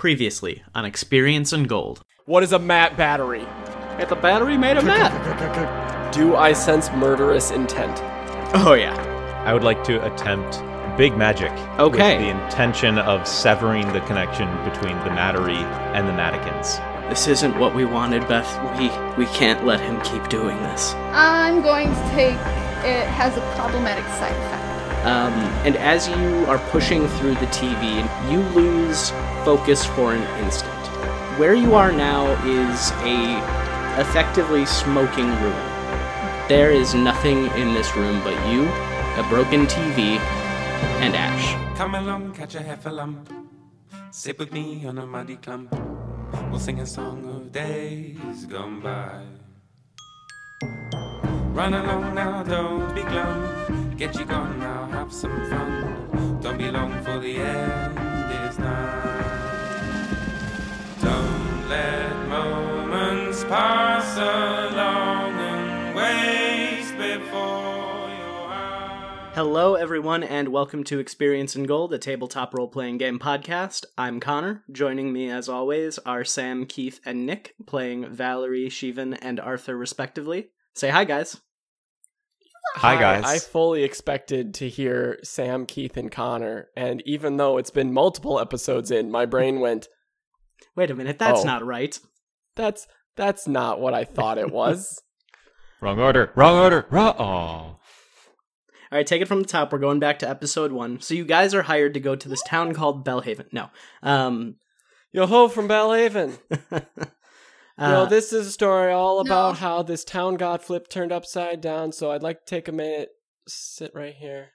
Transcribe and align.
Previously 0.00 0.62
on 0.74 0.86
Experience 0.86 1.52
and 1.52 1.68
Gold. 1.68 2.00
What 2.24 2.42
is 2.42 2.54
a 2.54 2.58
mat 2.58 2.96
battery? 2.96 3.44
Get 3.98 4.08
the 4.08 4.16
battery 4.16 4.56
made 4.56 4.78
of 4.78 4.86
that. 4.86 6.14
Do 6.14 6.36
I 6.36 6.54
sense 6.54 6.90
murderous 6.92 7.50
intent? 7.50 8.00
Oh, 8.54 8.72
yeah. 8.72 8.94
I 9.44 9.52
would 9.52 9.62
like 9.62 9.84
to 9.84 10.02
attempt 10.10 10.62
big 10.96 11.18
magic. 11.18 11.52
Okay. 11.78 12.16
With 12.16 12.24
the 12.24 12.30
intention 12.30 12.96
of 12.96 13.28
severing 13.28 13.92
the 13.92 14.00
connection 14.00 14.48
between 14.64 14.96
the 15.00 15.10
Mattery 15.10 15.60
and 15.92 16.08
the 16.08 16.12
Matikins. 16.12 16.80
This 17.10 17.26
isn't 17.26 17.58
what 17.58 17.74
we 17.74 17.84
wanted, 17.84 18.26
Beth. 18.26 18.48
We 18.78 18.88
we 19.22 19.30
can't 19.34 19.66
let 19.66 19.80
him 19.80 20.00
keep 20.00 20.26
doing 20.30 20.56
this. 20.62 20.94
I'm 21.12 21.60
going 21.60 21.88
to 21.88 22.10
take 22.12 22.38
it 22.86 23.06
has 23.06 23.36
a 23.36 23.42
problematic 23.54 24.06
side 24.06 24.32
effect. 24.32 24.59
Um, 25.04 25.32
and 25.64 25.76
as 25.76 26.08
you 26.08 26.44
are 26.46 26.58
pushing 26.68 27.08
through 27.16 27.34
the 27.34 27.46
TV, 27.46 28.04
you 28.30 28.40
lose 28.52 29.10
focus 29.44 29.84
for 29.84 30.12
an 30.12 30.22
instant. 30.44 30.70
Where 31.38 31.54
you 31.54 31.74
are 31.74 31.90
now 31.90 32.28
is 32.44 32.92
a 33.00 33.40
effectively 33.98 34.66
smoking 34.66 35.28
ruin. 35.40 35.66
There 36.48 36.70
is 36.70 36.94
nothing 36.94 37.46
in 37.56 37.72
this 37.72 37.96
room 37.96 38.20
but 38.22 38.36
you, 38.52 38.68
a 39.16 39.26
broken 39.30 39.66
TV, 39.66 40.18
and 41.00 41.16
Ash. 41.16 41.78
Come 41.78 41.94
along, 41.94 42.34
catch 42.34 42.54
a 42.54 42.62
half 42.62 42.84
a 42.84 42.90
lump. 42.90 43.32
Sit 44.10 44.38
with 44.38 44.52
me 44.52 44.84
on 44.86 44.98
a 44.98 45.06
muddy 45.06 45.36
clump. 45.36 45.72
We'll 46.50 46.60
sing 46.60 46.80
a 46.80 46.86
song 46.86 47.24
of 47.24 47.52
days 47.52 48.44
gone 48.44 48.80
by. 48.80 49.24
Run 51.54 51.72
along 51.72 52.14
now, 52.14 52.42
don't 52.42 52.94
be 52.94 53.02
glum. 53.02 53.79
Get 54.00 54.18
you 54.18 54.24
gone 54.24 54.58
now, 54.58 54.86
have 54.86 55.12
some 55.12 55.50
fun. 55.50 56.38
Don't 56.40 56.56
be 56.56 56.70
long 56.70 56.90
for 57.02 57.18
the 57.18 57.36
end 57.36 58.48
is 58.48 58.58
nigh. 58.58 60.06
Don't 61.02 61.68
let 61.68 62.26
moments 62.26 63.44
pass 63.44 64.16
along 64.16 65.34
and 65.34 65.94
waste 65.94 66.96
before 66.96 68.08
your 68.08 68.48
eyes. 68.48 69.34
Hello, 69.34 69.74
everyone, 69.74 70.22
and 70.22 70.48
welcome 70.48 70.82
to 70.84 70.98
Experience 70.98 71.54
and 71.54 71.68
Gold, 71.68 71.92
a 71.92 71.98
tabletop 71.98 72.54
role 72.54 72.68
playing 72.68 72.96
game 72.96 73.18
podcast. 73.18 73.84
I'm 73.98 74.18
Connor. 74.18 74.64
Joining 74.72 75.12
me, 75.12 75.28
as 75.28 75.46
always, 75.46 75.98
are 76.06 76.24
Sam, 76.24 76.64
Keith, 76.64 77.00
and 77.04 77.26
Nick, 77.26 77.54
playing 77.66 78.08
Valerie, 78.08 78.70
Shivan, 78.70 79.18
and 79.20 79.38
Arthur, 79.38 79.76
respectively. 79.76 80.52
Say 80.74 80.88
hi, 80.88 81.04
guys. 81.04 81.38
Hi, 82.76 82.98
guys. 82.98 83.24
I 83.24 83.38
fully 83.38 83.82
expected 83.84 84.54
to 84.54 84.68
hear 84.68 85.18
Sam, 85.22 85.66
Keith, 85.66 85.96
and 85.96 86.10
Connor, 86.10 86.68
and 86.76 87.02
even 87.04 87.36
though 87.36 87.58
it's 87.58 87.70
been 87.70 87.92
multiple 87.92 88.38
episodes 88.40 88.90
in, 88.90 89.10
my 89.10 89.26
brain 89.26 89.60
went, 89.60 89.88
Wait 90.76 90.90
a 90.90 90.94
minute, 90.94 91.18
that's 91.18 91.40
Oh. 91.40 91.44
not 91.44 91.64
right. 91.64 91.98
"That's 92.54 92.86
that's 93.16 93.48
not 93.48 93.80
what 93.80 93.92
I 93.92 94.04
thought 94.04 94.38
it 94.38 94.50
was." 94.50 95.02
Wrong 95.80 95.98
order. 95.98 96.30
Wrong 96.36 96.56
order. 96.58 96.86
Wrong. 96.90 97.14
Oh. 97.18 97.22
All 97.24 97.78
right, 98.92 99.06
take 99.06 99.20
it 99.22 99.28
from 99.28 99.40
the 99.42 99.48
top. 99.48 99.72
We're 99.72 99.78
going 99.78 99.98
back 100.00 100.18
to 100.20 100.28
episode 100.28 100.72
one. 100.72 101.00
So 101.00 101.14
you 101.14 101.24
guys 101.24 101.54
are 101.54 101.62
hired 101.62 101.94
to 101.94 102.00
go 102.00 102.14
to 102.16 102.28
this 102.28 102.42
town 102.46 102.74
called 102.74 103.04
Bellhaven. 103.04 103.52
No. 103.52 103.70
Um, 104.02 104.56
Yo 105.12 105.26
ho 105.26 105.48
from 105.48 105.68
Bellhaven. 105.68 106.38
uh, 107.80 108.04
this 108.06 108.32
is 108.32 108.46
a 108.46 108.52
story 108.52 108.92
all 108.92 109.20
about 109.20 109.54
No. 109.54 109.60
how 109.60 109.82
this 109.82 110.04
town 110.04 110.34
got 110.36 110.62
flipped, 110.62 110.90
turned 110.90 111.12
upside 111.12 111.60
down. 111.60 111.92
So 111.92 112.10
I'd 112.10 112.22
like 112.22 112.40
to 112.40 112.46
take 112.46 112.68
a 112.68 112.72
minute, 112.72 113.08
sit 113.48 113.92
right 113.94 114.14
here, 114.14 114.50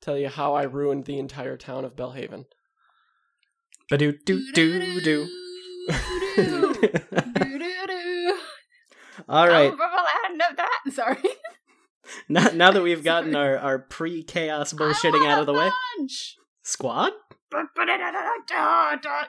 tell 0.00 0.16
you 0.16 0.28
how 0.28 0.54
I 0.54 0.62
ruined 0.62 1.04
the 1.04 1.18
entire 1.18 1.56
town 1.56 1.84
of 1.84 1.96
Bellhaven. 1.96 2.44
ba-doo, 3.88 4.12
doo, 4.24 4.52
doo, 4.52 5.00
doo. 5.00 5.28
All 9.28 9.46
right. 9.48 9.68
Come 9.70 9.76
from 9.78 9.90
a 9.90 10.28
land 10.28 10.42
of 10.50 10.56
that. 10.56 10.80
Sorry. 10.92 11.34
Now, 12.28 12.48
now 12.54 12.70
that 12.70 12.82
we've 12.82 13.04
gotten 13.12 13.36
our, 13.36 13.56
our 13.58 13.78
pre 13.78 14.22
chaos 14.22 14.72
bullshitting 14.72 15.26
out 15.28 15.40
of 15.40 15.46
the 15.46 15.52
way, 15.52 15.70
Punch. 15.98 16.36
squad? 16.62 17.12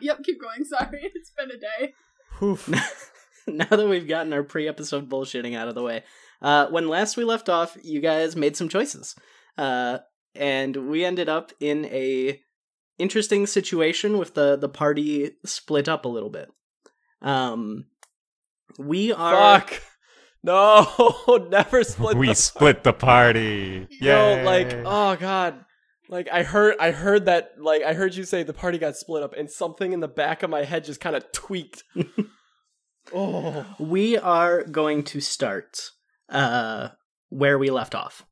Yep, 0.02 0.24
keep 0.24 0.42
going. 0.42 0.64
Sorry, 0.66 1.00
it's 1.16 1.32
been 1.38 1.52
a 1.52 1.58
day. 1.58 1.94
Oof. 2.42 2.70
now 3.58 3.66
that 3.70 3.88
we've 3.88 4.08
gotten 4.08 4.34
our 4.34 4.44
pre 4.44 4.68
episode 4.68 5.10
bullshitting 5.10 5.56
out 5.56 5.68
of 5.68 5.76
the 5.76 5.84
way, 5.84 6.04
uh, 6.42 6.68
when 6.68 6.88
last 6.88 7.18
we 7.18 7.24
left 7.24 7.50
off, 7.50 7.78
you 7.84 8.02
guys 8.02 8.36
made 8.36 8.56
some 8.56 8.70
choices. 8.70 9.16
Uh, 9.58 10.00
and 10.36 10.90
we 10.90 11.04
ended 11.04 11.30
up 11.30 11.52
in 11.60 11.86
a 11.86 12.40
interesting 12.98 13.46
situation 13.48 14.18
with 14.18 14.34
the, 14.34 14.56
the 14.56 14.70
party 14.70 15.32
split 15.46 15.90
up 15.90 16.06
a 16.06 16.10
little 16.10 16.30
bit. 16.30 16.50
Um, 17.22 17.86
we 18.78 19.12
are. 19.14 19.60
Fuck. 19.60 19.82
No, 20.44 21.48
never 21.52 21.84
split. 21.84 22.18
we 22.18 22.30
the 22.30 22.34
split 22.34 22.84
the 22.84 22.94
party. 22.94 23.86
Yo, 23.92 24.38
Yay. 24.38 24.44
like, 24.44 24.74
oh 24.86 25.16
god. 25.16 25.64
Like 26.10 26.30
I 26.32 26.42
heard 26.42 26.78
I 26.80 26.90
heard 26.90 27.26
that 27.26 27.52
like 27.60 27.84
I 27.84 27.94
heard 27.94 28.16
you 28.16 28.24
say 28.24 28.42
the 28.42 28.52
party 28.52 28.80
got 28.80 28.96
split 28.98 29.22
up 29.22 29.36
and 29.38 29.52
something 29.52 29.94
in 29.94 30.00
the 30.00 30.08
back 30.08 30.42
of 30.42 30.50
my 30.50 30.64
head 30.64 30.84
just 30.84 31.00
kind 31.00 31.16
of 31.16 31.32
tweaked. 31.32 31.84
Oh. 33.14 33.66
We 33.80 34.18
are 34.18 34.64
going 34.64 35.04
to 35.06 35.20
start 35.22 35.92
uh, 36.30 36.90
where 37.30 37.58
we 37.58 37.70
left 37.70 37.96
off 37.96 38.26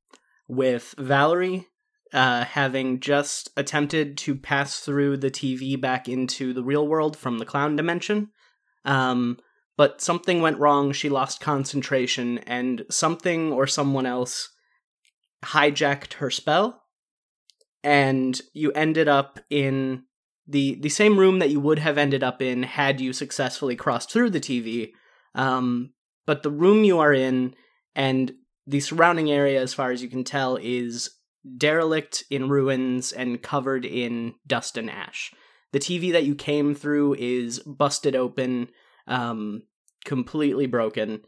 with 0.47 0.95
Valerie 0.97 1.67
uh, 2.13 2.43
having 2.43 2.99
just 2.99 3.49
attempted 3.55 4.17
to 4.17 4.35
pass 4.35 4.79
through 4.79 5.17
the 5.17 5.31
TV 5.31 5.79
back 5.79 6.09
into 6.09 6.53
the 6.53 6.63
real 6.63 6.87
world 6.87 7.15
from 7.15 7.37
the 7.37 7.45
clown 7.45 7.75
dimension. 7.75 8.29
Um, 8.85 9.37
but 9.77 10.01
something 10.01 10.41
went 10.41 10.59
wrong. 10.59 10.91
She 10.91 11.07
lost 11.07 11.39
concentration, 11.39 12.39
and 12.39 12.83
something 12.89 13.53
or 13.53 13.67
someone 13.67 14.05
else 14.05 14.49
hijacked 15.45 16.13
her 16.13 16.29
spell. 16.29 16.83
And 17.83 18.39
you 18.53 18.71
ended 18.73 19.07
up 19.07 19.39
in 19.49 20.03
the 20.49 20.75
the 20.81 20.89
same 20.89 21.17
room 21.19 21.39
that 21.39 21.51
you 21.51 21.59
would 21.59 21.79
have 21.79 21.97
ended 21.97 22.23
up 22.23 22.41
in 22.41 22.63
had 22.63 22.99
you 22.99 23.13
successfully 23.13 23.75
crossed 23.75 24.11
through 24.11 24.31
the 24.31 24.39
TV. 24.39 24.91
Um, 25.35 25.93
but 26.25 26.43
the 26.43 26.51
room 26.51 26.83
you 26.83 26.99
are 26.99 27.13
in 27.13 27.55
and 27.95 28.33
the 28.67 28.79
surrounding 28.79 29.31
area, 29.31 29.61
as 29.61 29.73
far 29.73 29.91
as 29.91 30.03
you 30.03 30.09
can 30.09 30.23
tell, 30.23 30.57
is 30.61 31.09
derelict 31.57 32.23
in 32.29 32.49
ruins 32.49 33.11
and 33.11 33.41
covered 33.41 33.85
in 33.85 34.35
dust 34.45 34.77
and 34.77 34.89
ash. 34.89 35.31
The 35.71 35.79
TV 35.79 36.11
that 36.11 36.25
you 36.25 36.35
came 36.35 36.75
through 36.75 37.15
is 37.15 37.59
busted 37.59 38.15
open, 38.15 38.69
um, 39.07 39.63
completely 40.03 40.65
broken, 40.65 41.21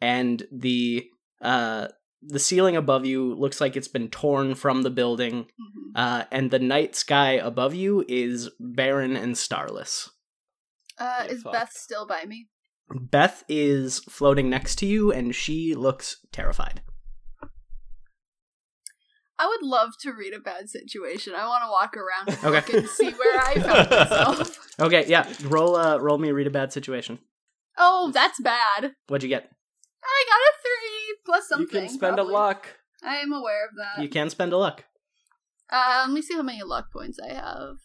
and 0.00 0.42
the 0.50 1.06
uh, 1.42 1.88
the 2.22 2.38
ceiling 2.38 2.76
above 2.76 3.06
you 3.06 3.34
looks 3.34 3.60
like 3.60 3.76
it's 3.76 3.88
been 3.88 4.08
torn 4.08 4.54
from 4.54 4.82
the 4.82 4.90
building 4.90 5.46
Mhm. 5.60 5.92
uh, 5.94 6.24
and 6.30 6.50
the 6.50 6.58
night 6.58 6.94
sky 6.94 7.32
above 7.32 7.74
you 7.74 8.04
is 8.08 8.50
barren 8.60 9.16
and 9.16 9.36
starless. 9.38 10.10
Uh, 10.98 11.24
is 11.28 11.42
fucked. 11.42 11.52
Beth 11.54 11.72
still 11.72 12.06
by 12.06 12.24
me? 12.26 12.48
Beth 12.90 13.44
is 13.48 14.00
floating 14.00 14.50
next 14.50 14.76
to 14.80 14.86
you, 14.86 15.12
and 15.12 15.34
she 15.34 15.74
looks 15.74 16.16
terrified. 16.32 16.82
I 19.38 19.46
would 19.46 19.62
love 19.66 19.92
to 20.02 20.12
read 20.12 20.34
a 20.34 20.38
bad 20.40 20.68
situation. 20.68 21.34
I 21.34 21.46
want 21.46 21.64
to 21.64 21.70
walk 21.70 21.96
around 21.96 22.28
and 22.28 22.44
Okay. 22.44 22.72
look 22.74 22.82
and 22.82 22.88
see 22.90 23.10
where 23.12 23.40
I 23.40 23.54
found 23.54 23.90
myself. 23.90 24.58
Okay, 24.78 25.06
yeah, 25.08 25.32
roll 25.44 25.76
uh, 25.76 25.96
roll 25.98 26.18
me 26.18 26.30
read 26.32 26.46
a 26.46 26.50
bad 26.50 26.72
situation. 26.74 27.18
Oh, 27.78 28.10
that's 28.12 28.38
bad. 28.40 28.92
What'd 29.08 29.22
you 29.22 29.30
get? 29.30 29.50
I 30.04 30.24
got 30.28 30.36
a 30.36 30.52
three 30.60 30.99
plus 31.30 31.60
You 31.60 31.66
can 31.66 31.88
spend 31.88 32.16
probably. 32.16 32.34
a 32.34 32.36
luck. 32.36 32.66
I 33.02 33.16
am 33.16 33.32
aware 33.32 33.64
of 33.66 33.70
that. 33.76 34.02
You 34.02 34.08
can 34.08 34.30
spend 34.30 34.52
a 34.52 34.56
luck. 34.56 34.84
Uh, 35.72 36.02
let 36.06 36.12
me 36.12 36.20
see 36.22 36.34
how 36.34 36.42
many 36.42 36.62
luck 36.62 36.86
points 36.92 37.18
I 37.20 37.32
have. 37.32 37.76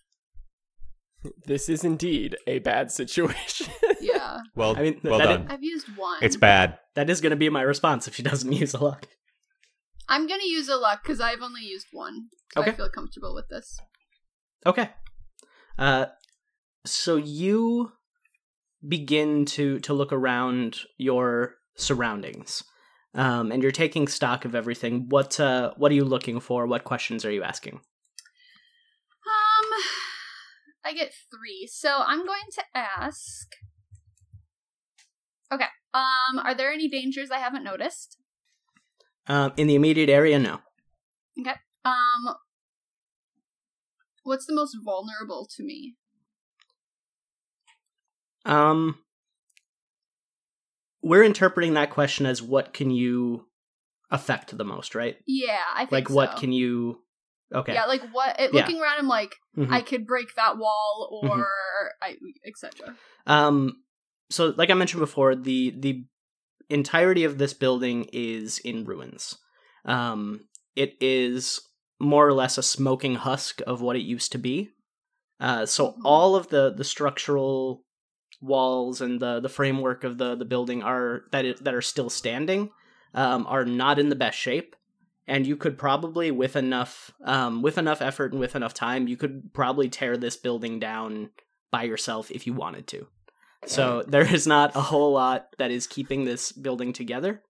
This 1.45 1.69
is 1.69 1.83
indeed 1.83 2.35
a 2.47 2.59
bad 2.59 2.91
situation. 2.91 3.67
Yeah, 4.01 4.41
well, 4.55 4.77
I 4.77 4.81
mean, 4.83 4.99
well 5.03 5.17
that 5.17 5.25
done. 5.25 5.47
I've 5.49 5.63
used 5.63 5.87
one. 5.97 6.19
It's 6.21 6.35
bad. 6.35 6.77
That 6.93 7.09
is 7.09 7.21
going 7.21 7.31
to 7.31 7.35
be 7.35 7.49
my 7.49 7.63
response 7.63 8.07
if 8.07 8.13
she 8.13 8.21
doesn't 8.21 8.51
use 8.63 8.75
a 8.75 8.83
luck. 8.83 9.07
I'm 10.07 10.27
gonna 10.27 10.43
use 10.45 10.69
a 10.69 10.75
luck 10.75 11.01
because 11.01 11.19
I've 11.19 11.41
only 11.41 11.61
used 11.63 11.87
one, 11.91 12.27
so 12.53 12.61
I 12.61 12.71
feel 12.71 12.89
comfortable 12.89 13.33
with 13.33 13.47
this. 13.49 13.79
Okay. 14.63 14.91
Uh, 15.79 16.07
so 16.85 17.15
you 17.15 17.93
begin 18.87 19.45
to 19.45 19.79
to 19.79 19.93
look 19.93 20.13
around 20.13 20.81
your 20.97 21.55
surroundings, 21.75 22.63
um, 23.15 23.51
and 23.51 23.63
you're 23.63 23.71
taking 23.71 24.07
stock 24.07 24.45
of 24.45 24.53
everything. 24.53 25.07
What 25.09 25.39
uh, 25.39 25.73
what 25.77 25.91
are 25.91 25.95
you 25.95 26.05
looking 26.05 26.39
for? 26.39 26.67
What 26.67 26.83
questions 26.83 27.25
are 27.25 27.31
you 27.31 27.43
asking? 27.43 27.75
Um, 29.25 29.67
I 30.85 30.93
get 30.93 31.11
three, 31.31 31.67
so 31.71 32.03
I'm 32.05 32.25
going 32.25 32.49
to 32.53 32.63
ask. 32.75 33.47
Okay. 35.51 35.65
Um, 35.93 36.39
are 36.39 36.53
there 36.53 36.71
any 36.71 36.89
dangers 36.89 37.31
I 37.31 37.37
haven't 37.37 37.63
noticed? 37.63 38.17
Um, 39.27 39.53
in 39.57 39.67
the 39.67 39.75
immediate 39.75 40.09
area, 40.09 40.37
no. 40.37 40.59
Okay. 41.39 41.55
Um, 41.85 42.35
what's 44.23 44.45
the 44.45 44.53
most 44.53 44.77
vulnerable 44.83 45.47
to 45.55 45.63
me? 45.63 45.95
Um, 48.45 48.99
we're 51.05 51.23
interpreting 51.23 51.75
that 51.75 51.91
question 51.91 52.25
as 52.25 52.41
what 52.41 52.73
can 52.73 52.89
you 52.89 53.45
affect 54.09 54.57
the 54.57 54.65
most, 54.65 54.95
right? 54.95 55.17
Yeah, 55.27 55.61
I 55.71 55.81
think 55.81 55.91
Like, 55.91 56.09
what 56.09 56.35
can 56.37 56.51
you? 56.51 56.99
Okay. 57.53 57.75
Yeah, 57.75 57.85
like 57.85 58.01
what? 58.11 58.39
It, 58.39 58.51
Yeah. 58.51 58.61
Looking 58.61 58.81
around, 58.81 58.97
I'm 58.97 59.07
like, 59.07 59.35
Mhm. 59.55 59.71
I 59.71 59.81
could 59.81 60.07
break 60.07 60.33
that 60.35 60.57
wall, 60.57 61.21
Mhm. 61.23 61.29
or 61.29 61.47
I, 62.01 62.17
etc. 62.43 62.97
Um, 63.27 63.83
so 64.31 64.55
like 64.57 64.71
I 64.71 64.73
mentioned 64.73 64.99
before, 64.99 65.35
the 65.35 65.75
the 65.77 66.05
entirety 66.69 67.23
of 67.23 67.37
this 67.37 67.53
building 67.53 68.09
is 68.11 68.57
in 68.57 68.83
ruins. 68.85 69.37
Um, 69.85 70.47
it 70.75 70.97
is 70.99 71.61
more 71.99 72.27
or 72.27 72.33
less 72.33 72.57
a 72.57 72.63
smoking 72.63 73.13
husk 73.15 73.61
of 73.67 73.79
what 73.79 73.95
it 73.95 74.01
used 74.01 74.31
to 74.31 74.39
be. 74.39 74.71
Uh, 75.39 75.67
so 75.67 75.91
Mhm. 75.91 76.01
all 76.03 76.35
of 76.35 76.47
the 76.47 76.71
the 76.71 76.83
structural 76.83 77.84
walls 78.45 79.01
and 79.01 79.19
the 79.19 79.39
the 79.39 79.49
framework 79.49 80.03
of 80.03 80.17
the 80.17 80.35
the 80.35 80.45
building 80.45 80.83
are 80.83 81.23
that 81.31 81.45
it, 81.45 81.63
that 81.63 81.73
are 81.73 81.81
still 81.81 82.09
standing 82.09 82.69
um, 83.15 83.47
are 83.47 83.65
not 83.65 83.97
in 83.97 84.09
the 84.09 84.15
best 84.15 84.37
shape. 84.37 84.75
And 85.27 85.47
you 85.47 85.55
could 85.55 85.79
probably, 85.79 86.29
with 86.29 86.55
enough, 86.55 87.11
um, 87.23 87.63
with 87.63 87.79
enough 87.79 87.99
effort 87.99 88.31
and 88.31 88.39
with 88.39 88.55
enough 88.55 88.75
time, 88.75 89.07
you 89.07 89.17
could 89.17 89.53
probably 89.53 89.89
tear 89.89 90.17
this 90.17 90.37
building 90.37 90.79
down 90.79 91.31
by 91.71 91.83
yourself 91.83 92.29
if 92.29 92.45
you 92.45 92.53
wanted 92.53 92.85
to. 92.87 93.07
So 93.65 94.03
there 94.07 94.31
is 94.31 94.45
not 94.45 94.75
a 94.75 94.81
whole 94.81 95.13
lot 95.13 95.47
that 95.57 95.71
is 95.71 95.87
keeping 95.87 96.25
this 96.25 96.51
building 96.51 96.93
together. 96.93 97.41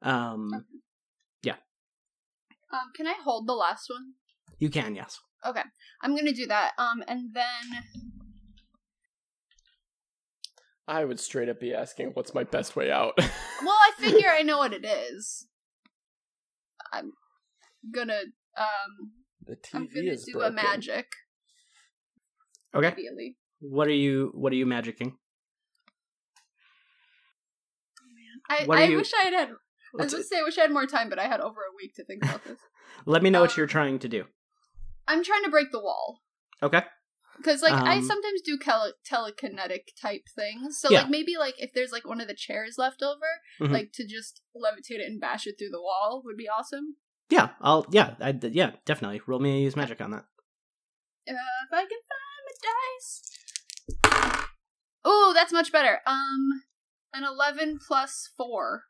Um, 0.00 0.64
yeah. 1.42 1.56
Um, 2.72 2.92
can 2.96 3.06
I 3.06 3.14
hold 3.22 3.46
the 3.46 3.52
last 3.52 3.90
one? 3.90 4.14
you 4.58 4.70
can, 4.70 4.94
yes. 4.94 5.20
Okay, 5.46 5.62
I'm 6.00 6.16
gonna 6.16 6.32
do 6.32 6.46
that. 6.46 6.72
Um, 6.78 7.04
and 7.06 7.34
then 7.34 7.82
I 10.88 11.04
would 11.04 11.18
straight 11.20 11.48
up 11.48 11.58
be 11.60 11.74
asking, 11.74 12.10
"What's 12.10 12.34
my 12.34 12.44
best 12.44 12.76
way 12.76 12.90
out?" 12.90 13.14
Well, 13.64 13.74
I 13.74 13.90
figure 13.98 14.28
I 14.30 14.42
know 14.42 14.58
what 14.58 14.72
it 14.74 14.84
is. 14.84 15.46
I'm 16.92 17.12
gonna 17.92 18.20
um 18.56 19.12
the 19.46 19.56
I'm 19.74 19.88
gonna 19.92 20.12
is 20.12 20.24
do 20.24 20.32
broken. 20.34 20.52
a 20.52 20.54
magic 20.54 21.06
Okay. 22.74 22.88
immediately. 22.88 23.36
What 23.60 23.88
are 23.88 23.92
you? 23.92 24.30
What 24.34 24.52
are 24.52 24.56
you 24.56 24.66
magicking? 24.66 25.14
I, 28.48 28.64
What 28.66 28.78
I 28.78 28.84
you- 28.84 28.96
wish 28.98 29.12
I 29.14 29.24
had 29.24 29.32
had 29.34 29.48
I 29.98 30.02
was 30.02 30.12
gonna 30.12 30.24
say 30.24 30.38
I 30.38 30.42
wish 30.42 30.58
I 30.58 30.62
had 30.62 30.70
more 30.72 30.86
time, 30.86 31.08
but 31.08 31.18
I 31.18 31.24
had 31.26 31.40
over 31.40 31.60
a 31.60 31.74
week 31.76 31.94
to 31.94 32.04
think 32.04 32.22
about 32.24 32.44
this. 32.44 32.58
Let 33.06 33.22
me 33.22 33.30
know 33.30 33.40
what 33.40 33.50
Um, 33.52 33.54
you're 33.56 33.66
trying 33.66 33.98
to 34.00 34.08
do. 34.08 34.24
I'm 35.08 35.24
trying 35.24 35.44
to 35.44 35.50
break 35.50 35.72
the 35.72 35.80
wall. 35.80 36.20
Okay. 36.62 36.82
Because 37.36 37.62
like 37.62 37.72
I 37.72 37.96
Um, 37.98 38.02
sometimes 38.04 38.40
do 38.42 38.58
tele- 38.58 38.94
telekinetic 39.08 39.88
type 40.00 40.22
things, 40.34 40.78
so 40.80 40.90
Yeah. 40.90 41.02
like 41.02 41.10
maybe 41.10 41.36
like 41.36 41.54
if 41.60 41.72
there's 41.74 41.92
like 41.92 42.06
one 42.06 42.20
of 42.20 42.28
the 42.28 42.34
chairs 42.34 42.76
left 42.78 43.02
over, 43.02 43.26
Mhm. 43.60 43.72
like 43.72 43.92
to 43.94 44.06
just 44.06 44.42
levitate 44.56 45.00
it 45.00 45.06
and 45.06 45.20
bash 45.20 45.46
it 45.46 45.56
through 45.58 45.70
the 45.70 45.80
wall 45.82 46.22
would 46.24 46.36
be 46.36 46.48
awesome. 46.48 46.96
Yeah, 47.28 47.54
I'll. 47.60 47.86
Yeah, 47.90 48.14
I, 48.20 48.30
yeah, 48.42 48.76
definitely. 48.84 49.20
Roll 49.26 49.40
me 49.40 49.62
use 49.62 49.74
magic 49.76 50.00
on 50.00 50.12
that. 50.12 50.24
Uh, 51.28 51.32
if 51.66 51.72
I 51.72 51.84
can 51.84 51.98
find 52.10 52.44
my 52.46 52.54
dice. 52.62 54.42
Oh, 55.04 55.32
that's 55.34 55.52
much 55.52 55.72
better. 55.72 56.00
Um, 56.06 56.62
an 57.12 57.24
eleven 57.24 57.78
plus 57.84 58.30
four. 58.36 58.84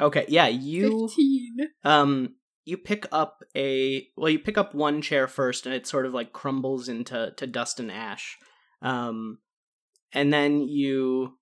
Okay. 0.00 0.24
Yeah, 0.28 0.46
you. 0.48 1.08
Fifteen. 1.08 1.56
Um, 1.84 2.36
you 2.66 2.76
pick 2.76 3.06
up 3.12 3.44
a 3.56 4.08
well, 4.16 4.28
you 4.28 4.40
pick 4.40 4.58
up 4.58 4.74
one 4.74 5.00
chair 5.00 5.28
first, 5.28 5.64
and 5.64 5.74
it 5.74 5.86
sort 5.86 6.04
of 6.04 6.12
like 6.12 6.32
crumbles 6.32 6.88
into 6.88 7.32
to 7.36 7.46
dust 7.46 7.80
and 7.80 7.90
ash. 7.90 8.36
Um, 8.82 9.38
and 10.12 10.32
then 10.32 10.68
you 10.68 11.38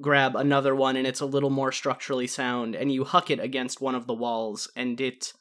grab 0.00 0.36
another 0.36 0.74
one, 0.74 0.96
and 0.96 1.06
it's 1.06 1.22
a 1.22 1.26
little 1.26 1.50
more 1.50 1.72
structurally 1.72 2.26
sound, 2.26 2.76
and 2.76 2.92
you 2.92 3.04
huck 3.04 3.30
it 3.30 3.40
against 3.40 3.80
one 3.80 3.94
of 3.94 4.06
the 4.06 4.14
walls, 4.14 4.70
and 4.76 5.00
it 5.00 5.32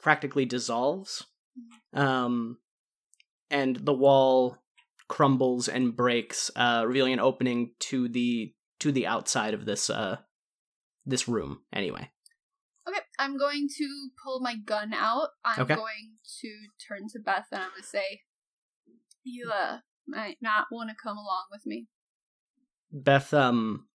practically 0.00 0.46
dissolves. 0.46 1.24
Um, 1.92 2.58
and 3.50 3.76
the 3.76 3.94
wall 3.94 4.56
crumbles 5.08 5.68
and 5.68 5.94
breaks, 5.94 6.50
uh, 6.56 6.84
revealing 6.86 7.12
an 7.12 7.20
opening 7.20 7.72
to 7.80 8.08
the 8.08 8.54
to 8.80 8.92
the 8.92 9.06
outside 9.06 9.52
of 9.52 9.66
this 9.66 9.90
uh 9.90 10.16
this 11.04 11.28
room. 11.28 11.60
Anyway. 11.70 12.10
I'm 13.18 13.36
going 13.36 13.68
to 13.78 14.08
pull 14.22 14.40
my 14.40 14.56
gun 14.56 14.92
out. 14.92 15.30
I'm 15.44 15.62
Okay. 15.62 15.74
going 15.74 16.16
to 16.40 16.48
turn 16.86 17.08
to 17.12 17.18
Beth 17.18 17.46
and 17.52 17.62
I'm 17.62 17.70
gonna 17.70 17.82
say, 17.82 18.22
"You 19.24 19.50
uh 19.50 19.78
might 20.06 20.38
not 20.40 20.66
want 20.70 20.90
to 20.90 20.96
come 21.02 21.16
along 21.18 21.44
with 21.50 21.66
me." 21.66 21.88
Beth 22.92 23.34
um 23.34 23.86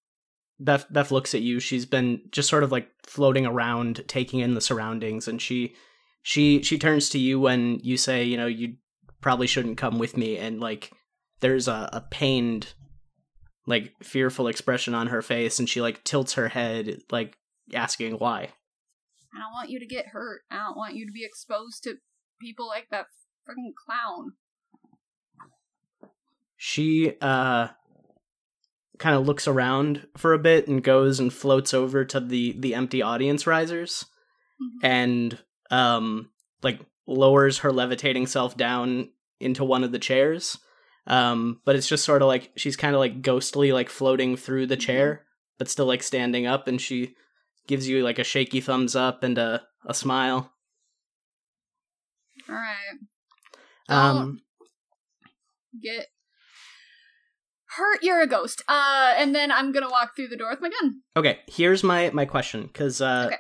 Beth 0.59 0.85
Beth 0.91 1.11
looks 1.11 1.33
at 1.33 1.41
you. 1.41 1.59
She's 1.59 1.85
been 1.85 2.21
just 2.31 2.49
sort 2.49 2.63
of 2.63 2.71
like 2.71 2.89
floating 3.05 3.45
around, 3.45 4.03
taking 4.07 4.39
in 4.39 4.53
the 4.53 4.61
surroundings, 4.61 5.27
and 5.27 5.41
she 5.41 5.73
she 6.21 6.61
she 6.61 6.77
turns 6.77 7.09
to 7.09 7.19
you 7.19 7.39
when 7.39 7.79
you 7.83 7.97
say, 7.97 8.23
you 8.23 8.37
know, 8.37 8.45
you 8.47 8.75
probably 9.21 9.47
shouldn't 9.47 9.77
come 9.77 9.97
with 9.99 10.15
me, 10.17 10.37
and 10.37 10.59
like 10.59 10.91
there's 11.39 11.67
a, 11.67 11.89
a 11.91 12.01
pained, 12.01 12.73
like 13.65 13.93
fearful 14.03 14.47
expression 14.47 14.93
on 14.93 15.07
her 15.07 15.21
face, 15.21 15.59
and 15.59 15.67
she 15.67 15.81
like 15.81 16.03
tilts 16.03 16.33
her 16.33 16.49
head, 16.49 16.99
like 17.11 17.37
asking 17.73 18.13
why. 18.13 18.49
I 19.35 19.39
don't 19.39 19.51
want 19.53 19.69
you 19.69 19.79
to 19.79 19.85
get 19.85 20.07
hurt. 20.07 20.41
I 20.51 20.57
don't 20.57 20.77
want 20.77 20.95
you 20.95 21.05
to 21.05 21.11
be 21.11 21.25
exposed 21.25 21.83
to 21.83 21.95
people 22.41 22.67
like 22.67 22.87
that 22.91 23.05
freaking 23.47 23.73
clown. 23.85 24.33
She 26.57 27.13
uh 27.21 27.69
kind 28.99 29.15
of 29.15 29.25
looks 29.25 29.47
around 29.47 30.07
for 30.15 30.33
a 30.33 30.39
bit 30.39 30.67
and 30.67 30.83
goes 30.83 31.19
and 31.19 31.33
floats 31.33 31.73
over 31.73 32.05
to 32.05 32.19
the 32.19 32.55
the 32.59 32.75
empty 32.75 33.01
audience 33.01 33.45
risers. 33.47 34.05
Mhm. 34.61 34.83
and 34.83 35.39
um 35.71 36.29
like 36.61 36.79
lowers 37.07 37.59
her 37.59 37.71
levitating 37.71 38.27
self 38.27 38.55
down 38.55 39.09
into 39.39 39.63
one 39.65 39.83
of 39.83 39.91
the 39.91 39.99
chairs 39.99 40.57
um 41.07 41.59
but 41.65 41.75
it's 41.75 41.87
just 41.87 42.05
sort 42.05 42.21
of 42.21 42.27
like 42.27 42.51
she's 42.55 42.77
kind 42.77 42.93
of 42.93 42.99
like 42.99 43.23
ghostly 43.23 43.71
like 43.73 43.89
floating 43.89 44.37
through 44.37 44.67
the 44.67 44.77
chair 44.77 45.25
but 45.57 45.67
still 45.67 45.87
like 45.87 46.03
standing 46.03 46.45
up 46.45 46.67
and 46.67 46.79
she 46.79 47.15
gives 47.67 47.87
you 47.87 48.03
like 48.03 48.19
a 48.19 48.23
shaky 48.23 48.61
thumbs 48.61 48.95
up 48.95 49.23
and 49.23 49.37
a 49.37 49.63
a 49.85 49.93
smile 49.93 50.51
All 52.49 52.55
right, 52.55 52.97
um 53.89 54.41
get 55.81 56.07
hurt. 57.77 58.03
You're 58.03 58.21
a 58.21 58.27
ghost. 58.27 58.61
Uh, 58.67 59.13
and 59.17 59.33
then 59.33 59.51
I'm 59.51 59.71
gonna 59.71 59.89
walk 59.89 60.15
through 60.15 60.27
the 60.27 60.37
door 60.37 60.49
with 60.51 60.61
my 60.61 60.69
gun. 60.69 61.01
okay 61.17 61.39
here's 61.47 61.83
my 61.83 62.09
my 62.13 62.25
question 62.25 62.69
cuz 62.69 63.01
uh 63.01 63.25
Okay. 63.27 63.37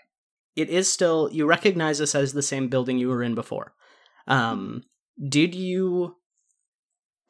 it 0.55 0.69
is 0.69 0.91
still 0.91 1.29
you 1.31 1.45
recognize 1.45 1.99
this 1.99 2.15
as 2.15 2.33
the 2.33 2.41
same 2.41 2.67
building 2.67 2.97
you 2.97 3.09
were 3.09 3.23
in 3.23 3.35
before 3.35 3.73
um 4.27 4.83
did 5.29 5.53
you 5.55 6.15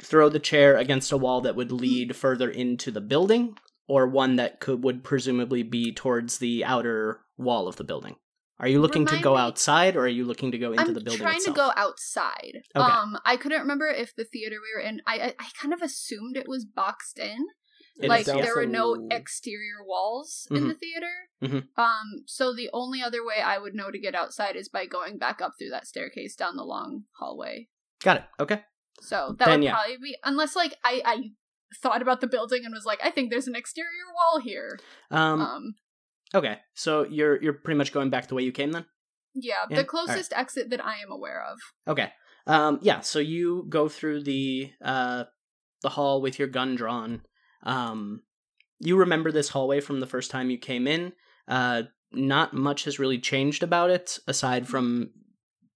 throw 0.02 0.30
the 0.30 0.40
chair 0.40 0.78
against 0.78 1.12
a 1.12 1.18
wall 1.18 1.42
that 1.42 1.56
would 1.56 1.72
lead 1.72 2.16
further 2.16 2.50
into 2.50 2.92
the 2.92 3.02
building 3.02 3.58
or 3.88 4.08
one 4.08 4.36
that 4.38 4.60
could 4.60 4.84
would 4.84 5.04
presumably 5.04 5.64
be 5.64 5.94
towards 5.94 6.38
the 6.38 6.64
outer 6.66 7.22
wall 7.38 7.68
of 7.68 7.76
the 7.78 7.84
building 7.84 8.16
are 8.60 8.68
you 8.68 8.80
looking 8.80 9.06
to 9.08 9.20
go 9.20 9.34
me- 9.34 9.42
outside 9.42 9.96
or 9.96 10.02
are 10.02 10.08
you 10.08 10.24
looking 10.26 10.52
to 10.52 10.58
go 10.58 10.72
into 10.72 10.84
I'm 10.84 10.94
the 10.94 11.02
building 11.02 11.22
I'm 11.22 11.26
trying 11.26 11.38
itself? 11.38 11.56
to 11.56 11.60
go 11.60 11.72
outside. 11.76 12.54
Okay. 12.76 12.86
Um, 12.86 13.18
I 13.26 13.36
couldn't 13.36 13.60
remember 13.62 13.88
if 13.88 14.16
the 14.16 14.24
theater 14.24 14.56
we 14.62 14.70
were 14.80 14.88
in. 14.88 15.02
I 15.08 15.16
I, 15.16 15.26
I 15.40 15.48
kind 15.60 15.74
of 15.74 15.82
assumed 15.82 16.38
it 16.38 16.48
was 16.48 16.64
boxed 16.64 17.18
in. 17.20 17.40
It 17.98 18.08
like 18.10 18.22
is, 18.22 18.28
yeah. 18.28 18.42
there 18.42 18.56
were 18.56 18.68
no 18.68 19.08
exterior 19.12 19.84
walls 19.86 20.48
in 20.50 20.68
the 20.68 20.76
theater. 20.76 21.12
Mhm. 21.44 21.68
Um, 21.78 22.24
so 22.26 22.54
the 22.56 22.70
only 22.74 23.02
other 23.02 23.26
way 23.26 23.42
I 23.44 23.58
would 23.58 23.74
know 23.76 23.92
to 23.92 24.00
get 24.00 24.16
outside 24.16 24.56
is 24.56 24.70
by 24.70 24.86
going 24.86 25.18
back 25.18 25.42
up 25.42 25.54
through 25.60 25.72
that 25.72 25.88
staircase 25.88 26.36
down 26.36 26.56
the 26.56 26.64
long 26.64 27.04
hallway. 27.20 27.68
got 28.04 28.18
it 28.18 28.24
okay 28.40 28.62
So 29.02 29.36
that 29.40 29.46
Then, 29.48 29.60
would 29.60 29.66
yeah. 29.66 29.74
probably 29.74 29.98
be 29.98 30.16
unless 30.24 30.56
like 30.56 30.76
I 30.84 31.02
I 31.06 31.32
thought 31.82 32.02
about 32.02 32.22
the 32.22 32.28
building 32.28 32.64
and 32.66 32.74
was 32.74 32.86
like, 32.86 33.00
I 33.04 33.10
think 33.10 33.30
there's 33.32 33.48
an 33.48 33.56
exterior 33.56 33.90
wall 34.14 34.40
here. 34.42 34.78
um, 35.12 35.42
Um, 35.42 35.76
okay 36.36 36.58
so 36.74 37.04
you're 37.06 37.42
you're 37.44 37.54
pretty 37.54 37.78
much 37.78 37.94
going 37.94 38.10
back 38.10 38.28
the 38.28 38.34
way 38.36 38.42
you 38.44 38.52
came 38.52 38.72
then 38.72 38.86
yeah, 39.36 39.54
Yeah, 39.70 39.78
the 39.78 39.84
closest 39.84 40.34
exit 40.36 40.70
that 40.72 40.84
I 40.86 40.96
am 40.98 41.12
aware 41.12 41.44
of. 41.52 41.60
Okay. 41.88 42.12
Um 42.48 42.80
yeah, 42.82 43.00
so 43.02 43.20
you 43.20 43.66
go 43.70 43.88
through 43.90 44.24
the 44.24 44.72
uh 44.84 45.24
the 45.82 45.90
hall 45.90 46.22
with 46.22 46.38
your 46.40 46.48
gun 46.48 46.76
drawn. 46.76 47.22
Um 47.64 48.22
you 48.80 48.98
remember 48.98 49.32
this 49.32 49.50
hallway 49.50 49.80
from 49.80 50.00
the 50.00 50.08
first 50.08 50.30
time 50.32 50.50
you 50.50 50.58
came 50.58 50.88
in. 50.88 51.14
Uh 51.48 51.84
not 52.12 52.54
much 52.54 52.84
has 52.86 53.00
really 53.00 53.20
changed 53.20 53.64
about 53.64 53.90
it 53.90 54.20
aside 54.28 54.68
from 54.68 55.10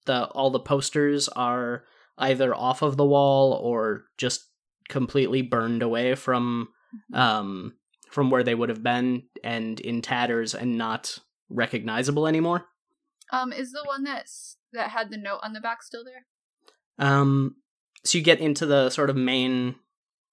the 0.06 0.26
all 0.28 0.52
the 0.52 0.60
posters 0.60 1.28
are 1.30 1.84
either 2.18 2.54
off 2.54 2.82
of 2.82 2.96
the 2.98 3.06
wall 3.06 3.54
or 3.54 4.04
just 4.18 4.42
completely 4.90 5.42
burned 5.42 5.82
away 5.84 6.16
from 6.16 6.70
um 7.14 7.74
from 8.12 8.30
where 8.32 8.44
they 8.44 8.56
would 8.56 8.70
have 8.70 8.82
been 8.84 9.24
and 9.44 9.80
in 9.82 10.02
tatters 10.02 10.56
and 10.56 10.78
not 10.78 11.20
recognizable 11.50 12.26
anymore. 12.28 12.66
Um, 13.34 13.52
is 13.52 13.72
the 13.72 13.84
one 13.86 14.04
that's 14.04 14.58
that 14.74 14.90
had 14.92 15.10
the 15.10 15.18
note 15.18 15.40
on 15.44 15.54
the 15.54 15.60
back 15.60 15.84
still 15.84 16.04
there? 16.06 16.26
Um, 17.00 17.58
so 18.06 18.18
you 18.18 18.24
get 18.24 18.40
into 18.40 18.66
the 18.66 18.90
sort 18.90 19.10
of 19.10 19.16
main 19.18 19.76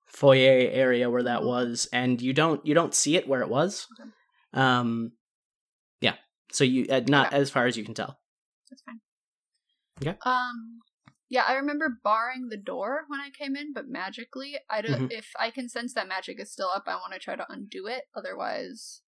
foyer 0.07 0.69
area 0.71 1.11
where 1.11 1.25
that 1.25 1.43
was, 1.43 1.89
and 1.93 2.23
you 2.23 2.33
don't 2.33 2.65
you 2.65 2.75
don't 2.75 2.95
see 2.95 3.17
it 3.17 3.27
where 3.29 3.43
it 3.43 3.49
was. 3.49 3.87
Okay. 4.01 4.11
Um, 4.53 5.13
yeah. 6.01 6.15
So 6.53 6.63
you 6.63 6.87
uh, 6.89 7.01
not 7.09 7.29
Okay. 7.29 7.37
as 7.37 7.51
far 7.51 7.67
as 7.67 7.77
you 7.77 7.85
can 7.85 7.95
tell. 7.95 8.21
That's 8.71 8.83
fine. 8.83 9.01
Okay. 10.01 10.17
Um. 10.25 10.81
Yeah, 11.35 11.43
I 11.49 11.55
remember 11.55 11.99
barring 12.05 12.49
the 12.49 12.57
door 12.57 13.07
when 13.09 13.19
I 13.19 13.29
came 13.29 13.57
in, 13.57 13.73
but 13.73 13.89
magically, 13.89 14.55
I 14.71 14.81
don't. 14.81 15.09
Mhm. 15.09 15.13
If 15.13 15.33
I 15.37 15.51
can 15.51 15.69
sense 15.69 15.93
that 15.95 16.07
magic 16.07 16.39
is 16.39 16.53
still 16.53 16.69
up, 16.69 16.85
I 16.87 16.95
want 16.95 17.13
to 17.13 17.19
try 17.19 17.35
to 17.35 17.45
undo 17.53 17.89
it. 17.89 18.05
Otherwise, 18.15 19.03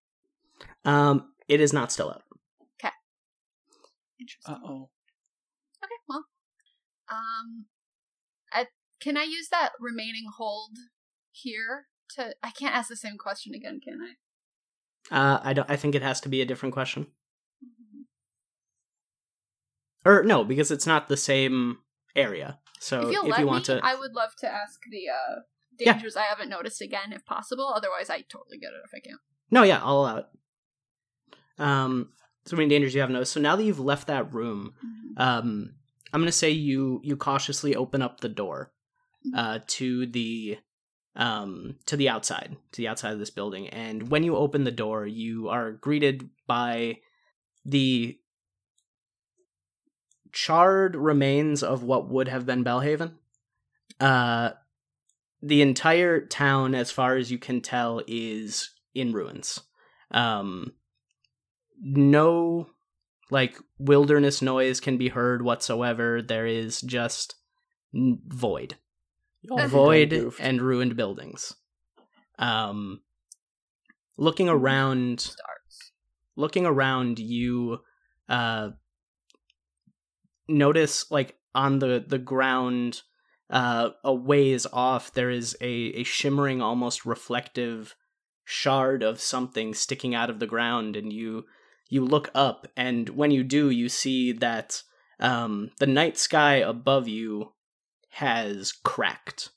Um, 0.84 1.32
it 1.46 1.60
is 1.60 1.72
not 1.72 1.92
still 1.92 2.10
up. 2.10 2.24
Okay. 2.74 2.90
Interesting. 4.18 4.56
Uh 4.56 4.58
oh. 4.64 4.90
Okay, 5.84 5.94
well, 6.08 6.26
um, 7.08 7.66
I 8.50 8.66
can 8.98 9.16
I 9.16 9.22
use 9.22 9.48
that 9.50 9.74
remaining 9.78 10.26
hold 10.36 10.76
here 11.30 11.86
to? 12.16 12.34
I 12.42 12.50
can't 12.50 12.74
ask 12.74 12.88
the 12.88 12.96
same 12.96 13.18
question 13.18 13.54
again, 13.54 13.78
can 13.80 14.00
I? 14.02 14.16
Uh, 15.16 15.40
I 15.44 15.52
don't. 15.52 15.70
I 15.70 15.76
think 15.76 15.94
it 15.94 16.02
has 16.02 16.20
to 16.22 16.28
be 16.28 16.40
a 16.42 16.44
different 16.46 16.72
question. 16.72 17.12
Or 20.04 20.24
no, 20.24 20.42
because 20.42 20.72
it's 20.72 20.88
not 20.88 21.06
the 21.06 21.16
same 21.16 21.82
area. 22.16 22.58
So 22.80 23.02
if 23.02 23.06
if, 23.06 23.12
you'll 23.12 23.28
let 23.28 23.40
you 23.40 23.46
want 23.46 23.68
me, 23.68 23.74
to, 23.76 23.80
I 23.84 23.94
would 23.94 24.12
love 24.14 24.30
to 24.40 24.48
ask 24.48 24.80
the 24.90 25.08
uh 25.08 25.40
Yeah. 25.78 25.92
dangers 25.92 26.16
I 26.16 26.22
haven't 26.22 26.48
noticed 26.48 26.80
again, 26.80 27.12
if 27.12 27.24
possible. 27.24 27.72
Otherwise, 27.74 28.10
I 28.10 28.22
totally 28.28 28.58
get 28.58 28.72
it 28.72 28.80
if 28.84 28.92
I 28.94 29.00
can't. 29.00 29.20
no, 29.50 29.62
yeah, 29.62 29.80
I'll 29.82 30.00
allow 30.00 30.16
it. 30.18 30.26
Um, 31.58 32.10
so 32.44 32.56
many 32.56 32.68
dangers 32.68 32.94
you 32.94 33.00
have 33.00 33.10
noticed. 33.10 33.32
So 33.32 33.40
now 33.40 33.56
that 33.56 33.64
you've 33.64 33.80
left 33.80 34.06
that 34.08 34.32
room, 34.32 34.74
um, 35.16 35.74
I'm 36.12 36.20
gonna 36.20 36.32
say 36.32 36.50
you 36.50 37.00
you 37.02 37.16
cautiously 37.16 37.74
open 37.74 38.02
up 38.02 38.20
the 38.20 38.28
door, 38.28 38.72
uh, 39.34 39.60
to 39.66 40.06
the 40.06 40.58
um 41.16 41.76
to 41.86 41.96
the 41.96 42.08
outside 42.10 42.56
to 42.72 42.76
the 42.78 42.88
outside 42.88 43.12
of 43.14 43.18
this 43.18 43.30
building 43.30 43.68
and 43.70 44.10
when 44.10 44.22
you 44.22 44.36
open 44.36 44.64
the 44.64 44.70
door 44.70 45.06
you 45.06 45.48
are 45.48 45.72
greeted 45.72 46.28
by 46.46 46.98
the 47.64 48.18
charred 50.36 50.94
remains 50.94 51.62
of 51.62 51.82
what 51.82 52.08
would 52.08 52.28
have 52.28 52.44
been 52.44 52.62
Bellhaven. 52.62 53.12
Uh 53.98 54.50
the 55.42 55.62
entire 55.62 56.20
town 56.20 56.74
as 56.74 56.90
far 56.90 57.16
as 57.16 57.30
you 57.30 57.38
can 57.38 57.60
tell 57.60 58.02
is 58.06 58.70
in 58.94 59.12
ruins. 59.12 59.60
Um 60.10 60.72
no 61.80 62.68
like 63.30 63.58
wilderness 63.78 64.42
noise 64.42 64.80
can 64.80 64.96
be 64.98 65.08
heard 65.08 65.42
whatsoever. 65.42 66.22
There 66.22 66.46
is 66.46 66.80
just 66.80 67.36
n- 67.94 68.20
void 68.26 68.76
void 69.68 70.12
and 70.40 70.60
ruined 70.60 70.96
buildings. 70.96 71.54
Um, 72.38 73.00
looking 74.16 74.48
around, 74.48 75.34
looking 76.36 76.66
around, 76.66 77.18
you 77.18 77.78
uh 78.28 78.70
notice 80.48 81.10
like 81.10 81.36
on 81.54 81.78
the 81.78 82.04
the 82.06 82.18
ground, 82.18 83.02
uh, 83.50 83.90
a 84.04 84.14
ways 84.14 84.66
off, 84.72 85.12
there 85.12 85.30
is 85.30 85.56
a 85.60 85.66
a 85.70 86.04
shimmering, 86.04 86.60
almost 86.60 87.06
reflective 87.06 87.94
shard 88.44 89.02
of 89.02 89.20
something 89.20 89.74
sticking 89.74 90.14
out 90.14 90.30
of 90.30 90.38
the 90.38 90.46
ground, 90.46 90.96
and 90.96 91.12
you 91.12 91.44
you 91.88 92.04
look 92.04 92.30
up, 92.34 92.66
and 92.76 93.08
when 93.10 93.30
you 93.30 93.44
do, 93.44 93.70
you 93.70 93.88
see 93.88 94.32
that 94.32 94.82
um 95.18 95.70
the 95.78 95.86
night 95.86 96.18
sky 96.18 96.56
above 96.56 97.08
you 97.08 97.52
has 98.10 98.72
cracked. 98.72 99.50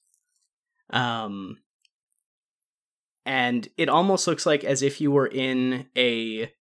Um 0.90 1.60
and 3.26 3.68
it 3.78 3.90
almost 3.90 4.26
looks 4.26 4.46
like 4.46 4.64
as 4.64 4.82
if 4.82 5.00
you 5.00 5.12
were 5.12 5.28
in 5.28 5.88
a 5.96 6.52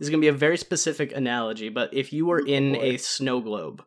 this 0.00 0.06
is 0.06 0.10
going 0.10 0.22
to 0.22 0.24
be 0.24 0.28
a 0.28 0.32
very 0.32 0.56
specific 0.56 1.12
analogy, 1.12 1.68
but 1.68 1.92
if 1.92 2.10
you 2.10 2.24
were 2.24 2.38
in 2.38 2.72
boy. 2.72 2.80
a 2.80 2.96
snow 2.96 3.42
globe 3.42 3.84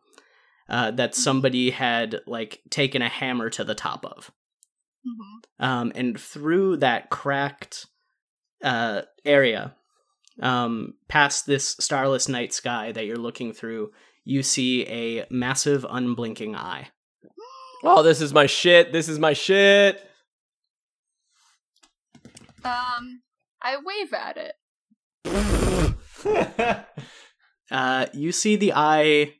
uh, 0.68 0.92
that 0.92 1.16
somebody 1.16 1.70
had 1.70 2.20
like 2.24 2.60
taken 2.70 3.02
a 3.02 3.08
hammer 3.08 3.50
to 3.50 3.64
the 3.64 3.74
top 3.74 4.06
of, 4.06 4.30
hmm 5.04 5.38
um, 5.58 5.92
and 5.94 6.18
through 6.18 6.76
that 6.78 7.10
cracked 7.10 7.86
uh, 8.62 9.02
area, 9.24 9.74
um, 10.40 10.94
past 11.08 11.46
this 11.46 11.76
starless 11.80 12.28
night 12.28 12.52
sky 12.52 12.92
that 12.92 13.06
you're 13.06 13.16
looking 13.16 13.52
through, 13.52 13.90
you 14.24 14.42
see 14.44 14.86
a 14.86 15.26
massive 15.30 15.84
unblinking 15.88 16.54
eye. 16.54 16.88
Oh, 17.86 18.02
this 18.02 18.22
is 18.22 18.32
my 18.32 18.46
shit. 18.46 18.94
This 18.94 19.10
is 19.10 19.18
my 19.18 19.34
shit. 19.34 20.00
Um, 22.64 23.20
I 23.60 23.76
wave 23.76 24.14
at 24.14 24.38
it. 24.38 24.54
Uh, 27.70 28.06
you 28.12 28.30
see 28.30 28.56
the 28.56 28.74
eye 28.74 29.32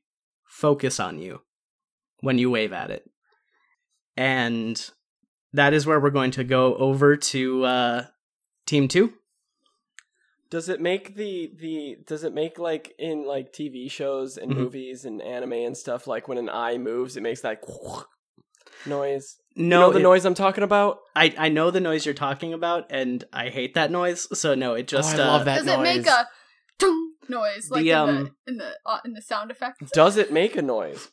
focus 0.46 0.98
on 0.98 1.18
you 1.18 1.42
when 2.20 2.38
you 2.38 2.50
wave 2.50 2.72
at 2.72 2.90
it. 2.90 3.04
And 4.16 4.90
that 5.52 5.74
is 5.74 5.86
where 5.86 6.00
we're 6.00 6.08
going 6.10 6.30
to 6.32 6.42
go 6.42 6.74
over 6.76 7.16
to 7.16 7.64
uh, 7.64 8.06
Team 8.66 8.88
2. 8.88 9.12
Does 10.50 10.68
it 10.70 10.80
make 10.80 11.16
the 11.16 11.52
the 11.58 11.96
does 12.06 12.24
it 12.24 12.32
make 12.32 12.58
like 12.58 12.94
in 12.98 13.26
like 13.26 13.52
TV 13.52 13.90
shows 13.90 14.36
and 14.38 14.52
Mhm. 14.52 14.56
movies 14.56 15.04
and 15.04 15.20
anime 15.20 15.52
and 15.52 15.76
stuff 15.76 16.06
like 16.06 16.26
when 16.26 16.38
an 16.38 16.48
eye 16.48 16.78
moves 16.78 17.16
it 17.16 17.22
makes 17.22 17.42
that 17.42 17.60
noise? 18.86 19.36
No, 19.54 19.62
you 19.80 19.86
know 19.86 19.92
the 19.92 19.98
it- 20.00 20.02
noise 20.02 20.24
I'm 20.24 20.34
talking 20.34 20.64
about? 20.64 21.00
I, 21.14 21.34
I 21.36 21.48
know 21.50 21.70
the 21.70 21.80
noise 21.80 22.04
you're 22.06 22.14
talking 22.14 22.52
about, 22.54 22.86
and 22.90 23.22
I 23.32 23.48
hate 23.50 23.74
that 23.74 23.90
noise. 23.90 24.26
So 24.38 24.54
no, 24.54 24.74
it 24.74 24.88
just 24.88 25.16
oh, 25.18 25.22
I 25.22 25.24
uh, 25.24 25.28
love 25.28 25.44
that 25.44 25.56
Does 25.58 25.66
noise. 25.66 25.76
it 25.76 25.82
make 25.82 26.06
a 26.06 26.10
tung 26.10 26.24
noise 27.28 27.70
like 27.70 27.82
The, 27.82 27.90
in 27.90 27.96
um, 27.96 28.06
the 28.06 28.30
in 28.52 28.56
the 28.58 28.70
uh, 28.86 28.98
in 29.04 29.12
the 29.14 29.22
sound 29.22 29.50
effects? 29.50 29.90
Does 29.92 30.16
it 30.16 30.32
make 30.32 30.56
a 30.56 30.62
noise? 30.62 31.10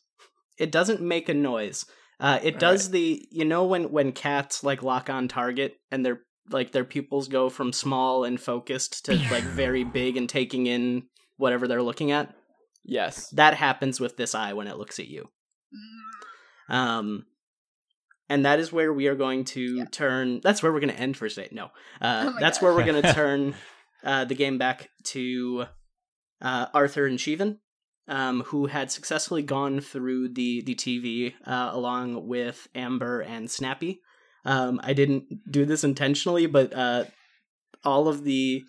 it 0.57 0.71
doesn't 0.71 1.01
make 1.01 1.27
a 1.29 1.33
noise. 1.33 1.85
Uh, 2.19 2.37
it 2.43 2.53
All 2.55 2.59
does 2.59 2.91
the 2.91 3.27
you 3.31 3.45
know 3.45 3.65
when 3.65 3.91
when 3.91 4.11
cats 4.11 4.63
like 4.63 4.83
lock 4.83 5.09
on 5.09 5.27
target 5.27 5.77
and 5.89 6.05
their 6.05 6.21
like 6.49 6.71
their 6.71 6.83
pupils 6.83 7.27
go 7.27 7.49
from 7.49 7.73
small 7.73 8.23
and 8.23 8.39
focused 8.39 9.05
to 9.05 9.13
like 9.31 9.43
very 9.55 9.83
big 9.83 10.17
and 10.17 10.29
taking 10.29 10.67
in 10.67 11.03
whatever 11.37 11.67
they're 11.67 11.81
looking 11.81 12.11
at. 12.11 12.35
Yes. 12.83 13.29
That 13.31 13.53
happens 13.55 13.99
with 13.99 14.17
this 14.17 14.35
eye 14.35 14.53
when 14.53 14.67
it 14.67 14.77
looks 14.77 14.99
at 14.99 15.07
you. 15.07 15.29
Mm, 16.69 16.75
Um, 16.75 17.25
and 18.29 18.45
that 18.45 18.59
is 18.59 18.71
where 18.71 18.91
we 18.93 19.07
are 19.07 19.15
going 19.15 19.43
to 19.45 19.77
Yeah. 19.77 19.85
turn. 19.91 20.41
That's 20.43 20.61
where 20.63 20.71
we're 20.71 20.79
going 20.79 20.93
to 20.93 20.99
end 20.99 21.17
for 21.17 21.27
today. 21.29 21.49
No, 21.51 21.65
uh, 22.01 22.31
Oh 22.33 22.39
that's 22.39 22.59
God. 22.59 22.65
where 22.65 22.75
we're 22.75 22.85
going 22.91 23.01
to 23.03 23.13
turn 23.13 23.55
uh, 24.03 24.25
the 24.25 24.35
game 24.35 24.57
back 24.57 24.89
to 25.05 25.65
uh, 26.41 26.67
Arthur 26.73 27.05
and 27.05 27.19
Shivan, 27.19 27.57
um, 28.07 28.41
who 28.43 28.65
had 28.67 28.91
successfully 28.91 29.41
gone 29.43 29.79
through 29.81 30.29
the 30.29 30.61
the 30.63 30.75
TV 30.75 31.33
uh, 31.45 31.69
along 31.73 32.27
with 32.27 32.67
Amber 32.75 33.21
and 33.21 33.49
Snappy. 33.49 34.01
Um, 34.43 34.79
I 34.83 34.93
didn't 34.93 35.25
do 35.51 35.65
this 35.65 35.83
intentionally, 35.83 36.47
but 36.47 36.73
uh, 36.73 37.03
all 37.83 38.07
of 38.07 38.23
the 38.23 38.63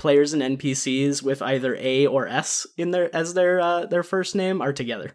players 0.00 0.32
and 0.32 0.42
NPCs 0.42 1.22
with 1.22 1.40
either 1.40 1.76
A 1.78 2.06
or 2.06 2.26
S 2.26 2.66
in 2.76 2.90
their 2.90 3.14
as 3.14 3.34
their 3.34 3.60
uh, 3.60 3.86
their 3.86 4.02
first 4.02 4.34
name 4.34 4.60
are 4.60 4.72
together. 4.72 5.12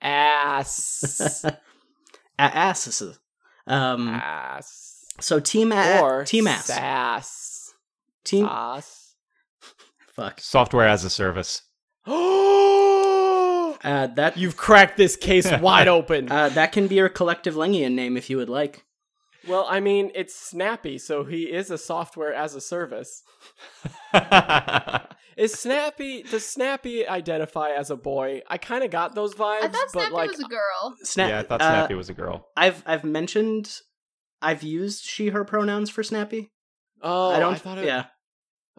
Ass. 0.00 1.44
Asses. 2.38 3.18
Um, 3.66 4.08
Ass. 4.08 5.04
so 5.20 5.38
team 5.38 5.70
a- 5.72 6.00
Or 6.00 6.24
team 6.24 6.48
ass 6.48 6.64
Sass. 6.66 7.41
Team 8.24 8.46
Sauce. 8.46 9.14
fuck. 10.14 10.40
Software 10.40 10.86
as 10.86 11.04
a 11.04 11.10
service. 11.10 11.62
Oh! 12.06 12.58
Uh, 13.84 14.06
that 14.06 14.36
You've 14.36 14.56
cracked 14.56 14.96
this 14.96 15.16
case 15.16 15.50
wide 15.60 15.88
open. 15.88 16.30
uh, 16.30 16.48
that 16.50 16.70
can 16.70 16.86
be 16.86 16.94
your 16.94 17.08
collective 17.08 17.54
Lengian 17.56 17.94
name 17.94 18.16
if 18.16 18.30
you 18.30 18.36
would 18.36 18.48
like. 18.48 18.84
well, 19.48 19.66
I 19.68 19.80
mean, 19.80 20.12
it's 20.14 20.36
Snappy, 20.36 20.98
so 20.98 21.24
he 21.24 21.50
is 21.52 21.68
a 21.68 21.76
software 21.76 22.32
as 22.32 22.54
a 22.54 22.60
service. 22.60 23.24
Is 25.36 25.54
Snappy 25.54 26.22
does 26.22 26.46
Snappy 26.46 27.08
identify 27.08 27.70
as 27.70 27.90
a 27.90 27.96
boy? 27.96 28.42
I 28.48 28.58
kind 28.58 28.84
of 28.84 28.90
got 28.90 29.14
those 29.14 29.34
vibes, 29.34 29.62
I 29.62 29.68
thought 29.68 29.88
but 29.92 30.00
Snappy 30.02 30.14
like 30.14 30.30
was 30.30 30.40
a 30.40 30.44
girl. 30.44 30.96
Snap. 31.02 31.28
yeah, 31.30 31.38
I 31.40 31.42
thought 31.42 31.62
uh, 31.62 31.70
Snappy 31.70 31.94
was 31.94 32.08
a 32.08 32.14
girl. 32.14 32.48
I've 32.56 32.82
I've 32.86 33.04
mentioned 33.04 33.78
I've 34.40 34.62
used 34.62 35.04
she 35.04 35.28
her 35.28 35.44
pronouns 35.44 35.90
for 35.90 36.02
Snappy. 36.02 36.50
Oh, 37.02 37.30
I 37.30 37.38
don't. 37.40 37.58
thought 37.60 37.78
it, 37.78 37.84
yeah. 37.86 38.04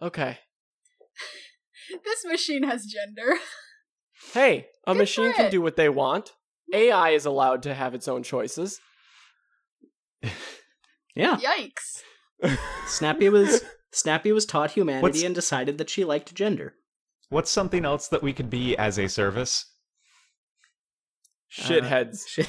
Okay. 0.02 0.38
This 2.02 2.24
machine 2.24 2.62
has 2.64 2.86
gender. 2.86 3.34
Hey, 4.32 4.66
a 4.86 4.92
Good 4.92 4.98
machine 4.98 5.32
can 5.34 5.50
do 5.50 5.60
what 5.60 5.76
they 5.76 5.88
want. 5.90 6.30
AI 6.72 7.10
is 7.10 7.26
allowed 7.26 7.62
to 7.64 7.74
have 7.74 7.94
its 7.94 8.08
own 8.08 8.22
choices. 8.22 8.80
Yeah. 11.14 11.36
Yikes. 11.36 12.02
Snappy 12.88 13.28
was 13.28 13.62
Snappy 13.92 14.32
was 14.32 14.44
taught 14.46 14.72
humanity 14.72 15.02
What's- 15.02 15.22
and 15.22 15.34
decided 15.34 15.78
that 15.78 15.88
she 15.90 16.04
liked 16.04 16.34
gender. 16.34 16.74
What's 17.28 17.50
something 17.52 17.84
else 17.84 18.08
that 18.08 18.22
we 18.22 18.32
could 18.32 18.50
be 18.50 18.76
as 18.76 18.98
a 18.98 19.08
service? 19.08 19.66
Shitheads. 21.56 22.26
Shit. 22.26 22.48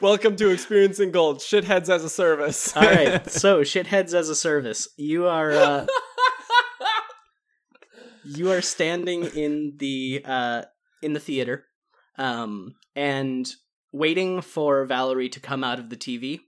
Welcome 0.00 0.36
to 0.36 0.50
Experiencing 0.50 1.10
Gold. 1.10 1.38
Shitheads 1.38 1.88
as 1.88 2.04
a 2.04 2.08
service. 2.08 2.76
All 2.76 2.84
right, 2.84 3.28
so 3.30 3.62
shitheads 3.62 4.14
as 4.14 4.28
a 4.28 4.36
service. 4.36 4.86
You 4.96 5.26
are 5.26 5.50
uh, 5.50 5.86
you 8.24 8.52
are 8.52 8.60
standing 8.60 9.24
in 9.24 9.74
the 9.78 10.22
uh, 10.24 10.62
in 11.02 11.14
the 11.14 11.20
theater, 11.20 11.64
um, 12.16 12.76
and 12.94 13.50
waiting 13.90 14.40
for 14.40 14.84
Valerie 14.84 15.30
to 15.30 15.40
come 15.40 15.64
out 15.64 15.80
of 15.80 15.90
the 15.90 15.96
TV, 15.96 16.40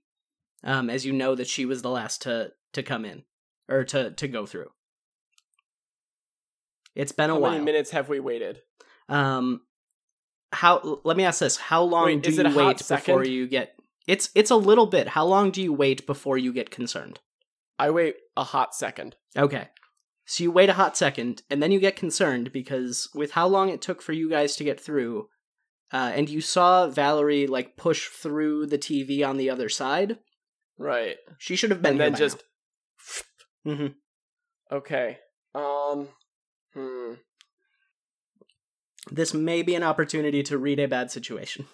um, 0.62 0.88
as 0.88 1.04
you 1.04 1.12
know 1.12 1.34
that 1.34 1.48
she 1.48 1.64
was 1.64 1.82
the 1.82 1.90
last 1.90 2.22
to 2.22 2.52
to 2.72 2.84
come 2.84 3.04
in 3.04 3.24
or 3.68 3.82
to 3.82 4.12
to 4.12 4.28
go 4.28 4.46
through. 4.46 4.70
It's 6.94 7.12
been 7.12 7.30
a 7.30 7.34
How 7.34 7.40
while. 7.40 7.52
many 7.52 7.64
minutes 7.64 7.90
have 7.90 8.08
we 8.08 8.20
waited? 8.20 8.60
Um, 9.08 9.62
how? 10.52 11.00
Let 11.04 11.16
me 11.16 11.24
ask 11.24 11.40
this: 11.40 11.56
How 11.56 11.82
long 11.82 12.06
Wait, 12.06 12.22
do 12.22 12.30
you 12.30 12.40
it 12.40 12.46
a 12.46 12.50
hot 12.50 12.66
wait 12.66 12.88
before 12.88 13.24
you 13.24 13.46
get? 13.46 13.76
It's 14.06 14.30
it's 14.34 14.50
a 14.50 14.56
little 14.56 14.86
bit. 14.86 15.08
How 15.08 15.24
long 15.24 15.50
do 15.50 15.62
you 15.62 15.72
wait 15.72 16.06
before 16.06 16.38
you 16.38 16.52
get 16.52 16.70
concerned? 16.70 17.20
I 17.78 17.90
wait 17.90 18.16
a 18.36 18.44
hot 18.44 18.74
second. 18.74 19.16
Okay. 19.36 19.68
So 20.26 20.44
you 20.44 20.50
wait 20.52 20.68
a 20.68 20.74
hot 20.74 20.96
second, 20.96 21.42
and 21.50 21.62
then 21.62 21.72
you 21.72 21.80
get 21.80 21.96
concerned 21.96 22.52
because 22.52 23.08
with 23.14 23.32
how 23.32 23.48
long 23.48 23.68
it 23.68 23.82
took 23.82 24.00
for 24.00 24.12
you 24.12 24.30
guys 24.30 24.54
to 24.56 24.64
get 24.64 24.80
through, 24.80 25.28
uh, 25.92 26.12
and 26.14 26.28
you 26.28 26.40
saw 26.40 26.88
Valerie 26.88 27.46
like 27.46 27.76
push 27.76 28.08
through 28.08 28.66
the 28.66 28.78
TV 28.78 29.26
on 29.26 29.38
the 29.38 29.50
other 29.50 29.68
side, 29.68 30.18
Right. 30.78 31.16
she 31.38 31.56
should 31.56 31.70
have 31.70 31.82
been 31.82 31.92
and 31.92 32.00
then 32.00 32.14
just 32.14 32.42
mm-hmm. 33.66 33.88
okay. 34.72 35.18
Um 35.54 36.08
hmm. 36.74 37.14
This 39.10 39.34
may 39.34 39.62
be 39.62 39.74
an 39.74 39.82
opportunity 39.82 40.42
to 40.44 40.58
read 40.58 40.78
a 40.78 40.86
bad 40.86 41.10
situation. 41.10 41.66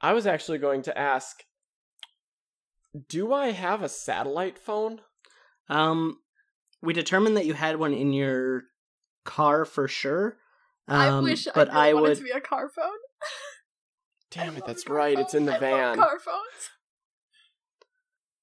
I 0.00 0.12
was 0.12 0.26
actually 0.26 0.58
going 0.58 0.82
to 0.82 0.98
ask 0.98 1.44
do 3.08 3.32
I 3.32 3.50
have 3.50 3.82
a 3.82 3.88
satellite 3.88 4.58
phone? 4.58 5.00
Um, 5.68 6.18
we 6.82 6.92
determined 6.92 7.36
that 7.36 7.46
you 7.46 7.54
had 7.54 7.76
one 7.76 7.92
in 7.92 8.12
your 8.12 8.62
car 9.24 9.64
for 9.64 9.88
sure. 9.88 10.38
Um, 10.88 10.96
I 11.00 11.20
wish 11.20 11.46
but 11.54 11.72
I, 11.72 11.72
I 11.72 11.88
really 11.88 11.94
wanted 11.94 12.08
would. 12.08 12.18
to 12.18 12.24
be 12.24 12.30
a 12.30 12.40
car 12.40 12.68
phone. 12.68 12.86
Damn 14.30 14.56
it, 14.56 14.64
that's 14.66 14.84
car 14.84 14.96
right. 14.96 15.18
It's 15.18 15.34
in 15.34 15.44
the 15.44 15.52
phones. 15.52 15.62
I 15.62 15.70
love 15.70 15.80
van. 15.80 15.96
car 15.96 16.18
phones. 16.18 16.70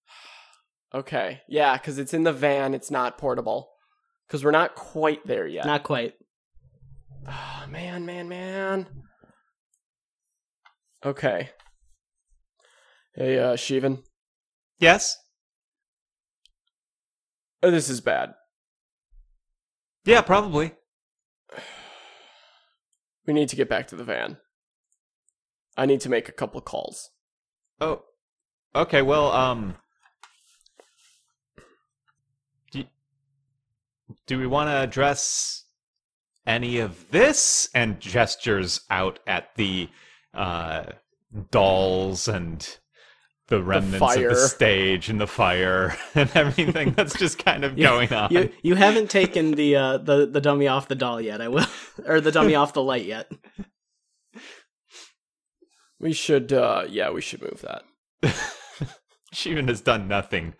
Okay. 0.93 1.41
Yeah, 1.49 1.77
cuz 1.77 1.97
it's 1.97 2.13
in 2.13 2.23
the 2.23 2.31
van, 2.31 2.73
it's 2.73 2.89
not 2.89 3.17
portable. 3.17 3.71
Cuz 4.29 4.45
we're 4.45 4.51
not 4.51 4.75
quite 4.75 5.25
there 5.27 5.45
yet. 5.45 5.65
Not 5.65 5.83
quite. 5.83 6.13
Oh, 7.27 7.65
man, 7.69 8.05
man, 8.05 8.29
man. 8.29 8.87
Okay. 11.05 11.49
Hey, 13.15 13.39
uh, 13.39 13.53
Shivan. 13.53 14.03
Yes. 14.79 15.17
Oh, 17.63 17.71
this 17.71 17.89
is 17.89 18.01
bad. 18.01 18.33
Yeah, 20.05 20.21
probably. 20.21 20.73
We 23.27 23.33
need 23.33 23.49
to 23.49 23.55
get 23.55 23.67
back 23.67 23.87
to 23.87 23.95
the 23.95 24.03
van. 24.03 24.37
I 25.75 25.87
need 25.87 25.99
to 26.01 26.09
make 26.09 26.29
a 26.29 26.31
couple 26.31 26.61
calls. 26.61 27.09
Oh. 27.81 28.03
Okay. 28.75 29.01
Well, 29.01 29.31
um. 29.31 29.77
Do, 32.71 32.83
do 34.27 34.37
we 34.37 34.45
want 34.45 34.69
to 34.69 34.75
address 34.75 35.64
any 36.45 36.79
of 36.79 37.09
this? 37.11 37.69
And 37.73 37.99
gestures 37.99 38.81
out 38.89 39.19
at 39.27 39.55
the 39.55 39.89
uh, 40.33 40.85
dolls 41.51 42.27
and 42.27 42.77
the 43.47 43.61
remnants 43.61 44.15
of 44.17 44.23
the 44.23 44.35
stage 44.35 45.07
and 45.09 45.21
the 45.21 45.27
fire 45.27 45.95
and 46.15 46.29
everything 46.33 46.93
that's 46.93 47.13
just 47.19 47.37
kind 47.43 47.63
of 47.63 47.77
Yeah, 47.77 47.89
going 47.89 48.11
on. 48.13 48.31
You 48.31 48.51
you 48.63 48.73
haven't 48.75 49.09
taken 49.11 49.51
the 49.51 49.75
uh 49.75 49.97
the 49.99 50.25
the 50.25 50.41
dummy 50.41 50.67
off 50.67 50.87
the 50.87 50.95
doll 50.95 51.21
yet. 51.21 51.41
I 51.41 51.47
will, 51.49 51.65
or 52.07 52.19
the 52.21 52.31
dummy 52.31 52.55
off 52.55 52.73
the 52.73 52.81
light 52.81 53.05
yet. 53.05 53.31
We 55.99 56.11
should, 56.13 56.51
uh, 56.51 56.85
yeah, 56.89 57.09
we 57.11 57.21
should 57.21 57.41
move 57.41 57.63
that. 57.63 58.33
Shivan 59.33 59.69
has 59.69 59.81
done 59.81 60.07
nothing. 60.07 60.53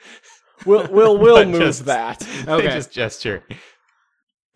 We'll, 0.66 0.88
we'll, 0.90 1.18
we'll 1.18 1.46
move 1.46 1.60
just- 1.62 1.86
that. 1.86 2.20
They 2.46 2.52
Okay. 2.52 2.68
just 2.70 2.92
gesture. 2.92 3.44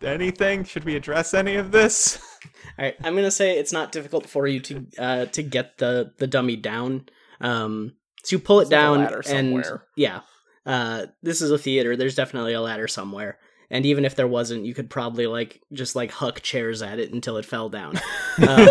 Anything? 0.02 0.64
Should 0.64 0.84
we 0.84 0.96
address 0.96 1.34
any 1.34 1.56
of 1.56 1.72
this? 1.72 2.18
All 2.78 2.84
right, 2.84 2.96
I'm 3.02 3.14
gonna 3.14 3.30
say 3.30 3.58
it's 3.58 3.72
not 3.72 3.92
difficult 3.92 4.28
for 4.28 4.46
you 4.46 4.60
to 4.60 4.86
uh 4.98 5.26
to 5.26 5.42
get 5.42 5.78
the 5.78 6.12
the 6.18 6.26
dummy 6.26 6.56
down. 6.56 7.06
Um, 7.40 7.94
so 8.24 8.36
you 8.36 8.40
pull 8.40 8.60
it 8.60 8.68
There's 8.68 8.80
down 8.80 8.98
ladder 9.00 9.22
and 9.28 9.64
yeah, 9.96 10.20
uh, 10.66 11.06
this 11.22 11.42
is 11.42 11.50
a 11.50 11.58
theater. 11.58 11.96
There's 11.96 12.14
definitely 12.14 12.52
a 12.52 12.60
ladder 12.60 12.88
somewhere. 12.88 13.38
And 13.70 13.86
even 13.86 14.04
if 14.04 14.16
there 14.16 14.26
wasn't, 14.26 14.64
you 14.64 14.74
could 14.74 14.90
probably 14.90 15.26
like 15.26 15.60
just 15.72 15.94
like 15.94 16.10
huck 16.10 16.40
chairs 16.42 16.82
at 16.82 16.98
it 16.98 17.12
until 17.12 17.36
it 17.36 17.44
fell 17.44 17.68
down. 17.68 17.98
Um, 18.38 18.68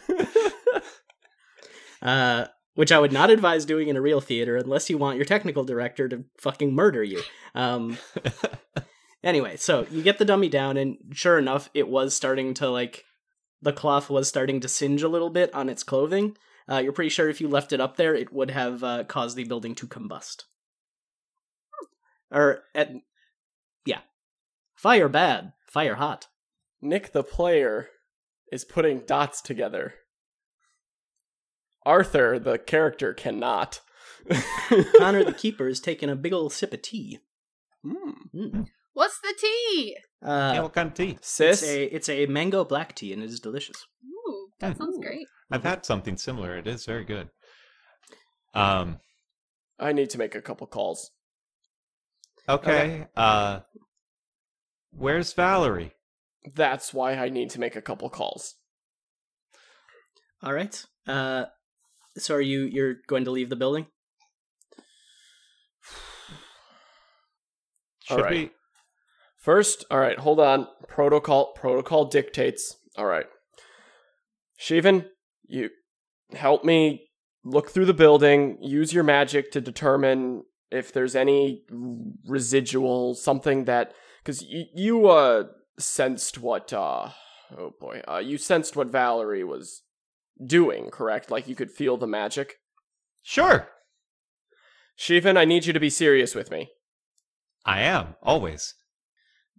uh, 2.00 2.46
which 2.74 2.92
I 2.92 2.98
would 2.98 3.12
not 3.12 3.28
advise 3.28 3.66
doing 3.66 3.88
in 3.88 3.96
a 3.96 4.00
real 4.00 4.20
theater 4.20 4.56
unless 4.56 4.88
you 4.88 4.96
want 4.96 5.16
your 5.16 5.26
technical 5.26 5.64
director 5.64 6.08
to 6.08 6.24
fucking 6.38 6.72
murder 6.72 7.02
you. 7.02 7.20
Um, 7.54 7.98
anyway, 9.22 9.56
so 9.56 9.86
you 9.90 10.02
get 10.02 10.18
the 10.18 10.24
dummy 10.24 10.48
down, 10.48 10.76
and 10.76 10.96
sure 11.12 11.38
enough, 11.38 11.70
it 11.74 11.88
was 11.88 12.14
starting 12.14 12.54
to 12.54 12.68
like 12.68 13.04
the 13.62 13.72
cloth 13.72 14.08
was 14.08 14.28
starting 14.28 14.60
to 14.60 14.68
singe 14.68 15.02
a 15.02 15.08
little 15.08 15.30
bit 15.30 15.52
on 15.54 15.68
its 15.68 15.82
clothing. 15.82 16.36
Uh, 16.70 16.78
you're 16.78 16.92
pretty 16.92 17.10
sure 17.10 17.28
if 17.28 17.40
you 17.40 17.48
left 17.48 17.72
it 17.72 17.80
up 17.80 17.96
there, 17.96 18.14
it 18.14 18.32
would 18.32 18.50
have 18.50 18.84
uh, 18.84 19.04
caused 19.04 19.36
the 19.36 19.44
building 19.44 19.74
to 19.74 19.86
combust. 19.86 20.44
Or 22.30 22.62
at 22.74 22.92
yeah, 23.84 24.00
fire 24.76 25.08
bad, 25.08 25.52
fire 25.66 25.96
hot. 25.96 26.28
Nick 26.80 27.12
the 27.12 27.24
player 27.24 27.88
is 28.52 28.64
putting 28.64 29.00
dots 29.00 29.42
together. 29.42 29.94
Arthur, 31.84 32.38
the 32.38 32.58
character, 32.58 33.12
cannot. 33.12 33.80
Connor 34.98 35.24
the 35.24 35.34
keeper 35.36 35.66
is 35.66 35.80
taking 35.80 36.10
a 36.10 36.16
big 36.16 36.32
old 36.32 36.52
sip 36.52 36.72
of 36.72 36.82
tea. 36.82 37.18
Hmm. 37.82 38.10
Mm. 38.34 38.66
What's 38.92 39.20
the 39.20 39.34
tea? 39.40 39.96
Uh, 40.22 40.52
yeah, 40.54 40.60
what 40.60 40.74
kind 40.74 40.88
of 40.88 40.94
tea? 40.94 41.18
Sis, 41.22 41.62
It's 41.62 41.70
a 41.70 41.94
it's 41.94 42.08
a 42.08 42.26
mango 42.26 42.64
black 42.64 42.94
tea 42.94 43.12
and 43.12 43.22
it 43.22 43.30
is 43.30 43.40
delicious. 43.40 43.86
Ooh, 44.04 44.48
that 44.60 44.76
sounds 44.76 44.98
great. 44.98 45.26
I've 45.50 45.64
had 45.64 45.86
something 45.86 46.16
similar. 46.16 46.56
It 46.56 46.66
is 46.66 46.84
very 46.84 47.04
good. 47.04 47.28
Um. 48.54 48.98
I 49.78 49.92
need 49.92 50.10
to 50.10 50.18
make 50.18 50.34
a 50.34 50.42
couple 50.42 50.66
calls. 50.66 51.10
Okay. 52.48 53.06
Uh. 53.16 53.60
Where's 54.92 55.32
Valerie? 55.32 55.92
That's 56.54 56.92
why 56.92 57.14
I 57.14 57.28
need 57.28 57.50
to 57.50 57.60
make 57.60 57.76
a 57.76 57.82
couple 57.82 58.10
calls. 58.10 58.56
All 60.42 60.52
right. 60.52 60.84
Uh, 61.06 61.44
so 62.16 62.34
are 62.34 62.40
you 62.40 62.62
you're 62.62 62.96
going 63.06 63.24
to 63.24 63.30
leave 63.30 63.50
the 63.50 63.56
building? 63.56 63.86
All 68.10 68.16
Should 68.16 68.22
right. 68.24 68.32
we? 68.32 68.50
First, 69.40 69.86
all 69.90 69.98
right, 69.98 70.18
hold 70.18 70.38
on. 70.38 70.68
Protocol 70.86 71.52
protocol 71.54 72.04
dictates. 72.04 72.76
All 72.96 73.06
right. 73.06 73.24
Shivan, 74.60 75.06
you 75.48 75.70
help 76.32 76.62
me 76.62 77.08
look 77.42 77.70
through 77.70 77.86
the 77.86 77.94
building, 77.94 78.58
use 78.60 78.92
your 78.92 79.02
magic 79.02 79.50
to 79.52 79.60
determine 79.62 80.42
if 80.70 80.92
there's 80.92 81.16
any 81.16 81.62
residual 82.26 83.14
something 83.14 83.64
that 83.64 83.92
cuz 84.24 84.42
you, 84.42 84.66
you 84.74 85.08
uh 85.08 85.44
sensed 85.78 86.38
what 86.38 86.70
uh 86.74 87.08
oh 87.56 87.72
boy. 87.80 88.02
Uh 88.06 88.18
you 88.18 88.36
sensed 88.36 88.76
what 88.76 88.88
Valerie 88.88 89.42
was 89.42 89.84
doing, 90.44 90.90
correct? 90.90 91.30
Like 91.30 91.48
you 91.48 91.54
could 91.54 91.70
feel 91.70 91.96
the 91.96 92.06
magic. 92.06 92.56
Sure. 93.22 93.70
Shivan, 94.98 95.38
I 95.38 95.46
need 95.46 95.64
you 95.64 95.72
to 95.72 95.80
be 95.80 95.88
serious 95.88 96.34
with 96.34 96.50
me. 96.50 96.68
I 97.64 97.80
am 97.80 98.16
always. 98.22 98.74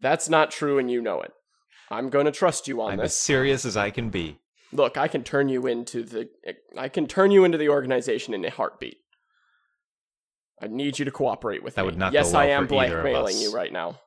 That's 0.02 0.30
not 0.30 0.52
true 0.52 0.80
and 0.80 0.90
you 0.90 1.02
know 1.02 1.22
it. 1.22 1.32
I'm 1.90 2.10
going 2.10 2.26
to 2.26 2.32
trust 2.32 2.68
you 2.68 2.82
on 2.82 2.94
I'm 2.94 2.98
this. 2.98 3.06
as 3.08 3.18
serious 3.18 3.66
as 3.66 3.78
I 3.78 3.90
can 3.92 4.10
be. 4.10 4.40
Look, 4.74 4.98
I 4.98 5.08
can 5.08 5.24
turn 5.24 5.50
you 5.50 5.68
into 5.68 6.04
the 6.04 6.30
I 6.78 6.88
can 6.88 7.06
turn 7.06 7.32
you 7.32 7.44
into 7.44 7.58
the 7.58 7.70
organization 7.70 8.34
in 8.34 8.46
a 8.46 8.50
heartbeat. 8.50 8.98
I 10.62 10.68
need 10.68 11.00
you 11.00 11.06
to 11.06 11.12
cooperate 11.12 11.64
with 11.64 11.76
That 11.76 11.82
me. 11.82 11.88
would 11.88 11.98
not 11.98 12.14
go 12.14 12.20
yes, 12.20 12.32
well 12.32 12.42
I 12.42 12.46
am 12.46 12.68
for 12.68 12.76
either 12.76 13.00
of 13.00 13.04
blackmailing 13.04 13.38
you 13.38 13.54
right 13.54 13.72
now. 13.74 14.00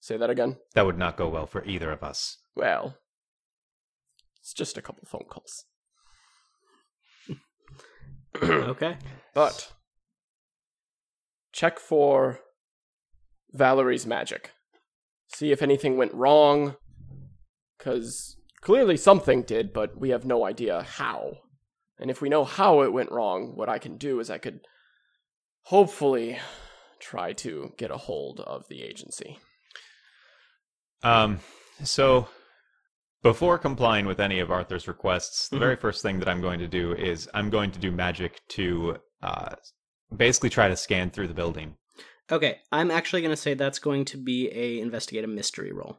Say 0.00 0.16
that 0.16 0.30
again. 0.30 0.56
That 0.74 0.86
would 0.86 0.98
not 0.98 1.16
go 1.16 1.28
well 1.28 1.46
for 1.46 1.64
either 1.64 1.92
of 1.92 2.02
us. 2.02 2.38
Well, 2.56 2.96
it's 4.40 4.52
just 4.54 4.78
a 4.78 4.82
couple 4.82 5.04
phone 5.06 5.26
calls. 5.28 5.64
okay. 8.42 8.96
But 9.34 9.72
check 11.52 11.78
for 11.78 12.40
Valerie's 13.52 14.06
magic. 14.06 14.50
See 15.34 15.50
if 15.52 15.62
anything 15.62 15.96
went 15.96 16.14
wrong. 16.14 16.76
Because 17.78 18.36
clearly 18.60 18.96
something 18.96 19.42
did, 19.42 19.72
but 19.72 19.98
we 19.98 20.10
have 20.10 20.24
no 20.24 20.44
idea 20.44 20.82
how. 20.82 21.38
And 21.98 22.10
if 22.10 22.20
we 22.20 22.28
know 22.28 22.44
how 22.44 22.82
it 22.82 22.92
went 22.92 23.10
wrong, 23.10 23.56
what 23.56 23.68
I 23.68 23.78
can 23.78 23.96
do 23.96 24.20
is 24.20 24.30
I 24.30 24.38
could 24.38 24.60
hopefully 25.64 26.38
try 27.00 27.32
to 27.32 27.72
get 27.76 27.90
a 27.90 27.96
hold 27.96 28.40
of 28.40 28.64
the 28.68 28.82
agency. 28.82 29.38
Um, 31.02 31.40
so 31.82 32.28
before 33.22 33.58
complying 33.58 34.06
with 34.06 34.20
any 34.20 34.38
of 34.38 34.50
Arthur's 34.50 34.86
requests, 34.88 35.48
the 35.48 35.56
Mhm. 35.56 35.60
very 35.60 35.76
first 35.76 36.02
thing 36.02 36.18
that 36.20 36.28
I'm 36.28 36.40
going 36.40 36.60
to 36.60 36.68
do 36.68 36.92
is 36.94 37.28
I'm 37.34 37.50
going 37.50 37.72
to 37.72 37.78
do 37.78 37.90
magic 37.90 38.40
to 38.50 38.98
uh, 39.22 39.54
basically 40.16 40.50
try 40.50 40.66
to 40.68 40.76
scan 40.76 41.10
through 41.10 41.28
the 41.28 41.34
building. 41.34 41.76
Okay, 42.30 42.60
I'm 42.70 42.90
actually 42.90 43.22
going 43.22 43.32
to 43.34 43.40
say 43.40 43.54
that's 43.54 43.78
going 43.78 44.04
to 44.06 44.16
be 44.16 44.48
a 44.50 44.80
investigate 44.80 45.24
a 45.24 45.28
mystery 45.28 45.72
roll 45.72 45.98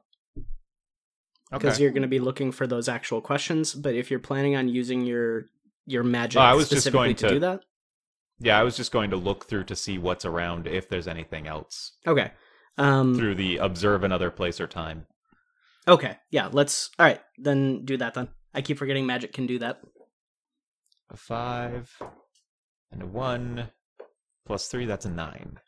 because 1.52 1.76
Okay. 1.76 1.84
you're 1.84 1.92
going 1.92 2.02
to 2.04 2.08
be 2.08 2.20
looking 2.20 2.52
for 2.52 2.66
those 2.66 2.88
actual 2.90 3.22
questions. 3.22 3.74
But 3.74 3.94
if 3.96 4.10
you're 4.10 4.20
planning 4.20 4.56
on 4.56 4.68
using 4.68 5.02
your 5.06 5.46
your 5.86 6.04
magic 6.04 6.40
Oh, 6.40 6.44
I 6.44 6.54
was 6.54 6.70
just 6.70 6.82
specifically 6.84 7.08
going 7.08 7.16
to, 7.18 7.28
to- 7.28 7.34
do 7.34 7.40
that, 7.42 7.62
Yeah, 8.40 8.58
I 8.60 8.64
was 8.64 8.78
just 8.78 8.92
going 8.92 9.10
to 9.12 9.18
look 9.18 9.48
through 9.48 9.66
to 9.66 9.76
see 9.76 9.98
what's 9.98 10.24
around 10.26 10.66
if 10.66 10.88
there's 10.90 11.08
anything 11.10 11.46
else 11.46 11.98
okay, 12.08 12.32
um, 12.78 13.16
through 13.16 13.36
the 13.36 13.58
observe 13.58 14.04
another 14.04 14.32
place 14.32 14.60
or 14.62 14.68
time. 14.68 15.06
okay, 15.88 16.18
yeah, 16.32 16.50
let's. 16.52 16.90
All 16.98 17.06
right, 17.06 17.20
then 17.38 17.84
do 17.86 17.98
that. 17.98 18.14
Then 18.14 18.30
I 18.54 18.62
keep 18.62 18.78
forgetting 18.78 19.06
magic 19.06 19.34
can 19.34 19.46
do 19.46 19.60
that. 19.60 19.82
A 21.12 21.18
five 21.18 21.92
and 22.92 23.04
a 23.04 23.06
one 23.06 23.70
plus 24.48 24.68
three, 24.70 24.86
that's 24.86 25.06
a 25.06 25.12
nine. 25.12 25.60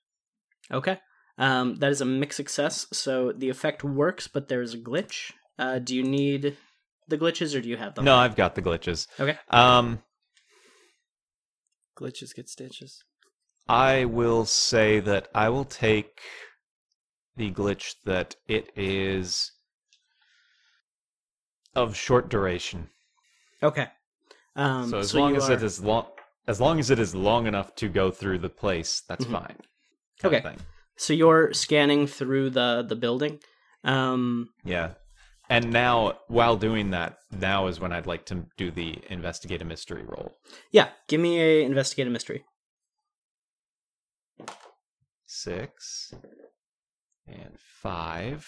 Okay, 0.71 0.99
um, 1.37 1.75
that 1.75 1.91
is 1.91 2.01
a 2.01 2.05
mixed 2.05 2.37
success. 2.37 2.87
So 2.91 3.31
the 3.31 3.49
effect 3.49 3.83
works, 3.83 4.27
but 4.27 4.47
there's 4.47 4.73
a 4.73 4.77
glitch. 4.79 5.31
Uh, 5.59 5.79
do 5.79 5.95
you 5.95 6.03
need 6.03 6.57
the 7.07 7.17
glitches 7.17 7.55
or 7.55 7.61
do 7.61 7.69
you 7.69 7.77
have 7.77 7.95
them? 7.95 8.05
No, 8.05 8.15
I've 8.15 8.35
got 8.35 8.55
the 8.55 8.61
glitches. 8.61 9.07
Okay. 9.19 9.37
Um, 9.49 10.01
Glitches 11.97 12.35
get 12.35 12.49
stitches. 12.49 13.03
I 13.69 14.03
will 14.05 14.45
say 14.45 14.99
that 14.99 15.29
I 15.33 15.47
will 15.49 15.63
take 15.63 16.19
the 17.37 17.51
glitch 17.51 17.95
that 18.05 18.35
it 18.47 18.69
is 18.75 19.51
of 21.73 21.95
short 21.95 22.29
duration. 22.29 22.89
Okay. 23.63 23.87
Um, 24.55 24.89
so 24.89 24.99
as 24.99 25.13
you 25.13 25.19
long 25.19 25.35
as 25.37 25.47
it 25.49 25.61
are- 25.61 25.65
is 25.65 25.81
long, 25.81 26.07
as 26.47 26.59
long 26.61 26.79
as 26.79 26.89
it 26.89 26.99
is 26.99 27.15
long 27.15 27.47
enough 27.47 27.75
to 27.75 27.87
go 27.87 28.11
through 28.11 28.39
the 28.39 28.49
place, 28.49 29.01
that's 29.01 29.25
Mhm. 29.25 29.31
fine. 29.31 29.57
Okay. 30.23 30.43
So 30.97 31.13
you're 31.13 31.53
scanning 31.53 32.07
through 32.07 32.51
the 32.51 32.85
the 32.87 32.95
building. 32.95 33.39
Um, 33.83 34.49
Yeah. 34.63 34.93
And 35.47 35.71
now, 35.71 36.17
while 36.27 36.57
doing 36.57 36.89
that, 36.91 37.17
now 37.31 37.67
is 37.67 37.79
when 37.79 37.91
I'd 37.91 38.07
like 38.07 38.25
to 38.27 38.47
do 38.57 38.71
the 38.71 38.97
investigate 39.09 39.61
a 39.61 39.65
mystery 39.65 40.03
roll. 40.03 40.31
yeah, 40.71 40.89
give 41.07 41.21
me 41.21 41.39
a 41.39 41.63
investigate 41.63 42.07
a 42.07 42.09
mystery. 42.09 42.43
Six 45.27 46.13
and 47.27 47.57
five. 47.81 48.47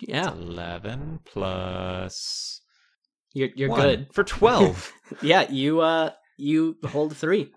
Yeah, 0.00 0.32
Eleven 0.32 1.20
plus 1.24 2.60
you're 3.32 3.48
you're 3.54 3.70
one 3.70 3.80
good. 3.80 4.06
for 4.12 4.24
twelve. 4.24 4.92
Yeah, 5.22 5.50
you 5.50 5.80
uh 5.80 6.10
you 6.36 6.76
hold 6.84 7.16
three. 7.16 7.52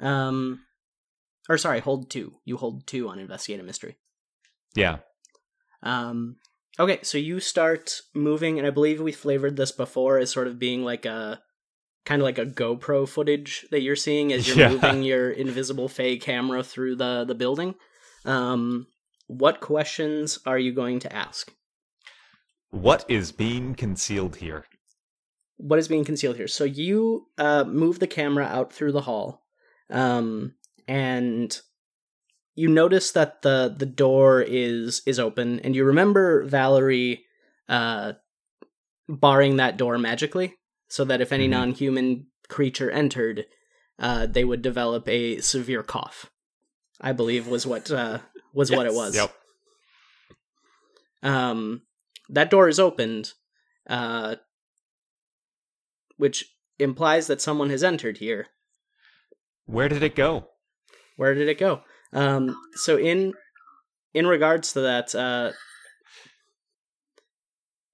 Um, 0.00 0.60
or 1.48 1.58
sorry, 1.58 1.80
hold 1.80 2.10
two. 2.10 2.34
You 2.44 2.56
hold 2.56 2.86
two 2.86 3.08
on 3.08 3.18
investigate 3.18 3.60
a 3.60 3.64
mystery. 3.64 3.96
yeah. 4.74 4.98
Um, 5.82 6.36
okay, 6.78 7.00
so 7.02 7.18
you 7.18 7.40
start 7.40 8.00
moving, 8.14 8.58
and 8.58 8.66
I 8.66 8.70
believe 8.70 9.00
we 9.00 9.10
flavored 9.12 9.56
this 9.56 9.72
before 9.72 10.18
as 10.18 10.30
sort 10.30 10.46
of 10.46 10.58
being 10.58 10.84
like 10.84 11.04
a 11.04 11.40
kind 12.04 12.22
of 12.22 12.24
like 12.24 12.38
a 12.38 12.46
GoPro 12.46 13.08
footage 13.08 13.66
that 13.70 13.80
you're 13.80 13.96
seeing 13.96 14.32
as 14.32 14.46
you're 14.46 14.56
Yeah. 14.58 14.68
moving 14.68 15.02
your 15.02 15.30
invisible 15.30 15.88
Fey 15.88 16.16
camera 16.18 16.62
through 16.62 16.96
the 16.96 17.24
the 17.24 17.34
building. 17.34 17.74
Um, 18.24 18.86
what 19.26 19.60
questions 19.60 20.38
are 20.46 20.58
you 20.58 20.72
going 20.72 21.00
to 21.00 21.12
ask? 21.12 21.52
What 22.70 23.04
is 23.08 23.32
being 23.32 23.74
concealed 23.74 24.36
here? 24.36 24.64
What 25.56 25.78
is 25.78 25.88
being 25.88 26.04
concealed 26.04 26.36
here? 26.36 26.48
So 26.48 26.64
you 26.64 27.26
uh, 27.38 27.64
move 27.64 27.98
the 27.98 28.06
camera 28.06 28.44
out 28.44 28.72
through 28.72 28.92
the 28.92 29.02
hall, 29.02 29.42
um, 29.90 30.54
and 30.88 31.60
you 32.54 32.68
notice 32.68 33.12
that 33.12 33.42
the 33.42 33.74
the 33.76 33.86
door 33.86 34.42
is 34.42 35.02
is 35.06 35.18
open, 35.18 35.60
and 35.60 35.74
you 35.74 35.84
remember 35.84 36.44
Valerie 36.44 37.24
uh, 37.68 38.12
barring 39.08 39.56
that 39.56 39.76
door 39.76 39.98
magically, 39.98 40.54
so 40.88 41.04
that 41.04 41.20
if 41.20 41.32
any 41.32 41.46
Mhm. 41.46 41.50
non-human 41.50 42.26
creature 42.48 42.90
entered, 42.90 43.46
uh, 43.98 44.26
they 44.26 44.44
would 44.44 44.62
develop 44.62 45.08
a 45.08 45.40
severe 45.40 45.82
cough. 45.82 46.30
I 47.00 47.12
believe 47.12 47.46
was 47.48 47.66
what 47.66 47.90
uh, 47.90 48.18
was 48.52 48.70
what 48.70 48.86
it 48.86 48.94
was. 48.94 49.16
Yep. 49.16 49.34
Um, 51.22 51.82
that 52.28 52.50
door 52.50 52.68
is 52.68 52.78
opened, 52.80 53.32
uh, 53.86 54.36
which 56.16 56.54
implies 56.78 57.26
that 57.28 57.40
someone 57.40 57.70
has 57.70 57.82
entered 57.84 58.18
here. 58.18 58.48
Where 59.66 59.88
did 59.88 60.02
it 60.02 60.14
go? 60.14 60.48
Where 61.22 61.34
did 61.34 61.48
it 61.48 61.56
go? 61.56 61.82
Um, 62.12 62.56
so 62.74 62.98
in 62.98 63.34
in 64.12 64.26
regards 64.26 64.72
to 64.72 64.80
that, 64.80 65.14
uh, 65.14 65.52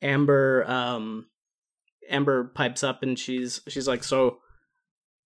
Amber 0.00 0.64
um, 0.66 1.26
Amber 2.08 2.44
pipes 2.54 2.82
up 2.82 3.02
and 3.02 3.18
she's 3.18 3.60
she's 3.68 3.86
like, 3.86 4.02
"So, 4.02 4.38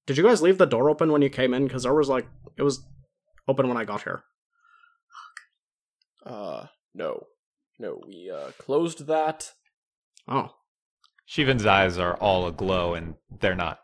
did 0.09 0.17
you 0.17 0.25
guys 0.25 0.43
leave 0.43 0.59
the 0.59 0.67
door 0.67 0.91
open 0.91 1.13
when 1.13 1.23
you 1.23 1.31
came 1.31 1.55
in? 1.55 1.69
Because 1.69 1.85
there 1.85 1.95
was 1.95 2.09
like 2.09 2.27
it 2.59 2.65
was 2.65 2.85
open 3.47 3.69
when 3.69 3.77
I 3.77 3.85
got 3.85 4.03
here." 4.03 4.25
Uh, 6.27 6.67
no. 6.97 7.23
No, 7.79 8.01
we, 8.05 8.33
uh, 8.35 8.51
closed 8.59 9.07
that. 9.07 9.53
Oh, 10.27 10.57
Shivan's 11.25 11.67
eyes 11.67 11.99
are 11.99 12.17
all 12.17 12.49
aglow 12.49 12.95
and 12.95 13.15
they're 13.39 13.55
not 13.55 13.79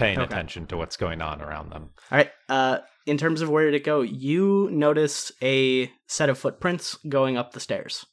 paying 0.00 0.18
Okay. 0.18 0.24
attention 0.26 0.66
to 0.66 0.76
what's 0.76 0.96
going 0.96 1.20
on 1.22 1.40
around 1.40 1.70
them. 1.70 1.90
All 2.10 2.18
right. 2.18 2.30
Uh, 2.48 2.78
in 3.06 3.16
terms 3.18 3.40
of 3.42 3.48
where 3.50 3.66
did 3.66 3.74
it 3.74 3.84
go, 3.84 4.00
you 4.00 4.68
notice 4.72 5.30
a 5.42 5.90
set 6.06 6.28
of 6.28 6.38
footprints 6.38 6.96
going 7.08 7.36
up 7.36 7.52
the 7.52 7.60
stairs. 7.60 8.06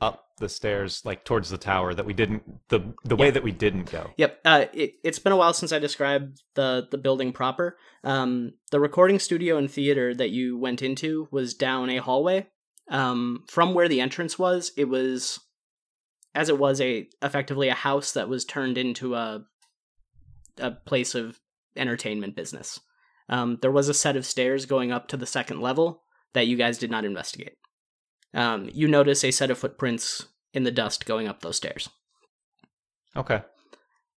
Up 0.00 0.24
the 0.38 0.48
stairs, 0.48 1.02
like 1.04 1.24
towards 1.24 1.48
the 1.50 1.58
tower 1.58 1.94
that 1.94 2.04
we 2.04 2.12
didn't 2.12 2.42
the 2.70 2.92
the 3.04 3.14
way 3.14 3.30
that 3.30 3.44
we 3.44 3.52
didn't 3.52 3.88
go. 3.92 4.10
Yep. 4.16 4.40
Uh, 4.44 4.64
it, 4.72 4.94
it's 5.04 5.20
been 5.20 5.32
a 5.32 5.36
while 5.36 5.52
since 5.52 5.72
I 5.72 5.78
described 5.78 6.42
the 6.54 6.88
the 6.90 6.98
building 6.98 7.32
proper. 7.32 7.76
Um, 8.02 8.54
the 8.72 8.80
recording 8.80 9.20
studio 9.20 9.56
and 9.58 9.70
theater 9.70 10.12
that 10.14 10.30
you 10.30 10.58
went 10.58 10.82
into 10.82 11.28
was 11.30 11.54
down 11.54 11.88
a 11.88 11.98
hallway. 11.98 12.48
Um, 12.88 13.44
from 13.48 13.74
where 13.74 13.88
the 13.88 14.00
entrance 14.00 14.36
was, 14.38 14.72
it 14.76 14.88
was 14.88 15.38
as 16.34 16.48
it 16.48 16.58
was 16.58 16.80
a 16.80 17.08
effectively 17.22 17.68
a 17.68 17.74
house 17.74 18.12
that 18.12 18.28
was 18.28 18.44
turned 18.44 18.76
into 18.76 19.14
a 19.14 19.44
a 20.58 20.70
place 20.70 21.14
of 21.14 21.40
entertainment 21.76 22.36
business. 22.36 22.80
Um, 23.28 23.58
there 23.62 23.70
was 23.70 23.88
a 23.88 23.94
set 23.94 24.16
of 24.16 24.26
stairs 24.26 24.66
going 24.66 24.92
up 24.92 25.08
to 25.08 25.16
the 25.16 25.26
second 25.26 25.60
level 25.60 26.02
that 26.34 26.46
you 26.46 26.56
guys 26.56 26.78
did 26.78 26.90
not 26.90 27.04
investigate. 27.04 27.56
Um, 28.34 28.68
you 28.72 28.88
notice 28.88 29.24
a 29.24 29.30
set 29.30 29.50
of 29.50 29.58
footprints 29.58 30.26
in 30.54 30.64
the 30.64 30.70
dust 30.70 31.06
going 31.06 31.28
up 31.28 31.40
those 31.40 31.56
stairs 31.56 31.88
Okay. 33.16 33.42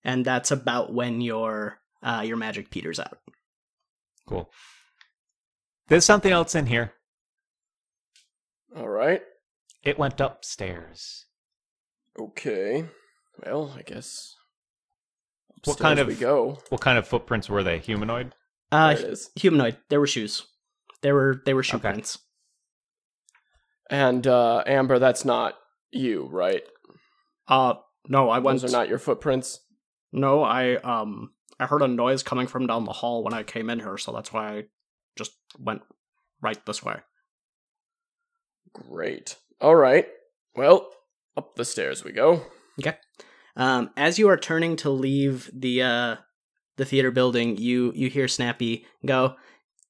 and 0.04 0.24
that's 0.26 0.52
about 0.52 0.94
when 0.94 1.22
your 1.22 1.80
uh, 2.04 2.22
your 2.26 2.38
magic 2.38 2.70
peters 2.70 3.00
out. 3.00 3.18
Cool. 4.28 4.50
There's 5.88 6.06
something 6.06 6.32
else 6.32 6.54
in 6.56 6.66
here. 6.68 6.94
All 8.76 8.90
right. 8.90 9.22
It 9.84 9.98
went 10.00 10.20
upstairs. 10.20 11.26
Okay. 12.20 12.86
Well, 13.46 13.74
I 13.78 13.82
guess. 13.84 14.36
What 15.66 15.80
kind 15.80 16.00
of- 16.00 16.08
we 16.08 16.16
go? 16.16 16.60
What 16.70 16.82
kind 16.82 16.98
of 16.98 17.08
footprints 17.08 17.50
were 17.50 17.64
they? 17.64 17.80
Humanoid? 17.80 18.34
Uh, 18.72 18.94
There 18.96 19.06
it 19.06 19.10
is. 19.12 19.30
humanoid. 19.36 19.78
There 19.90 20.00
were 20.00 20.08
shoes. 20.08 20.46
There 21.02 21.14
were 21.14 21.42
they 21.46 21.54
were 21.54 21.64
shoe 21.64 21.78
Okay. 21.78 21.92
prints. 21.92 22.18
And 23.90 24.26
uh, 24.26 24.64
Amber, 24.66 24.98
that's 25.00 25.26
not 25.26 25.56
you, 25.92 26.28
right? 26.32 26.64
Uh, 27.48 27.76
no, 28.08 28.30
I 28.30 28.40
went. 28.40 28.62
Those 28.62 28.74
are 28.74 28.78
not 28.78 28.90
your 28.90 28.98
footprints. 29.00 29.60
No, 30.12 30.44
I 30.44 30.76
um 30.78 31.34
I 31.60 31.66
heard 31.68 31.82
a 31.82 31.88
noise 31.88 32.24
coming 32.24 32.48
from 32.48 32.66
down 32.68 32.86
the 32.86 32.94
hall 32.94 33.24
when 33.24 33.34
I 33.34 33.44
came 33.44 33.70
in 33.70 33.80
here, 33.80 33.98
so 33.98 34.12
that's 34.12 34.34
why 34.34 34.58
I 34.58 34.64
just 35.18 35.32
went 35.60 35.82
right 36.42 36.64
this 36.66 36.84
way. 36.84 36.98
Great. 38.74 39.38
All 39.62 39.76
right. 39.76 40.08
Well, 40.56 40.90
up 41.38 41.56
the 41.56 41.66
stairs 41.66 42.04
we 42.04 42.12
go. 42.12 42.42
Um, 43.56 43.92
as 43.96 44.18
you 44.18 44.30
are 44.30 44.38
turning 44.38 44.76
to 44.78 44.90
leave 44.90 45.50
the 45.54 45.82
uh 45.84 46.16
the 46.78 46.86
theater 46.86 47.12
building, 47.12 47.58
you 47.58 47.92
you 47.96 48.10
hear 48.10 48.28
Snappy 48.28 48.86
go, 49.06 49.36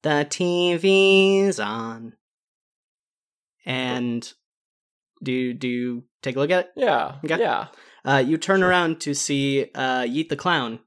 "The 0.01 0.27
TV's 0.29 1.59
on." 1.59 2.13
And 3.65 4.31
do 5.23 5.53
do 5.53 5.67
you 5.67 6.03
take 6.21 6.35
a 6.35 6.39
look 6.39 6.51
at 6.51 6.65
it? 6.65 6.71
Yeah. 6.75 7.15
Okay. 7.23 7.39
Yeah. 7.39 7.67
Uh, 8.05 8.21
you 8.25 8.37
turn 8.37 8.61
around 8.63 8.99
to 9.01 9.13
see 9.13 9.71
uh, 9.75 10.01
Yeet 10.01 10.27
the 10.27 10.35
clown 10.35 10.79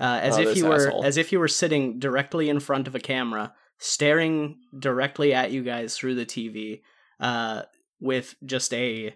uh, 0.00 0.18
as 0.20 0.36
Oh, 0.36 0.40
if 0.42 0.56
you 0.56 0.66
were 0.66 0.88
asshole. 0.88 1.04
as 1.04 1.16
if 1.16 1.30
you 1.30 1.38
were 1.38 1.46
sitting 1.46 2.00
directly 2.00 2.48
in 2.48 2.58
front 2.58 2.88
of 2.88 2.96
a 2.96 3.00
camera, 3.00 3.54
staring 3.78 4.58
directly 4.76 5.32
at 5.32 5.52
you 5.52 5.62
guys 5.62 5.96
through 5.96 6.16
the 6.16 6.26
TV, 6.26 6.80
uh, 7.20 7.62
with 8.00 8.34
just 8.44 8.74
a 8.74 9.14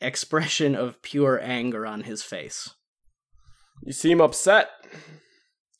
expression 0.00 0.74
of 0.74 1.00
pure 1.02 1.40
anger 1.42 1.86
on 1.86 2.02
his 2.02 2.22
face. 2.22 2.74
You 3.82 3.92
seem 3.92 4.20
upset. 4.20 4.70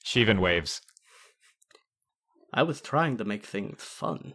Shivan 0.05 0.41
waves. 0.41 0.81
I 2.53 2.63
was 2.63 2.81
trying 2.81 3.17
to 3.19 3.25
make 3.25 3.45
things 3.45 3.83
fun. 3.83 4.35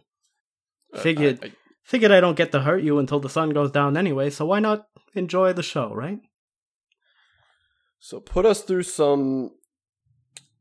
Uh, 0.92 0.98
Figured 1.00 1.38
I- 1.42 1.46
I- 1.46 1.52
figured 1.84 2.10
I 2.12 2.20
don't 2.20 2.36
get 2.36 2.52
to 2.52 2.60
hurt 2.60 2.82
you 2.82 2.98
until 2.98 3.20
the 3.20 3.28
sun 3.28 3.50
goes 3.50 3.70
down 3.70 3.96
anyway, 3.96 4.30
so 4.30 4.46
why 4.46 4.60
not 4.60 4.86
enjoy 5.14 5.52
the 5.52 5.62
show, 5.62 5.92
right? 5.94 6.18
So 7.98 8.20
put 8.20 8.46
us 8.46 8.62
through 8.62 8.84
some 8.84 9.50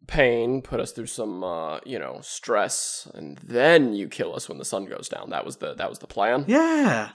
pain, 0.08 0.62
put 0.62 0.80
us 0.80 0.92
through 0.92 1.06
some 1.08 1.44
uh, 1.44 1.80
you 1.86 2.00
know, 2.00 2.20
stress, 2.22 3.08
and 3.14 3.38
then 3.44 3.94
you 3.94 4.08
kill 4.08 4.36
us 4.36 4.50
when 4.50 4.58
the 4.58 4.66
sun 4.66 4.86
goes 4.86 5.08
down. 5.10 5.30
That 5.30 5.46
was 5.46 5.58
the 5.58 5.74
that 5.76 5.90
was 5.90 6.00
the 6.00 6.08
plan. 6.08 6.46
Yeah. 6.48 7.12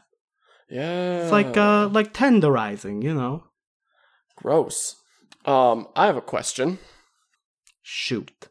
Yeah. 0.68 1.22
It's 1.22 1.32
like 1.32 1.56
uh 1.56 1.88
like 1.88 2.12
tenderizing, 2.12 3.02
you 3.02 3.14
know. 3.14 3.44
gross. 4.36 4.96
Um, 5.44 5.88
I 5.94 6.06
have 6.06 6.16
a 6.16 6.22
question. 6.22 6.78
Shoot. 7.82 8.48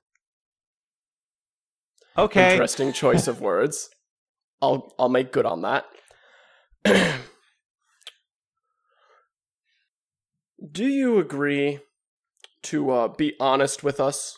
Okay. 2.18 2.54
Interesting 2.54 2.94
choice 2.94 3.28
of 3.28 3.42
words. 3.42 3.90
I'll 4.62 4.94
I'll 5.00 5.10
make 5.10 5.32
good 5.32 5.46
on 5.46 5.62
that. 5.64 5.86
Do 10.72 10.86
you 10.86 11.18
agree 11.20 11.80
to 12.64 12.92
uh, 12.92 13.08
be 13.10 13.34
honest 13.40 13.84
with 13.84 14.00
us? 14.00 14.38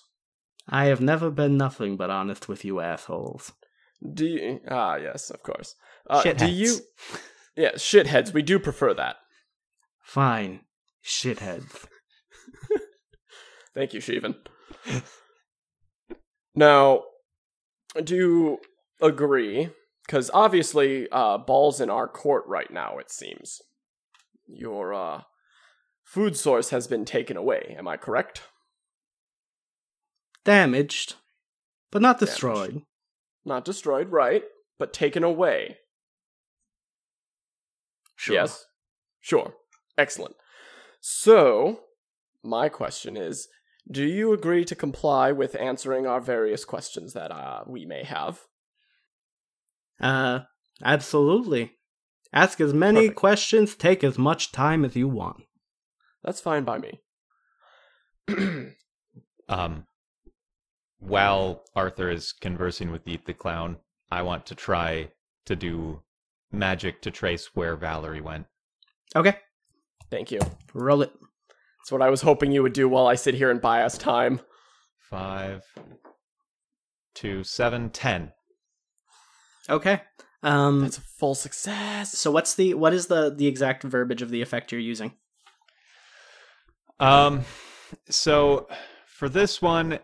I 0.68 0.86
have 0.86 1.02
never 1.02 1.30
been 1.30 1.58
nothing 1.58 1.96
but 1.98 2.10
honest 2.10 2.48
with 2.50 2.66
you 2.66 2.80
assholes. 2.80 3.52
Do 4.14 4.26
you? 4.26 4.60
Ah, 4.68 4.96
yes, 4.96 5.30
of 5.30 5.44
course. 5.44 5.76
Uh, 6.10 6.24
do 6.24 6.30
Shitheads. 6.30 6.56
you? 6.56 6.80
Yeah, 7.56 7.72
shitheads. 7.74 8.34
We 8.34 8.42
do 8.42 8.60
prefer 8.60 8.94
that. 8.94 9.18
Fine. 10.04 10.62
Shitheads. 11.04 11.86
Thank 13.74 13.94
you, 13.94 14.00
Shivan. 14.00 14.36
now, 16.56 17.04
do 18.04 18.16
you 18.16 18.58
agree? 19.02 19.70
Because 20.06 20.30
obviously, 20.34 21.08
uh, 21.12 21.38
ball's 21.38 21.82
in 21.82 21.90
our 21.90 22.08
court 22.08 22.44
right 22.48 22.70
now. 22.72 22.98
It 23.00 23.10
seems 23.10 23.62
your 24.48 24.94
uh, 24.94 25.22
food 26.04 26.38
source 26.38 26.70
has 26.70 26.88
been 26.88 27.06
taken 27.06 27.38
away. 27.38 27.76
Am 27.78 27.88
I 27.88 27.98
correct? 27.98 28.44
Damaged. 30.44 31.16
But 31.92 32.02
not 32.02 32.20
Damaged. 32.20 32.32
destroyed. 32.32 32.82
Not 33.46 33.66
destroyed, 33.66 34.10
right? 34.10 34.44
But 34.78 34.94
taken 34.94 35.24
away. 35.24 35.78
Sure. 38.16 38.36
Yes. 38.36 38.66
Sure. 39.22 39.54
Excellent. 39.98 40.36
So, 41.02 41.82
my 42.44 42.70
question 42.70 43.18
is 43.18 43.48
do 43.90 44.04
you 44.04 44.34
agree 44.34 44.66
to 44.66 44.76
comply 44.76 45.32
with 45.32 45.56
answering 45.56 46.08
our 46.08 46.20
various 46.20 46.66
questions 46.66 47.14
that 47.14 47.32
uh, 47.32 47.64
we 47.68 47.86
may 47.86 48.04
have? 48.04 48.42
Uh 50.02 50.40
absolutely. 50.84 51.74
Ask 52.34 52.60
as 52.60 52.74
many 52.74 53.02
Perfect. 53.02 53.18
questions, 53.18 53.76
take 53.76 54.04
as 54.04 54.18
much 54.18 54.52
time 54.52 54.84
as 54.84 54.96
you 54.96 55.08
want. 55.08 55.44
That's 56.24 56.42
fine 56.42 56.64
by 56.64 56.80
me. 56.80 57.02
Um, 59.48 59.86
while 60.98 61.64
Arthur 61.76 62.10
is 62.10 62.32
conversing 62.34 62.92
with 62.92 63.06
Yeet 63.06 63.26
the 63.26 63.34
Clown, 63.34 63.78
I 64.12 64.24
want 64.24 64.48
to 64.48 64.56
try 64.56 65.12
to 65.46 65.56
do 65.56 66.02
magic 66.58 67.02
to 67.02 67.12
trace 67.12 67.52
where 67.54 67.76
Valerie 67.76 68.22
went. 68.22 68.46
Okay. 69.16 69.38
Thank 70.10 70.32
you. 70.32 70.40
Roll 70.74 71.02
it. 71.02 71.12
That's 71.80 71.92
what 71.92 72.02
I 72.02 72.10
was 72.10 72.22
hoping 72.22 72.52
you 72.52 72.64
would 72.64 72.74
do 72.74 72.90
while 72.90 73.08
I 73.08 73.16
sit 73.16 73.36
here 73.36 73.52
and 73.52 73.62
buy 73.62 73.84
us 73.84 73.98
time. 73.98 74.42
Five, 75.10 75.64
two, 77.14 77.44
seven, 77.44 77.90
ten. 77.90 78.32
Okay. 79.70 80.02
Um 80.44 80.82
That's 80.82 80.98
a 80.98 81.02
full 81.02 81.36
success. 81.36 82.18
so 82.18 82.32
what's 82.32 82.56
the 82.56 82.74
what 82.76 82.94
is 82.94 83.08
the 83.08 83.34
the 83.36 83.48
exact 83.48 83.84
verbiage 83.84 84.22
of 84.22 84.30
the 84.30 84.42
effect 84.42 84.72
you're 84.72 84.82
using? 84.82 85.14
Um, 87.00 87.44
so 88.10 88.68
for 89.06 89.28
this 89.28 89.62
one, 89.62 90.00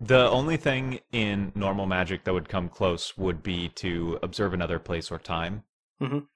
the 0.00 0.28
only 0.30 0.56
thing 0.56 1.00
in 1.12 1.52
normal 1.54 1.86
magic 1.86 2.24
that 2.24 2.32
would 2.32 2.48
come 2.48 2.68
close 2.68 3.16
would 3.16 3.42
be 3.42 3.68
to 3.70 4.18
observe 4.22 4.54
another 4.54 4.78
place 4.78 5.10
or 5.10 5.18
time. 5.18 5.64
Mhm. 6.00 6.26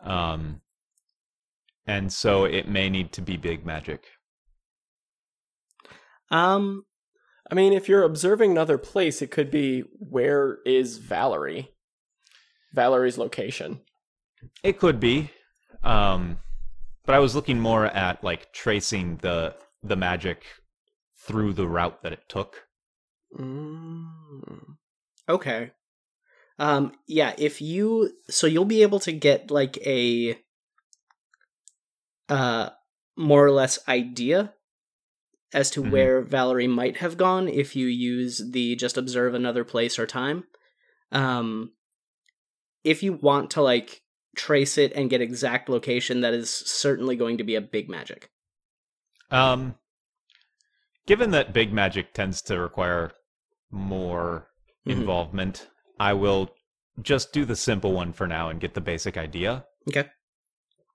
Um, 0.00 0.60
and 1.86 2.12
so 2.12 2.44
it 2.44 2.68
may 2.68 2.88
need 2.88 3.12
to 3.12 3.22
be 3.22 3.36
big 3.36 3.64
magic. 3.66 4.06
Um 6.30 6.86
I 7.50 7.54
mean, 7.54 7.74
if 7.74 7.86
you're 7.86 8.04
observing 8.04 8.52
another 8.52 8.78
place, 8.78 9.20
it 9.20 9.30
could 9.30 9.50
be 9.50 9.80
where 9.98 10.60
is 10.64 10.96
Valerie? 10.98 11.74
Valerie's 12.72 13.18
location. 13.18 13.80
It 14.62 14.78
could 14.78 14.98
be. 14.98 15.30
Um, 15.82 16.38
but 17.04 17.14
I 17.14 17.18
was 17.18 17.34
looking 17.34 17.60
more 17.60 17.86
at 17.86 18.24
like 18.24 18.52
tracing 18.52 19.18
the 19.18 19.54
the 19.82 19.96
magic 19.96 20.44
through 21.26 21.52
the 21.52 21.68
route 21.68 22.02
that 22.02 22.12
it 22.12 22.28
took. 22.28 22.66
Mm. 23.38 24.76
Okay. 25.28 25.70
Um 26.58 26.92
yeah, 27.06 27.34
if 27.38 27.60
you 27.62 28.12
so 28.28 28.46
you'll 28.46 28.64
be 28.64 28.82
able 28.82 29.00
to 29.00 29.12
get 29.12 29.50
like 29.50 29.78
a 29.86 30.38
uh 32.28 32.70
more 33.16 33.44
or 33.44 33.50
less 33.50 33.78
idea 33.88 34.54
as 35.52 35.70
to 35.70 35.82
Mhm. 35.82 35.90
where 35.90 36.22
Valerie 36.22 36.66
might 36.66 36.98
have 36.98 37.16
gone 37.16 37.46
if 37.48 37.76
you 37.76 37.86
use 37.86 38.42
the 38.52 38.74
just 38.76 38.96
observe 38.96 39.34
another 39.34 39.64
place 39.64 39.98
or 39.98 40.06
time. 40.06 40.44
Um 41.10 41.72
if 42.84 43.02
you 43.02 43.12
want 43.12 43.50
to 43.52 43.62
like 43.62 44.02
trace 44.34 44.76
it 44.78 44.92
and 44.94 45.10
get 45.10 45.20
exact 45.20 45.68
location 45.68 46.22
that 46.22 46.34
is 46.34 46.50
certainly 46.50 47.16
going 47.16 47.38
to 47.38 47.44
be 47.44 47.54
a 47.54 47.60
big 47.60 47.88
magic. 47.88 48.30
Um, 49.30 49.76
given 51.06 51.30
that 51.32 51.52
big 51.52 51.72
magic 51.72 52.12
tends 52.14 52.40
to 52.42 52.58
require 52.60 53.12
more 53.70 54.48
Mhm. 54.86 54.92
involvement, 54.92 55.68
I 55.98 56.12
will 56.14 56.54
just 57.00 57.32
do 57.32 57.44
the 57.44 57.56
simple 57.56 57.92
one 57.92 58.12
for 58.12 58.26
now 58.26 58.48
and 58.48 58.60
get 58.60 58.74
the 58.74 58.80
basic 58.80 59.16
idea. 59.16 59.66
Okay. 59.88 60.10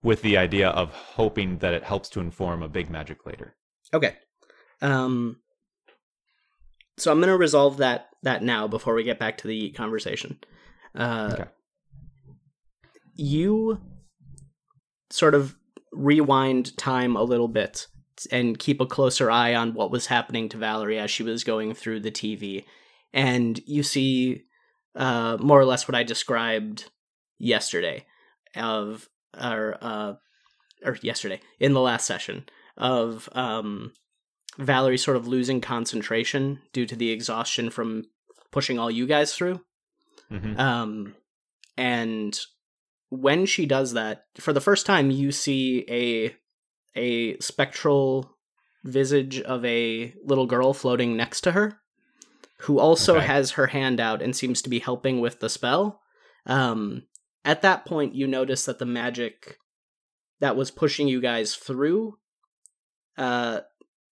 With 0.04 0.22
the 0.22 0.38
idea 0.38 0.70
of 0.70 0.92
hoping 0.94 1.58
that 1.60 1.74
it 1.74 1.84
helps 1.84 2.08
to 2.10 2.20
inform 2.20 2.62
a 2.62 2.70
big 2.70 2.90
magic 2.90 3.26
later. 3.26 3.56
Okay. 3.94 4.18
Um 4.82 5.42
so 6.98 7.12
I'm 7.12 7.20
going 7.20 7.30
to 7.30 7.38
resolve 7.38 7.78
that 7.78 8.10
that 8.24 8.42
now 8.44 8.68
before 8.68 8.94
we 8.96 9.04
get 9.04 9.20
back 9.20 9.38
to 9.40 9.48
the 9.48 9.72
conversation. 9.72 10.40
Uh 10.96 11.30
Okay. 11.34 11.50
you 13.16 13.82
sort 15.10 15.34
of 15.36 15.56
rewind 15.92 16.78
time 16.78 17.16
a 17.16 17.24
little 17.24 17.48
bit 17.48 17.88
and 18.32 18.58
keep 18.58 18.82
a 18.82 18.86
closer 18.86 19.30
eye 19.30 19.54
on 19.54 19.74
what 19.74 19.92
was 19.92 20.08
happening 20.08 20.50
to 20.50 20.58
Valerie 20.58 21.00
as 21.00 21.12
she 21.12 21.24
was 21.24 21.44
going 21.44 21.74
through 21.74 22.00
the 22.00 22.12
TV 22.12 22.66
and 23.14 23.60
you 23.66 23.84
see 23.84 24.44
uh 24.96 25.38
more 25.40 25.60
or 25.60 25.66
less 25.66 25.88
what 25.88 25.96
I 25.96 26.04
described 26.04 26.90
yesterday 27.38 28.06
of 28.56 29.08
or 29.40 29.78
uh 29.82 30.14
or 30.84 30.98
yesterday 31.02 31.42
in 31.60 31.74
the 31.74 31.82
last 31.82 32.06
session 32.06 32.46
of 32.76 33.30
um 33.34 33.92
Valerie 34.58 34.98
sort 34.98 35.18
of 35.18 35.28
losing 35.28 35.62
concentration 35.62 36.60
due 36.74 36.86
to 36.86 36.96
the 36.96 37.12
exhaustion 37.12 37.70
from 37.70 38.06
pushing 38.52 38.80
all 38.80 38.90
you 38.90 39.06
guys 39.06 39.34
through. 39.34 39.62
hmm 40.30 40.60
Um, 40.60 41.16
and 41.78 42.40
when 43.10 43.46
she 43.46 43.66
does 43.66 43.94
that, 43.94 44.26
for 44.40 44.54
the 44.54 44.62
first 44.62 44.86
time, 44.86 45.12
you 45.12 45.32
see 45.32 45.86
a 45.88 46.36
a 46.98 47.38
spectral 47.40 48.36
visage 48.84 49.40
of 49.42 49.64
a 49.66 50.14
little 50.24 50.46
girl 50.48 50.74
floating 50.74 51.16
next 51.16 51.42
to 51.42 51.52
her, 51.54 51.80
who 52.62 52.80
also 52.80 53.18
Okay. 53.18 53.26
has 53.26 53.52
her 53.52 53.68
hand 53.68 54.00
out 54.00 54.22
and 54.22 54.36
seems 54.36 54.62
to 54.64 54.70
be 54.70 54.80
helping 54.80 55.20
with 55.20 55.40
the 55.40 55.50
spell. 55.50 56.02
Um, 56.46 57.04
at 57.46 57.62
that 57.62 57.86
point, 57.86 58.16
you 58.16 58.28
notice 58.28 58.66
that 58.66 58.80
the 58.80 58.86
magic 58.86 59.58
that 60.40 60.56
was 60.56 60.72
pushing 60.72 61.08
you 61.08 61.20
guys 61.22 61.56
through 61.56 62.18
uh, 63.18 63.62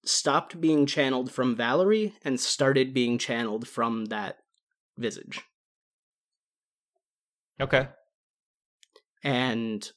stopped 0.03 0.59
being 0.59 0.85
channeled 0.85 1.31
from 1.31 1.55
Valerie 1.55 2.13
and 2.23 2.39
started 2.39 2.93
being 2.93 3.17
channeled 3.17 3.67
from 3.67 4.05
that 4.05 4.37
visage. 4.97 5.41
Okay. 7.59 7.87
And 9.23 9.89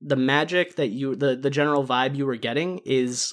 the 0.00 0.16
magic 0.16 0.76
that 0.76 0.88
you 0.88 1.16
the 1.16 1.36
the 1.36 1.50
general 1.50 1.84
vibe 1.84 2.16
you 2.16 2.26
were 2.26 2.36
getting 2.36 2.78
is 2.84 3.32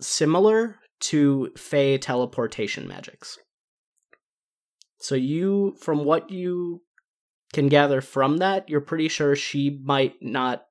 similar 0.00 0.78
to 1.00 1.50
Fey 1.56 1.98
teleportation 1.98 2.86
magics. 2.86 3.38
So 4.98 5.14
you 5.14 5.76
from 5.80 6.04
what 6.04 6.30
you 6.30 6.82
can 7.52 7.68
gather 7.68 8.00
from 8.00 8.38
that, 8.38 8.68
you're 8.68 8.80
pretty 8.80 9.08
sure 9.08 9.36
she 9.36 9.78
might 9.82 10.14
not 10.20 10.64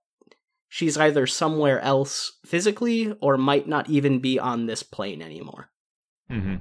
she's 0.69 0.97
either 0.97 1.27
somewhere 1.27 1.79
else 1.81 2.39
physically 2.45 3.13
or 3.21 3.37
might 3.37 3.67
not 3.67 3.89
even 3.89 4.19
be 4.19 4.39
on 4.39 4.65
this 4.65 4.81
plane 4.81 5.21
anymore. 5.21 5.69
Mm-hmm. 6.31 6.55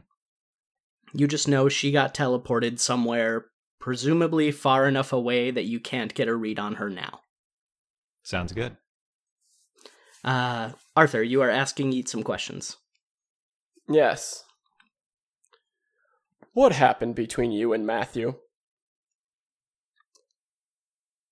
You 1.15 1.27
just 1.27 1.49
know 1.49 1.69
she 1.69 1.93
got 1.93 2.15
teleported 2.15 2.79
somewhere 2.79 3.47
presumably 3.81 4.53
far 4.53 4.87
enough 4.87 5.13
away 5.13 5.51
that 5.51 5.65
you 5.65 5.81
can't 5.81 6.15
get 6.15 6.29
a 6.29 6.35
read 6.35 6.59
on 6.59 6.75
her 6.75 6.89
now. 6.89 7.21
Sounds 8.23 8.53
good. 8.53 8.77
Uh, 10.25 10.71
Arthur, 10.97 11.23
you 11.23 11.43
are 11.43 11.51
asking 11.51 11.93
Yeet 11.93 12.09
some 12.09 12.23
questions. 12.23 12.77
Yes. 13.89 14.45
What 16.53 16.73
happened 16.73 17.15
between 17.15 17.51
you 17.51 17.73
and 17.73 17.87
Matthew? 17.87 18.35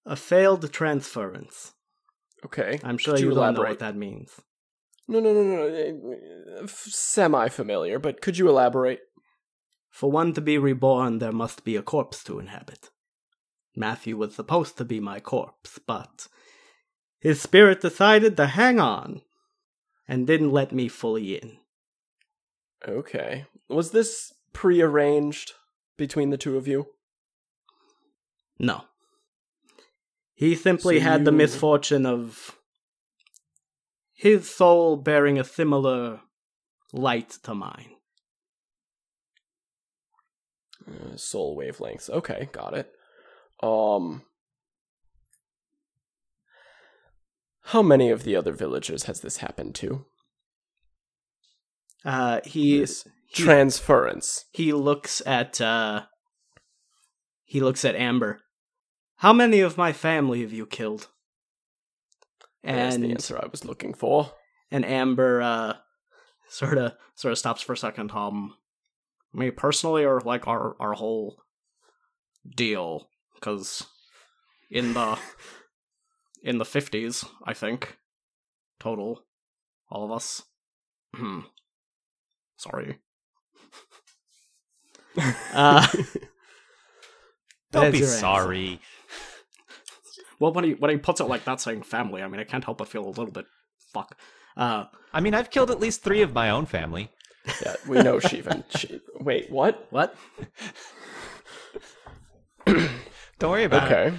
A 0.06 0.16
failed 0.16 0.72
transference. 0.72 1.74
Okay. 2.44 2.80
I'm 2.82 2.98
sure 2.98 3.14
Could 3.14 3.20
you, 3.20 3.28
you 3.28 3.34
don't 3.34 3.54
know 3.54 3.62
what 3.62 3.78
that 3.80 3.96
means. 3.96 4.40
No, 5.06 5.20
no, 5.20 5.32
no, 5.32 5.68
no. 5.68 6.66
Semi 6.66 7.48
familiar, 7.48 7.98
but 7.98 8.20
could 8.20 8.38
you 8.38 8.48
elaborate? 8.48 9.00
For 9.90 10.10
one 10.10 10.32
to 10.34 10.40
be 10.40 10.56
reborn, 10.56 11.18
there 11.18 11.32
must 11.32 11.64
be 11.64 11.76
a 11.76 11.82
corpse 11.82 12.24
to 12.24 12.38
inhabit. 12.38 12.90
Matthew 13.76 14.16
was 14.16 14.34
supposed 14.34 14.78
to 14.78 14.84
be 14.84 15.00
my 15.00 15.20
corpse, 15.20 15.78
but 15.84 16.28
his 17.20 17.40
spirit 17.40 17.80
decided 17.80 18.36
to 18.36 18.46
hang 18.46 18.80
on 18.80 19.20
and 20.08 20.26
didn't 20.26 20.50
let 20.50 20.72
me 20.72 20.88
fully 20.88 21.34
in. 21.34 21.58
Okay. 22.88 23.44
Was 23.68 23.90
this 23.90 24.32
prearranged 24.52 25.52
between 25.96 26.30
the 26.30 26.38
two 26.38 26.56
of 26.56 26.66
you? 26.66 26.86
No. 28.58 28.84
He 30.34 30.54
simply 30.54 30.98
So 30.98 31.04
had 31.04 31.24
the 31.26 31.32
misfortune 31.32 32.06
of 32.06 32.56
his 34.14 34.48
soul 34.48 34.96
bearing 34.96 35.38
a 35.38 35.44
similar 35.44 36.20
light 36.92 37.38
to 37.42 37.54
mine. 37.54 37.90
Uh, 40.88 41.16
soul 41.16 41.56
wavelengths. 41.56 42.08
Okay, 42.08 42.48
got 42.52 42.74
it. 42.74 42.90
Um 43.62 44.22
How 47.70 47.82
many 47.82 48.10
of 48.10 48.24
the 48.24 48.34
other 48.36 48.52
villagers 48.52 49.04
has 49.04 49.20
this 49.20 49.38
happened 49.38 49.74
to? 49.76 50.04
Uh, 52.04 52.40
he 52.44 52.80
This 52.80 53.06
he- 53.28 53.42
transference. 53.44 54.44
he 54.52 54.72
looks 54.72 55.22
at 55.26 55.60
uh, 55.60 56.06
he 57.44 57.60
looks 57.60 57.84
at 57.84 57.94
Amber. 57.94 58.40
How 59.16 59.32
many 59.32 59.60
of 59.60 59.76
my 59.76 59.92
family 59.92 60.40
have 60.42 60.52
you 60.52 60.66
killed? 60.66 61.08
There's 62.62 62.94
And 62.94 63.04
the 63.04 63.10
answer 63.10 63.38
I 63.38 63.46
was 63.50 63.64
looking 63.64 63.94
for. 63.94 64.32
and 64.70 64.84
Amber 64.84 65.40
uh 65.42 65.74
sort 66.48 66.78
of 66.78 66.92
sort 67.14 67.32
of 67.32 67.38
stops 67.38 67.62
for 67.62 67.72
a 67.74 67.76
second. 67.76 68.10
Um, 68.12 68.54
me 69.32 69.50
personally, 69.50 70.04
or 70.04 70.20
like 70.20 70.48
our 70.48 70.76
our 70.80 70.94
whole 70.94 71.42
deal, 72.56 73.08
because 73.34 73.86
in 74.70 74.94
the 74.94 75.18
in 76.42 76.58
the 76.58 76.64
fifties, 76.64 77.24
I 77.44 77.54
think 77.54 77.96
total, 78.78 79.24
all 79.90 80.04
of 80.04 80.10
us. 80.12 80.42
Hmm. 81.14 81.40
Sorry. 82.56 82.98
uh, 85.52 85.86
Don't 87.72 87.92
be 87.92 88.02
sorry. 88.02 88.80
well, 90.38 90.52
when 90.52 90.64
he 90.64 90.72
when 90.74 90.90
he 90.90 90.96
puts 90.96 91.20
it 91.20 91.24
like 91.24 91.44
that, 91.44 91.60
saying 91.60 91.82
family, 91.82 92.22
I 92.22 92.28
mean, 92.28 92.40
I 92.40 92.44
can't 92.44 92.64
help 92.64 92.78
but 92.78 92.88
feel 92.88 93.06
a 93.06 93.08
little 93.08 93.30
bit 93.30 93.46
fuck. 93.92 94.16
Uh, 94.56 94.84
I 95.12 95.20
mean, 95.20 95.34
I've 95.34 95.50
killed 95.50 95.70
at 95.70 95.80
least 95.80 96.02
three 96.02 96.22
of 96.22 96.32
my 96.32 96.50
own 96.50 96.66
family. 96.66 97.10
yeah, 97.62 97.76
we 97.88 98.02
know 98.02 98.18
Sibhan. 98.18 98.64
She- 98.76 99.00
Wait, 99.20 99.50
what? 99.50 99.86
what? 99.90 100.14
Don't 102.66 103.50
worry 103.50 103.64
about 103.64 103.90
it. 103.90 103.94
Okay. 103.94 104.16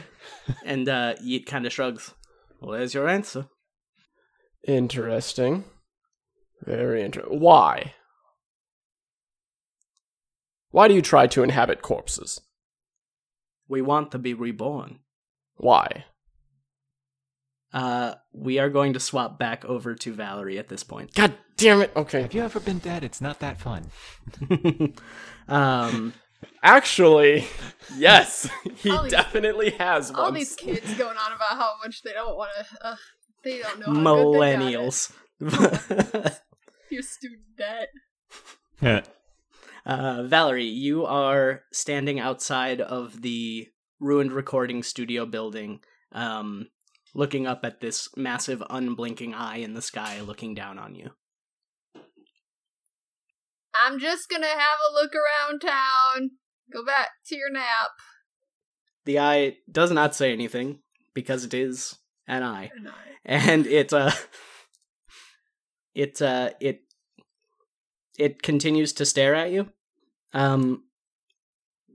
And 0.65 0.87
uh, 0.87 1.15
Yeet 1.15 1.45
kind 1.45 1.65
of 1.65 1.73
shrugs. 1.73 2.13
Well, 2.59 2.77
there's 2.77 2.93
your 2.93 3.07
answer. 3.07 3.47
Interesting. 4.67 5.63
Very 6.63 7.01
interesting. 7.03 7.39
Why? 7.39 7.93
Why 10.69 10.87
do 10.87 10.93
you 10.93 11.01
try 11.01 11.27
to 11.27 11.43
inhabit 11.43 11.81
corpses? 11.81 12.39
We 13.67 13.81
want 13.81 14.11
to 14.11 14.19
be 14.19 14.33
reborn. 14.33 14.99
Why? 15.55 16.05
Uh, 17.73 18.15
we 18.33 18.59
are 18.59 18.69
going 18.69 18.93
to 18.93 18.99
swap 18.99 19.39
back 19.39 19.63
over 19.65 19.95
to 19.95 20.13
Valerie 20.13 20.57
at 20.57 20.67
this 20.67 20.83
point. 20.83 21.13
God 21.13 21.33
damn 21.55 21.81
it. 21.81 21.91
Okay. 21.95 22.23
Have 22.23 22.33
you 22.33 22.41
ever 22.41 22.59
been 22.59 22.79
dead? 22.79 23.03
It's 23.03 23.21
not 23.21 23.39
that 23.39 23.59
fun. 23.59 23.85
um, 25.47 26.13
Actually, 26.63 27.45
yes, 27.97 28.49
he 28.77 28.89
All 28.91 29.03
these- 29.03 29.11
definitely 29.11 29.71
has 29.71 30.11
one. 30.11 30.19
All 30.19 30.31
once. 30.31 30.37
these 30.39 30.55
kids 30.55 30.93
going 30.95 31.17
on 31.17 31.31
about 31.33 31.49
how 31.57 31.71
much 31.83 32.01
they 32.03 32.13
don't 32.13 32.35
want 32.37 32.51
to. 32.57 32.87
Uh, 32.87 32.95
they 33.43 33.59
don't 33.59 33.79
know. 33.79 33.85
How 33.87 33.93
good 33.93 34.41
they 34.41 34.55
got 34.55 34.61
it. 34.61 34.93
millennials. 35.39 36.39
Your 36.89 37.01
student 37.01 37.41
debt. 37.57 37.89
uh, 39.85 40.23
Valerie, 40.23 40.65
you 40.65 41.05
are 41.05 41.61
standing 41.71 42.19
outside 42.19 42.81
of 42.81 43.21
the 43.21 43.67
ruined 43.99 44.33
recording 44.33 44.83
studio 44.83 45.25
building, 45.25 45.79
um, 46.11 46.67
looking 47.15 47.47
up 47.47 47.63
at 47.63 47.79
this 47.81 48.09
massive 48.17 48.61
unblinking 48.69 49.33
eye 49.33 49.57
in 49.57 49.73
the 49.73 49.81
sky 49.81 50.19
looking 50.21 50.53
down 50.53 50.77
on 50.79 50.95
you. 50.95 51.11
I'm 53.79 53.99
just 53.99 54.29
gonna 54.29 54.47
have 54.47 54.79
a 54.89 54.93
look 54.93 55.11
around 55.15 55.59
town. 55.59 56.31
Go 56.71 56.83
back 56.85 57.09
to 57.27 57.35
your 57.35 57.51
nap. 57.51 57.91
The 59.05 59.19
eye 59.19 59.57
does 59.71 59.91
not 59.91 60.15
say 60.15 60.31
anything 60.31 60.79
because 61.13 61.43
it 61.45 61.53
is 61.53 61.97
an 62.27 62.43
eye. 62.43 62.71
And 62.75 62.87
I- 62.87 62.93
and 63.23 63.67
it 63.67 63.93
uh 63.93 64.11
it 65.93 66.21
uh 66.21 66.51
it 66.59 66.81
it 68.17 68.41
continues 68.41 68.93
to 68.93 69.05
stare 69.05 69.35
at 69.35 69.51
you 69.51 69.69
um 70.33 70.83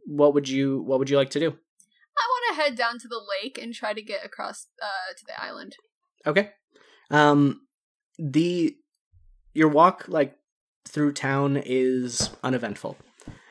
what 0.07 0.35
would 0.35 0.49
you 0.49 0.81
what 0.83 0.99
would 0.99 1.11
you 1.11 1.17
like 1.17 1.31
to 1.31 1.41
do 1.41 1.47
I 1.49 2.25
want 2.31 2.57
to 2.57 2.63
head 2.63 2.77
down 2.77 2.99
to 3.01 3.09
the 3.09 3.21
lake 3.43 3.59
and 3.61 3.75
try 3.75 3.93
to 3.93 4.01
get 4.03 4.25
across 4.25 4.69
uh, 4.83 5.13
to 5.19 5.25
the 5.27 5.43
island. 5.43 5.75
okay 6.27 6.51
um 7.11 7.63
the 8.19 8.77
your 9.53 9.69
walk 9.69 10.05
like 10.09 10.37
through 10.87 11.13
town 11.13 11.61
is 11.65 12.31
uneventful. 12.43 12.97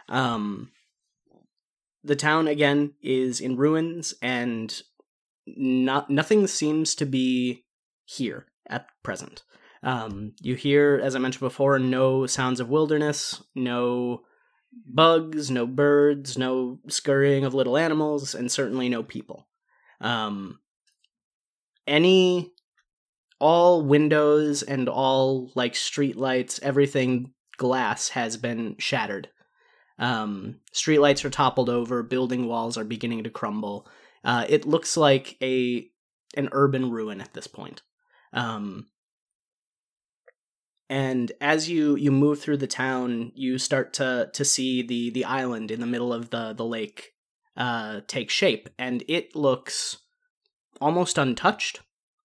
Um 0.09 0.71
the 2.03 2.15
town 2.15 2.47
again 2.47 2.93
is 3.01 3.41
in 3.41 3.57
ruins 3.57 4.13
and 4.21 4.81
not 5.47 6.09
nothing 6.09 6.47
seems 6.47 6.93
to 6.95 7.05
be 7.05 7.65
here 8.05 8.45
at 8.67 8.87
present. 9.03 9.43
Um 9.83 10.33
you 10.41 10.55
hear 10.55 10.99
as 11.03 11.15
i 11.15 11.19
mentioned 11.19 11.41
before 11.41 11.79
no 11.79 12.25
sounds 12.25 12.59
of 12.59 12.69
wilderness 12.69 13.43
no 13.53 14.21
bugs 14.85 15.49
no 15.49 15.65
birds 15.65 16.37
no 16.37 16.79
scurrying 16.87 17.45
of 17.45 17.53
little 17.53 17.77
animals 17.77 18.35
and 18.35 18.51
certainly 18.51 18.89
no 18.89 19.03
people. 19.03 19.47
Um 19.99 20.59
any 21.87 22.51
all 23.39 23.83
windows 23.83 24.63
and 24.63 24.87
all 24.87 25.51
like 25.55 25.75
street 25.75 26.15
lights 26.15 26.59
everything 26.63 27.31
glass 27.57 28.09
has 28.09 28.37
been 28.37 28.75
shattered. 28.79 29.29
Um 29.97 30.59
street 30.71 30.99
lights 30.99 31.23
are 31.25 31.29
toppled 31.29 31.69
over 31.69 32.03
building 32.03 32.47
walls 32.47 32.77
are 32.77 32.83
beginning 32.83 33.23
to 33.23 33.29
crumble. 33.29 33.87
Uh 34.23 34.45
it 34.49 34.65
looks 34.65 34.97
like 34.97 35.37
a 35.41 35.89
an 36.35 36.49
urban 36.51 36.91
ruin 36.91 37.21
at 37.21 37.33
this 37.33 37.47
point. 37.47 37.81
Um 38.33 38.87
and 40.89 41.31
as 41.41 41.69
you 41.69 41.95
you 41.95 42.11
move 42.11 42.39
through 42.39 42.57
the 42.57 42.67
town 42.67 43.31
you 43.35 43.57
start 43.57 43.93
to 43.93 44.29
to 44.33 44.45
see 44.45 44.81
the 44.81 45.09
the 45.09 45.25
island 45.25 45.71
in 45.71 45.79
the 45.79 45.87
middle 45.87 46.13
of 46.13 46.29
the 46.29 46.53
the 46.53 46.65
lake 46.65 47.13
uh 47.57 48.01
take 48.07 48.29
shape. 48.29 48.69
And 48.77 49.03
it 49.07 49.35
looks 49.35 49.97
almost 50.81 51.17
untouched. 51.17 51.79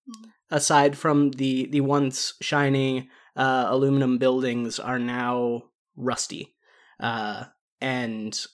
Hmm. 0.06 0.30
aside 0.50 0.98
from 0.98 1.30
the 1.32 1.66
the 1.66 1.80
once 1.82 2.34
shiny 2.40 3.08
uh 3.36 3.66
aluminum 3.68 4.18
buildings 4.18 4.78
are 4.78 4.98
now 4.98 5.62
rusty 5.96 6.54
uh 7.00 7.44
and 7.80 8.46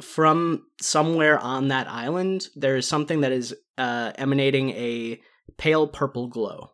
from 0.00 0.66
somewhere 0.80 1.38
on 1.38 1.68
that 1.68 1.88
island, 1.88 2.48
there 2.54 2.76
is 2.76 2.86
something 2.86 3.20
that 3.22 3.32
is 3.32 3.54
uh, 3.76 4.12
emanating 4.16 4.70
a 4.70 5.20
pale 5.56 5.88
purple 5.88 6.28
glow. 6.28 6.70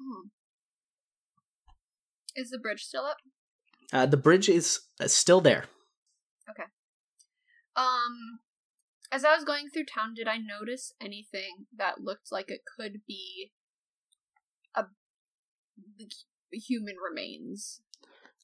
Hmm. 0.00 0.28
Is 2.36 2.50
the 2.50 2.58
bridge 2.58 2.82
still 2.82 3.04
up? 3.04 3.18
Uh, 3.92 4.06
the 4.06 4.16
bridge 4.16 4.48
is 4.48 4.80
uh, 5.00 5.08
still 5.08 5.40
there. 5.40 5.64
Okay. 6.48 6.64
Um, 7.76 8.40
as 9.12 9.24
I 9.24 9.34
was 9.34 9.44
going 9.44 9.68
through 9.68 9.84
town, 9.84 10.14
did 10.14 10.28
I 10.28 10.38
notice 10.38 10.92
anything 11.00 11.66
that 11.76 12.00
looked 12.00 12.32
like 12.32 12.50
it 12.50 12.60
could 12.76 13.00
be 13.06 13.52
human 16.52 16.96
remains, 16.96 17.80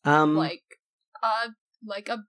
Um, 0.04 0.36
like 0.36 0.78
a 1.22 1.50
like 1.84 2.08
a 2.08 2.24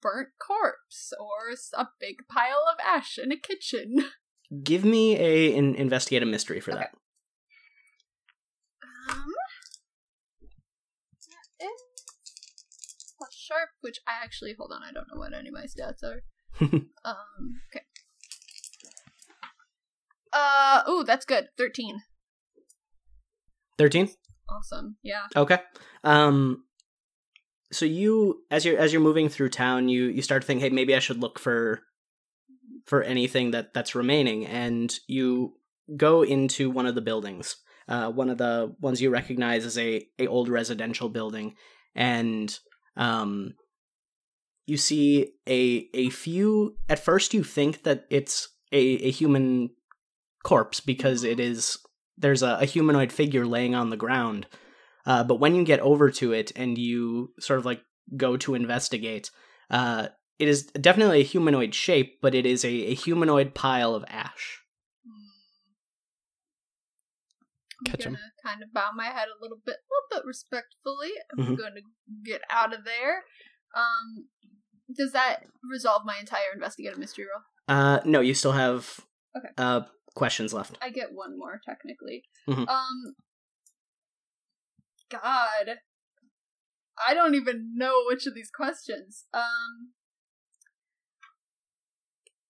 burnt 0.00 0.28
corpse 0.38 1.12
or 1.18 1.54
a 1.74 1.88
big 2.00 2.16
pile 2.28 2.64
of 2.70 2.78
ash 2.84 3.18
in 3.18 3.32
a 3.32 3.36
kitchen? 3.36 4.04
give 4.62 4.84
me 4.84 5.16
a 5.16 5.56
an 5.56 5.74
investigate 5.74 6.22
a 6.22 6.26
mystery 6.26 6.60
for 6.60 6.72
Okay. 6.72 6.80
that. 6.80 6.90
Um, 9.10 9.26
that 11.28 11.64
is 11.66 11.82
plus 13.16 13.34
sharp, 13.34 13.70
which 13.80 13.98
I 14.06 14.22
actually 14.22 14.54
hold 14.58 14.72
on. 14.72 14.82
I 14.82 14.92
don't 14.92 15.06
know 15.12 15.18
what 15.18 15.34
any 15.34 15.48
of 15.48 15.54
my 15.54 15.64
stats 15.64 16.02
are. 16.04 16.22
um, 17.04 17.60
okay. 17.74 17.84
Uh, 20.32 20.82
ooh, 20.88 21.04
that's 21.04 21.24
good. 21.24 21.48
Thirteen. 21.56 22.02
Thirteen. 23.78 24.10
Awesome. 24.48 24.96
Yeah. 25.02 25.26
Okay. 25.36 25.58
Um 26.04 26.64
so 27.70 27.84
you 27.84 28.42
as 28.50 28.64
you're 28.64 28.78
as 28.78 28.92
you're 28.92 29.02
moving 29.02 29.28
through 29.28 29.50
town, 29.50 29.88
you 29.88 30.04
you 30.04 30.22
start 30.22 30.42
to 30.42 30.46
think, 30.46 30.60
hey, 30.60 30.70
maybe 30.70 30.94
I 30.94 31.00
should 31.00 31.20
look 31.20 31.38
for 31.38 31.82
for 32.86 33.02
anything 33.02 33.50
that 33.50 33.74
that's 33.74 33.94
remaining 33.94 34.46
and 34.46 34.94
you 35.06 35.54
go 35.96 36.22
into 36.22 36.70
one 36.70 36.86
of 36.86 36.94
the 36.94 37.02
buildings. 37.02 37.56
Uh 37.86 38.10
one 38.10 38.30
of 38.30 38.38
the 38.38 38.74
ones 38.80 39.00
you 39.00 39.10
recognize 39.10 39.64
as 39.66 39.78
a 39.78 40.06
a 40.18 40.26
old 40.26 40.48
residential 40.48 41.08
building 41.08 41.54
and 41.94 42.58
um 42.96 43.54
you 44.66 44.76
see 44.76 45.32
a 45.48 45.88
a 45.94 46.10
few 46.10 46.76
at 46.88 46.98
first 46.98 47.32
you 47.32 47.42
think 47.42 47.82
that 47.84 48.04
it's 48.10 48.48
a 48.72 48.78
a 48.78 49.10
human 49.10 49.70
corpse 50.44 50.80
because 50.80 51.24
it 51.24 51.40
is 51.40 51.78
there's 52.18 52.42
a, 52.42 52.58
a 52.60 52.64
humanoid 52.64 53.12
figure 53.12 53.46
laying 53.46 53.74
on 53.74 53.90
the 53.90 53.96
ground 53.96 54.46
uh, 55.08 55.24
but 55.24 55.36
when 55.40 55.54
you 55.54 55.64
get 55.64 55.80
over 55.80 56.10
to 56.10 56.32
it 56.32 56.52
and 56.54 56.76
you 56.76 57.32
sort 57.40 57.58
of 57.58 57.64
like 57.64 57.80
go 58.14 58.36
to 58.36 58.54
investigate, 58.54 59.30
uh, 59.70 60.08
it 60.38 60.48
is 60.48 60.64
definitely 60.64 61.20
a 61.20 61.24
humanoid 61.24 61.74
shape, 61.74 62.18
but 62.20 62.34
it 62.34 62.44
is 62.44 62.62
a, 62.62 62.68
a 62.68 62.94
humanoid 62.94 63.54
pile 63.54 63.94
of 63.94 64.04
ash. 64.08 64.60
I'm 67.80 67.90
Catch 67.92 68.04
gonna 68.04 68.18
kind 68.44 68.62
of 68.62 68.72
bow 68.74 68.90
my 68.94 69.06
head 69.06 69.28
a 69.28 69.40
little 69.40 69.60
bit, 69.64 69.76
a 69.76 69.88
little 69.88 70.22
bit 70.22 70.26
respectfully. 70.26 71.12
I'm 71.32 71.38
Mhm. 71.38 71.56
gonna 71.56 71.80
get 72.22 72.42
out 72.50 72.74
of 72.74 72.84
there. 72.84 73.22
Um, 73.74 74.26
does 74.94 75.12
that 75.12 75.44
resolve 75.70 76.02
my 76.04 76.18
entire 76.18 76.52
investigative 76.54 76.98
mystery 76.98 77.24
roll? 77.32 77.44
Uh, 77.66 78.00
no, 78.04 78.20
you 78.20 78.34
still 78.34 78.52
have 78.52 79.00
Okay. 79.36 79.48
uh, 79.56 79.82
questions 80.18 80.52
left. 80.52 80.76
I 80.82 80.90
get 80.90 81.12
one 81.12 81.38
more 81.38 81.60
technically. 81.64 82.24
Mhm. 82.48 82.68
Um 82.68 83.14
God. 85.10 85.78
I 87.06 87.14
don't 87.14 87.34
even 87.36 87.72
know 87.76 88.02
which 88.06 88.26
of 88.26 88.34
these 88.34 88.50
questions. 88.50 89.26
Um 89.32 89.92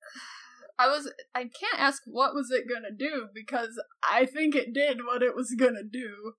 I 0.79 0.89
was 0.89 1.13
I 1.35 1.43
can't 1.43 1.79
ask 1.79 2.03
what 2.07 2.35
was 2.35 2.51
it 2.51 2.65
gonna 2.73 2.91
do 2.97 3.29
because 3.35 3.81
I 4.03 4.25
think 4.25 4.55
it 4.55 4.73
did 4.73 5.05
what 5.05 5.23
it 5.23 5.35
was 5.37 5.55
gonna 5.59 5.85
do. 5.85 6.33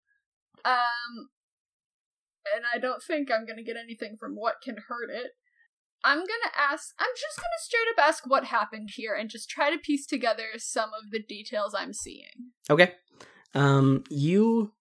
Um 0.66 1.30
and 2.56 2.66
I 2.74 2.80
don't 2.80 3.04
think 3.04 3.30
I'm 3.32 3.46
gonna 3.46 3.64
get 3.64 3.78
anything 3.78 4.18
from 4.20 4.36
what 4.36 4.62
can 4.64 4.78
hurt 4.88 5.10
it. 5.12 5.32
I'm 6.04 6.20
gonna 6.20 6.54
ask 6.58 6.94
I'm 7.00 7.10
just 7.16 7.38
gonna 7.38 7.62
straight 7.62 7.88
up 7.98 8.08
ask 8.08 8.24
what 8.28 8.46
happened 8.46 8.90
here 8.96 9.14
and 9.14 9.30
just 9.30 9.50
try 9.50 9.70
to 9.72 9.78
piece 9.78 10.06
together 10.06 10.46
some 10.58 10.90
of 10.94 11.12
the 11.12 11.22
details 11.22 11.76
I'm 11.78 11.94
seeing. 11.94 12.52
Okay. 12.70 12.94
Um, 13.54 14.04
you 14.10 14.72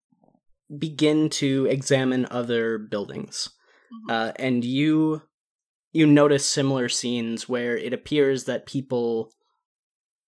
begin 0.79 1.31
to 1.31 1.67
examine 1.67 2.27
other 2.31 2.79
buildings, 2.79 3.49
Mhm. 3.93 4.11
uh, 4.11 4.33
and 4.37 4.65
you 4.65 5.23
you 5.93 6.07
notice 6.07 6.45
similar 6.47 6.89
scenes 6.89 7.49
where 7.49 7.77
it 7.77 7.93
appears 7.95 8.45
that 8.45 8.67
people 8.67 9.33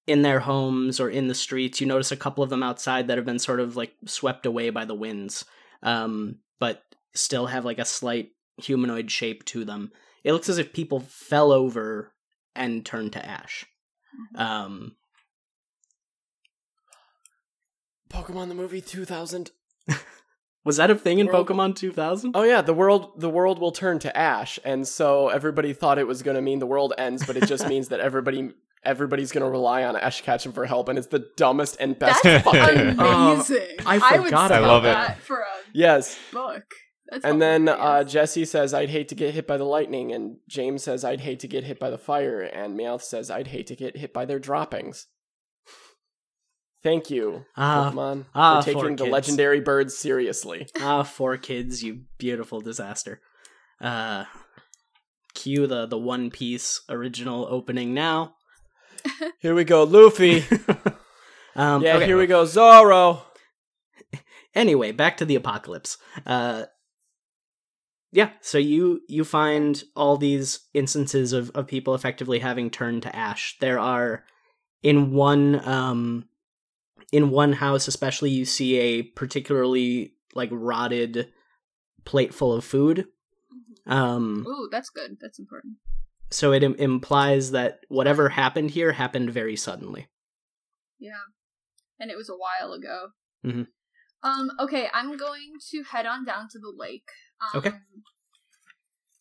in 0.06 0.22
their 0.22 0.40
homes 0.40 0.98
or 0.98 1.10
in 1.10 1.28
the 1.28 1.34
streets. 1.34 1.80
You 1.80 1.86
notice 1.86 2.10
a 2.10 2.16
couple 2.16 2.42
of 2.42 2.50
them 2.50 2.62
outside 2.62 3.06
that 3.08 3.18
have 3.18 3.26
been 3.26 3.38
sort 3.38 3.60
of 3.60 3.76
like 3.76 3.94
swept 4.06 4.46
away 4.46 4.70
by 4.70 4.86
the 4.86 4.94
winds, 4.94 5.44
um, 5.82 6.38
but 6.58 6.82
still 7.14 7.46
have 7.46 7.64
like 7.66 7.78
a 7.78 7.84
slight 7.84 8.30
humanoid 8.56 9.10
shape 9.10 9.44
to 9.44 9.64
them. 9.64 9.92
It 10.24 10.32
looks 10.32 10.48
as 10.48 10.58
if 10.58 10.72
people 10.72 11.00
fell 11.00 11.52
over 11.52 12.12
and 12.54 12.84
turned 12.84 13.12
to 13.14 13.24
ash. 13.24 13.64
Um, 14.34 14.96
Pokemon 18.10 18.48
the 18.48 18.54
movie 18.54 18.80
2000. 18.80 19.50
was 20.64 20.76
that 20.76 20.90
a 20.90 20.94
thing 20.94 21.18
in 21.20 21.26
World- 21.28 21.48
Pokemon 21.48 21.76
2000? 21.76 22.32
Oh 22.34 22.42
yeah, 22.42 22.60
the 22.60 22.74
world 22.74 23.12
the 23.20 23.30
world 23.30 23.58
will 23.58 23.72
turn 23.72 23.98
to 24.00 24.16
ash, 24.16 24.58
and 24.64 24.86
so 24.86 25.28
everybody 25.28 25.72
thought 25.72 25.98
it 25.98 26.06
was 26.06 26.22
going 26.22 26.34
to 26.34 26.42
mean 26.42 26.58
the 26.58 26.66
world 26.66 26.92
ends, 26.98 27.24
but 27.26 27.36
it 27.36 27.46
just 27.46 27.66
means 27.68 27.88
that 27.88 28.00
everybody 28.00 28.50
everybody's 28.82 29.30
going 29.30 29.44
to 29.44 29.50
rely 29.50 29.84
on 29.84 29.94
Ash 29.96 30.22
Ketchum 30.22 30.52
for 30.52 30.66
help, 30.66 30.88
and 30.88 30.98
it's 30.98 31.08
the 31.08 31.26
dumbest 31.36 31.76
and 31.80 31.98
best 31.98 32.22
That's 32.22 32.44
fucking. 32.44 32.98
amazing. 32.98 33.76
I 33.86 34.18
would 34.18 34.24
forgot 34.26 34.48
sell 34.48 34.64
I 34.64 34.66
love 34.66 34.84
it. 34.84 34.88
that 34.88 35.20
for 35.20 35.38
a 35.40 35.46
yes, 35.72 36.18
book. 36.32 36.64
That's 37.10 37.24
and 37.24 37.42
then 37.42 37.68
uh. 37.68 38.04
Jessie 38.04 38.44
says, 38.44 38.72
"I'd 38.72 38.90
hate 38.90 39.08
to 39.08 39.14
get 39.16 39.34
hit 39.34 39.46
by 39.46 39.56
the 39.56 39.64
lightning," 39.64 40.12
and 40.12 40.36
James 40.48 40.84
says, 40.84 41.04
"I'd 41.04 41.20
hate 41.20 41.40
to 41.40 41.48
get 41.48 41.64
hit 41.64 41.80
by 41.80 41.90
the 41.90 41.98
fire," 41.98 42.40
and 42.40 42.78
Meowth 42.78 43.02
says, 43.02 43.30
"I'd 43.30 43.48
hate 43.48 43.66
to 43.66 43.76
get 43.76 43.96
hit 43.96 44.12
by 44.12 44.24
their 44.24 44.38
droppings." 44.38 45.06
Thank 46.82 47.10
you, 47.10 47.44
Ah, 47.56 47.90
Pokemon, 47.92 48.26
ah, 48.34 48.60
for 48.60 48.72
four 48.72 48.82
taking 48.82 48.96
the 48.96 49.04
legendary 49.06 49.60
birds 49.60 49.98
seriously. 49.98 50.68
ah, 50.80 51.02
4Kids, 51.02 51.82
you 51.82 52.02
beautiful 52.16 52.60
disaster. 52.60 53.20
Uh, 53.80 54.24
cue 55.34 55.66
the 55.66 55.86
the 55.86 55.98
One 55.98 56.30
Piece 56.30 56.80
original 56.88 57.46
opening 57.50 57.92
now. 57.92 58.34
Here 59.40 59.54
we 59.54 59.64
go, 59.64 59.82
Luffy. 59.82 60.44
um, 61.56 61.82
yeah, 61.82 61.96
okay. 61.96 62.06
here 62.06 62.18
we 62.18 62.26
go, 62.26 62.44
Zoro. 62.44 63.22
anyway, 64.54 64.92
back 64.92 65.16
to 65.16 65.24
the 65.24 65.34
apocalypse. 65.36 65.96
Uh, 66.26 66.64
yeah, 68.12 68.30
so 68.40 68.58
you 68.58 69.00
you 69.08 69.24
find 69.24 69.82
all 69.94 70.16
these 70.16 70.60
instances 70.74 71.32
of 71.32 71.50
of 71.50 71.66
people 71.66 71.94
effectively 71.94 72.38
having 72.40 72.70
turned 72.70 73.02
to 73.04 73.14
ash. 73.14 73.56
There 73.60 73.78
are 73.78 74.24
in 74.82 75.12
one 75.12 75.66
um 75.68 76.28
in 77.12 77.30
one 77.30 77.52
house 77.52 77.88
especially 77.88 78.30
you 78.30 78.44
see 78.44 78.76
a 78.78 79.02
particularly 79.02 80.14
like 80.34 80.48
rotted 80.52 81.32
plate 82.04 82.32
full 82.34 82.52
of 82.52 82.64
food. 82.64 83.06
Um 83.86 84.46
Ooh, 84.46 84.68
that's 84.70 84.90
good. 84.90 85.16
That's 85.20 85.38
important. 85.38 85.74
so 86.30 86.52
it 86.52 86.62
Im- 86.62 86.76
implies 86.76 87.50
that 87.52 87.80
whatever 87.88 88.28
happened 88.28 88.70
here 88.70 88.92
happened 88.92 89.30
very 89.30 89.56
suddenly. 89.56 90.08
Yeah. 90.98 91.24
And 91.98 92.10
it 92.10 92.16
was 92.16 92.28
a 92.30 92.34
while 92.34 92.72
ago. 92.72 93.08
Mhm. 93.44 93.66
Um, 94.22 94.50
okay, 94.60 94.88
I'm 94.92 95.16
going 95.16 95.52
to 95.70 95.82
head 95.82 96.06
on 96.06 96.24
down 96.24 96.48
to 96.50 96.58
the 96.58 96.72
lake. 96.76 97.08
Um, 97.40 97.58
Okay. 97.58 97.72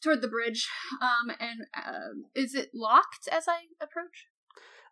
Toward 0.02 0.22
the 0.22 0.28
bridge. 0.30 0.68
Um, 1.02 1.36
and 1.40 1.62
um 1.76 2.26
is 2.36 2.56
it 2.56 2.70
locked 2.74 3.28
as 3.32 3.46
I 3.48 3.64
approach? 3.82 4.28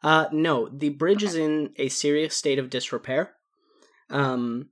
Uh, 0.03 0.27
no, 0.31 0.69
the 0.69 0.89
bridge 0.89 1.23
is 1.23 1.35
in 1.35 1.73
a 1.77 1.89
serious 1.89 2.35
state 2.35 2.59
of 2.59 2.69
disrepair. 2.69 3.33
Um, 4.09 4.69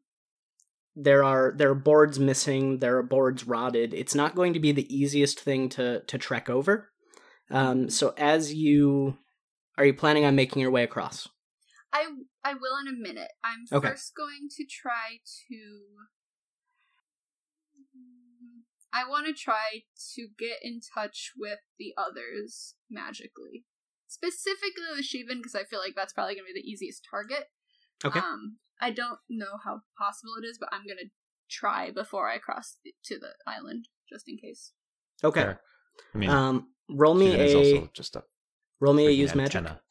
there 0.95 1.23
are 1.23 1.53
there 1.57 1.71
are 1.71 1.75
boards 1.75 2.19
missing. 2.19 2.79
There 2.79 2.97
are 2.97 3.03
boards 3.03 3.45
rotted. 3.47 3.93
It's 3.93 4.15
not 4.15 4.35
going 4.35 4.53
to 4.53 4.59
be 4.59 4.71
the 4.71 4.93
easiest 4.95 5.39
thing 5.39 5.69
to 5.69 6.01
to 6.01 6.17
trek 6.17 6.49
over. 6.49 6.91
Um, 7.49 7.89
so 7.89 8.13
as 8.17 8.53
you 8.53 9.17
are 9.77 9.85
you 9.85 9.93
planning 9.93 10.25
on 10.25 10.35
making 10.35 10.61
your 10.61 10.71
way 10.71 10.83
across? 10.83 11.27
I 11.93 12.07
I 12.43 12.53
will 12.53 12.77
in 12.77 12.87
a 12.87 12.97
minute. 12.97 13.31
I'm 13.43 13.65
Okay. 13.71 13.89
first 13.89 14.13
going 14.15 14.49
to 14.57 14.65
try 14.65 15.19
to. 15.49 15.59
I 18.95 19.07
want 19.09 19.25
to 19.27 19.33
try 19.33 19.83
to 20.15 20.27
get 20.39 20.59
in 20.61 20.79
touch 20.95 21.31
with 21.37 21.59
the 21.77 21.93
others 21.97 22.75
magically, 22.89 23.65
specifically 24.07 24.85
with 24.95 25.05
Sibhan 25.05 25.39
because 25.39 25.55
I 25.55 25.65
feel 25.65 25.79
like 25.79 25.93
that's 25.95 26.13
probably 26.13 26.35
going 26.35 26.45
to 26.47 26.53
be 26.53 26.61
the 26.61 26.69
easiest 26.69 27.05
target. 27.09 27.47
Okay. 28.05 28.19
Um, 28.19 28.57
I 28.79 28.91
don't 28.91 29.19
know 29.29 29.57
how 29.65 29.81
possible 29.97 30.33
it 30.41 30.45
is, 30.45 30.57
but 30.59 30.69
I'm 30.71 30.85
gonna 30.87 31.09
try 31.49 31.91
before 31.91 32.29
I 32.29 32.37
cross 32.37 32.77
the, 32.83 32.93
to 33.05 33.19
the 33.19 33.33
island, 33.47 33.87
just 34.11 34.27
in 34.29 34.37
case. 34.37 34.73
Okay. 35.23 35.41
Fair. 35.41 35.61
I 36.13 36.17
mean, 36.17 36.29
Um, 36.29 36.67
roll 36.89 37.15
me 37.15 37.27
Sibhan 37.33 37.39
a 37.53 37.55
also 37.57 37.89
just 37.93 38.15
a 38.15 38.23
Roll 38.81 38.93
me 38.93 39.07
a 39.07 39.09
use 39.11 39.33
magic. 39.33 39.55
antenna. 39.55 39.81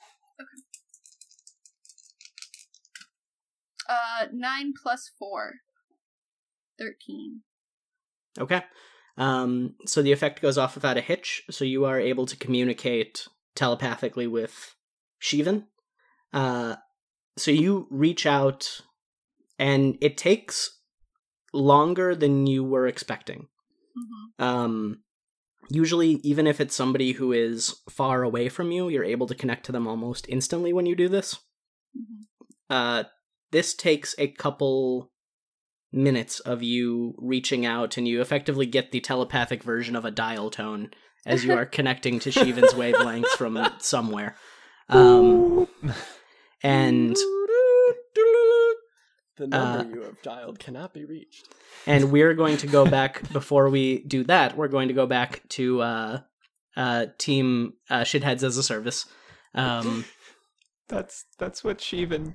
Uh, 3.89 4.27
nine 4.33 4.73
plus 4.81 5.11
four. 5.19 5.55
Thirteen. 6.79 7.41
Okay. 8.39 8.63
Um, 9.17 9.75
so 9.87 10.03
the 10.03 10.13
effect 10.13 10.43
goes 10.43 10.59
off 10.59 10.75
without 10.75 10.97
a 10.97 11.03
hitch, 11.03 11.43
so 11.51 11.65
you 11.65 11.85
are 11.85 12.01
able 12.01 12.27
to 12.27 12.37
communicate 12.37 13.29
telepathically 13.55 14.27
with 14.27 14.75
Sibhan. 15.23 15.67
Uh, 16.33 16.77
so 17.37 17.51
you 17.51 17.87
reach 17.91 18.27
out, 18.27 18.81
and 19.59 19.97
it 20.01 20.17
takes 20.17 20.81
longer 21.53 22.15
than 22.15 22.47
you 22.47 22.65
were 22.65 22.87
expecting. 22.87 23.47
Mm-hmm. 23.97 24.45
Um, 24.45 25.03
usually, 25.71 26.21
even 26.25 26.47
if 26.47 26.61
it's 26.61 26.75
somebody 26.75 27.13
who 27.13 27.33
is 27.33 27.83
far 27.89 28.25
away 28.25 28.49
from 28.49 28.73
you, 28.73 28.89
you're 28.89 29.05
able 29.05 29.29
to 29.29 29.35
connect 29.35 29.67
to 29.67 29.73
them 29.73 29.87
almost 29.87 30.27
instantly 30.29 30.73
when 30.73 30.87
you 30.87 30.97
do 30.97 31.09
this. 31.09 31.39
Mm-hmm. 31.97 32.23
Uh, 32.69 33.05
this 33.53 33.75
takes 33.75 34.17
a 34.19 34.29
couple 34.29 35.13
minutes 35.95 36.41
of 36.41 36.63
you 36.63 37.15
reaching 37.19 37.65
out, 37.65 37.97
and 37.97 38.07
you 38.09 38.21
effectively 38.21 38.67
get 38.67 38.91
the 38.93 39.01
telepathic 39.01 39.63
version 39.63 39.95
of 39.97 40.05
a 40.05 40.11
dial 40.11 40.51
tone 40.51 40.91
as 41.25 41.45
you 41.45 41.53
are 41.55 41.65
connecting 41.79 42.19
to 42.21 42.31
Sibhan's 42.31 42.75
wavelengths 42.75 43.29
from 43.37 43.59
somewhere. 43.79 44.37
Um, 44.89 45.67
and 46.63 47.17
the 49.37 49.47
number 49.47 49.79
Uh, 49.79 49.85
you 49.95 50.03
have 50.03 50.23
dialed 50.23 50.59
cannot 50.59 50.93
be 50.95 51.05
reached. 51.05 51.49
and 51.87 52.13
we're 52.13 52.35
going 52.35 52.57
to 52.59 52.67
go 52.67 52.85
back 52.87 53.31
before 53.33 53.69
we 53.69 54.01
do 54.05 54.25
that. 54.25 54.57
We're 54.57 54.69
going 54.69 54.89
to 54.89 54.95
go 54.95 55.07
back 55.07 55.43
to 55.51 55.81
uh, 55.83 56.21
uh, 56.77 57.07
Team 57.19 57.75
uh, 57.91 58.01
Shitheads 58.03 58.43
as 58.43 58.57
a 58.57 58.63
service. 58.63 59.07
Um, 59.55 60.05
That's 60.89 61.25
that's 61.39 61.65
what 61.65 61.79
Sibhan 61.79 62.35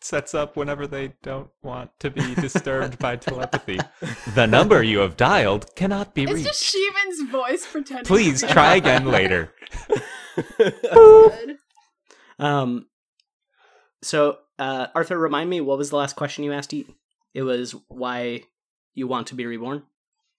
sets 0.00 0.34
up 0.34 0.56
whenever 0.56 0.86
they 0.86 1.14
don't 1.22 1.48
want 1.62 1.90
to 2.00 2.10
be 2.10 2.34
disturbed 2.34 2.98
by 2.98 3.16
telepathy. 3.28 3.78
The 4.34 4.46
number 4.46 4.82
you 4.82 4.98
have 5.00 5.16
dialed 5.16 5.74
cannot 5.74 6.14
be 6.14 6.24
It's 6.24 6.32
reached. 6.32 6.46
just 6.46 6.74
Sibhan's 6.76 7.30
voice 7.30 7.66
pretending. 7.66 8.04
Please 8.04 8.42
be 8.42 8.48
try 8.48 8.76
again 8.76 9.06
later. 9.06 9.52
um, 12.38 12.86
so, 14.02 14.38
uh, 14.58 14.86
Arthur, 14.94 15.18
remind 15.18 15.50
me 15.50 15.60
what 15.60 15.78
was 15.78 15.90
the 15.90 15.96
last 15.96 16.16
question 16.16 16.44
you 16.44 16.52
asked? 16.52 16.70
Yeet? 16.70 16.92
It 17.34 17.42
was 17.42 17.74
why 17.88 18.42
you 18.94 19.06
want 19.06 19.26
to 19.28 19.34
be 19.34 19.46
reborn. 19.46 19.82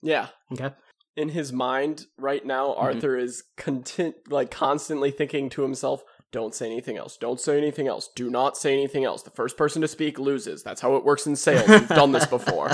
yeah. 0.02 0.28
Okay. 0.52 0.72
In 1.16 1.30
his 1.30 1.52
mind 1.52 2.06
right 2.20 2.46
now, 2.46 2.68
Mm-hmm. 2.70 2.82
Arthur 2.86 3.18
is 3.18 3.44
content, 3.58 4.16
like 4.30 4.52
constantly 4.52 5.10
thinking 5.10 5.50
to 5.52 5.64
himself, 5.64 6.04
"Don't 6.32 6.54
say 6.56 6.66
anything 6.66 6.98
else. 6.98 7.18
Don't 7.18 7.40
say 7.40 7.58
anything 7.58 7.88
else. 7.88 8.10
Do 8.16 8.30
not 8.30 8.58
say 8.58 8.74
anything 8.74 9.06
else. 9.06 9.24
The 9.24 9.30
first 9.32 9.58
person 9.58 9.82
to 9.82 9.88
speak 9.88 10.20
loses. 10.20 10.64
That's 10.64 10.82
how 10.82 10.96
it 10.96 11.06
works 11.06 11.26
in 11.28 11.36
sales. 11.36 11.68
We've 11.68 11.88
done 11.88 12.12
this 12.12 12.26
before." 12.26 12.72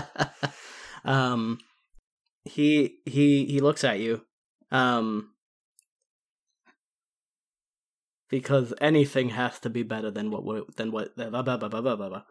um, 1.06 1.60
he 2.46 2.98
he 3.06 3.46
he 3.46 3.60
looks 3.60 3.84
at 3.84 4.00
you. 4.00 4.24
Um, 4.72 5.30
because 8.30 8.74
anything 8.82 9.30
has 9.30 9.60
to 9.60 9.70
be 9.70 9.84
better 9.84 10.10
than 10.10 10.32
what 10.32 10.44
we- 10.44 10.64
than 10.76 10.92
what. 10.92 11.16
Blah, 11.16 11.30
blah, 11.30 11.42
blah, 11.44 11.58
blah, 11.58 11.70
blah, 11.82 11.96
blah, 11.96 12.10
blah. 12.10 12.24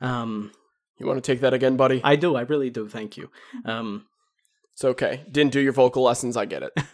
Um, 0.00 0.52
You 0.98 1.06
want 1.06 1.22
to 1.24 1.32
take 1.32 1.40
that 1.40 1.54
again, 1.54 1.76
buddy? 1.76 2.00
I 2.04 2.16
do. 2.16 2.36
I 2.36 2.42
really 2.42 2.70
do. 2.70 2.88
Thank 2.88 3.16
you. 3.16 3.30
Um, 3.64 4.06
It's 4.74 4.84
okay. 4.84 5.24
Didn't 5.30 5.52
do 5.52 5.60
your 5.60 5.72
vocal 5.72 6.02
lessons. 6.02 6.36
I 6.36 6.44
get 6.46 6.62
it. 6.62 6.72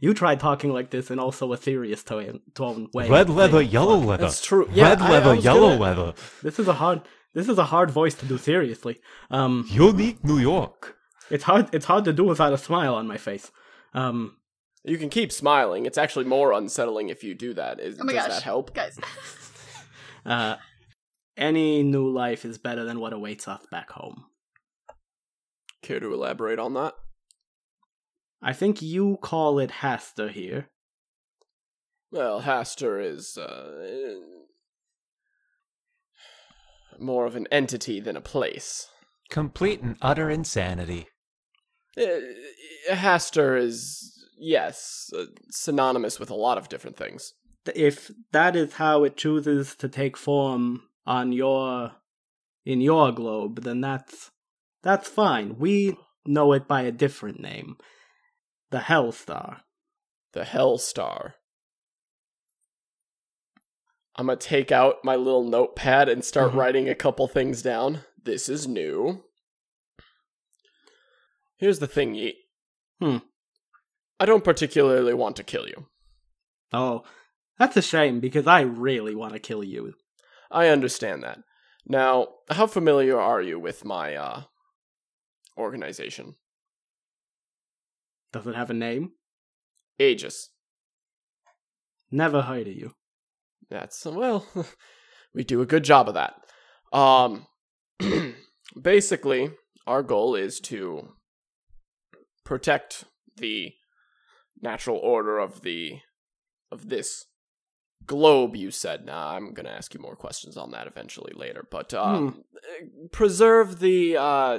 you 0.00 0.14
tried 0.14 0.40
talking 0.40 0.72
like 0.72 0.90
this 0.90 1.10
in 1.10 1.18
also 1.18 1.52
a 1.52 1.56
serious 1.56 2.02
tone, 2.02 2.40
tone 2.54 2.88
way. 2.92 3.08
Red 3.08 3.30
leather, 3.30 3.62
yellow 3.62 3.96
leather. 3.96 4.24
That's 4.24 4.44
true. 4.44 4.68
Yeah, 4.72 4.90
Red 4.90 5.00
I- 5.02 5.06
I 5.06 5.10
leather, 5.12 5.34
was 5.36 5.44
yellow 5.44 5.68
gonna- 5.70 5.80
leather. 5.80 6.14
This 6.42 6.58
is 6.58 6.68
a 6.68 6.74
hard. 6.74 7.02
This 7.34 7.48
is 7.48 7.58
a 7.58 7.64
hard 7.64 7.90
voice 7.90 8.14
to 8.14 8.26
do 8.26 8.38
seriously. 8.38 8.98
Um, 9.30 9.66
Unique 9.70 10.24
New 10.24 10.38
York. 10.38 10.96
it's 11.30 11.44
hard. 11.44 11.68
It's 11.74 11.84
hard 11.86 12.04
to 12.06 12.12
do 12.12 12.24
without 12.24 12.52
a 12.52 12.58
smile 12.58 12.94
on 12.94 13.06
my 13.06 13.16
face. 13.18 13.50
Um, 13.94 14.36
You 14.84 14.98
can 14.98 15.10
keep 15.10 15.32
smiling. 15.32 15.84
It's 15.84 15.98
actually 15.98 16.24
more 16.26 16.52
unsettling 16.52 17.08
if 17.08 17.24
you 17.24 17.34
do 17.34 17.52
that. 17.54 17.80
Is, 17.80 17.98
Oh 18.00 18.04
my 18.04 18.12
does 18.12 18.22
gosh, 18.26 18.34
that 18.34 18.42
help? 18.44 18.72
guys. 18.72 18.98
uh, 20.24 20.56
any 21.36 21.82
new 21.82 22.08
life 22.08 22.44
is 22.44 22.56
better 22.56 22.84
than 22.84 23.00
what 23.00 23.12
awaits 23.12 23.48
us 23.48 23.66
back 23.70 23.90
home. 23.90 24.26
Care 25.82 26.00
to 26.00 26.14
elaborate 26.14 26.58
on 26.58 26.74
that? 26.74 26.94
I 28.42 28.52
think 28.52 28.82
you 28.82 29.18
call 29.20 29.58
it 29.58 29.70
Hastur 29.70 30.30
here. 30.30 30.68
Well, 32.10 32.42
Hastur 32.42 33.04
is 33.04 33.36
uh, 33.36 34.14
more 36.98 37.26
of 37.26 37.36
an 37.36 37.46
entity 37.50 38.00
than 38.00 38.16
a 38.16 38.20
place. 38.20 38.88
Complete 39.28 39.80
and 39.80 39.96
utter 40.00 40.30
insanity. 40.30 41.08
Uh, 41.98 42.20
Hastur 42.90 43.58
is 43.58 44.12
yes, 44.38 45.10
uh, 45.16 45.24
synonymous 45.50 46.20
with 46.20 46.30
a 46.30 46.34
lot 46.34 46.58
of 46.58 46.68
different 46.68 46.96
things. 46.96 47.32
If 47.74 48.12
that 48.32 48.54
is 48.54 48.74
how 48.74 49.02
it 49.04 49.16
chooses 49.16 49.74
to 49.76 49.88
take 49.88 50.16
form 50.16 50.82
on 51.06 51.32
your 51.32 51.92
in 52.64 52.80
your 52.80 53.12
globe, 53.12 53.62
then 53.62 53.80
that's 53.80 54.30
that's 54.82 55.08
fine. 55.08 55.58
We 55.58 55.96
know 56.26 56.52
it 56.52 56.68
by 56.68 56.82
a 56.82 56.92
different 56.92 57.40
name. 57.40 57.76
The 58.70 58.80
Hell 58.80 59.12
Star. 59.12 59.62
The 60.32 60.44
Hell 60.44 60.78
Star. 60.78 61.34
I'm 64.16 64.26
gonna 64.26 64.36
take 64.38 64.72
out 64.72 65.04
my 65.04 65.14
little 65.16 65.44
notepad 65.44 66.08
and 66.08 66.24
start 66.24 66.52
Mhm. 66.52 66.56
writing 66.56 66.88
a 66.88 66.94
couple 66.94 67.28
things 67.28 67.62
down. 67.62 68.04
This 68.22 68.48
is 68.48 68.66
new. 68.66 69.24
Here's 71.58 71.78
the 71.78 71.86
thing, 71.86 72.14
Yeet. 72.14 72.36
Hmm. 73.00 73.18
I 74.18 74.24
don't 74.26 74.44
particularly 74.44 75.14
want 75.14 75.36
to 75.36 75.44
kill 75.44 75.68
you. 75.68 75.88
Oh, 76.72 77.04
that's 77.58 77.76
a 77.76 77.82
shame 77.82 78.20
because 78.20 78.46
I 78.46 78.60
really 78.62 79.14
want 79.14 79.34
to 79.34 79.38
kill 79.38 79.62
you. 79.62 79.94
I 80.50 80.68
understand 80.68 81.22
that. 81.22 81.40
Now, 81.84 82.36
how 82.50 82.66
familiar 82.66 83.18
are 83.20 83.40
you 83.42 83.58
with 83.60 83.84
my 83.84 84.16
uh 84.16 84.44
organization? 85.58 86.36
Does 88.32 88.46
it 88.46 88.54
have 88.54 88.70
a 88.70 88.74
name? 88.74 89.12
Aegis. 89.98 90.50
Never 92.10 92.42
heard 92.42 92.68
of 92.68 92.74
you. 92.74 92.92
That's 93.70 94.04
well, 94.04 94.46
we 95.34 95.42
do 95.44 95.60
a 95.60 95.66
good 95.66 95.84
job 95.84 96.08
of 96.08 96.14
that. 96.14 96.34
Um 96.92 97.46
basically, 98.80 99.50
our 99.86 100.02
goal 100.02 100.34
is 100.34 100.60
to 100.60 101.08
protect 102.44 103.04
the 103.36 103.72
natural 104.60 104.98
order 104.98 105.38
of 105.38 105.62
the 105.62 105.98
of 106.70 106.88
this 106.88 107.24
globe 108.04 108.54
you 108.54 108.70
said. 108.70 109.04
Now, 109.04 109.28
I'm 109.28 109.52
going 109.54 109.66
to 109.66 109.72
ask 109.72 109.92
you 109.94 110.00
more 110.00 110.14
questions 110.16 110.56
on 110.56 110.70
that 110.72 110.86
eventually 110.86 111.32
later, 111.34 111.64
but 111.70 111.92
uh 111.94 112.30
preserve 113.12 113.80
the 113.80 114.16
uh 114.16 114.58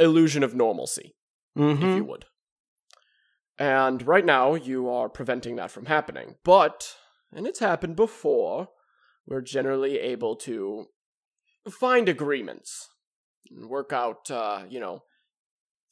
illusion 0.00 0.42
of 0.42 0.54
normalcy. 0.54 1.14
if 1.56 1.62
Mm-hmm. 1.62 1.96
you 1.96 2.04
would. 2.04 2.26
And 3.58 4.06
right 4.06 4.24
now, 4.24 4.54
you 4.54 4.88
are 4.88 5.08
preventing 5.08 5.56
that 5.56 5.70
from 5.70 5.86
happening. 5.86 6.36
But, 6.44 6.94
and 7.32 7.46
it's 7.46 7.58
happened 7.58 7.96
before, 7.96 8.68
we're 9.26 9.40
generally 9.40 9.98
able 9.98 10.36
to 10.36 10.86
find 11.68 12.08
agreements 12.08 12.88
and 13.50 13.68
work 13.68 13.92
out, 13.92 14.30
uh, 14.30 14.62
you 14.68 14.78
know, 14.78 15.02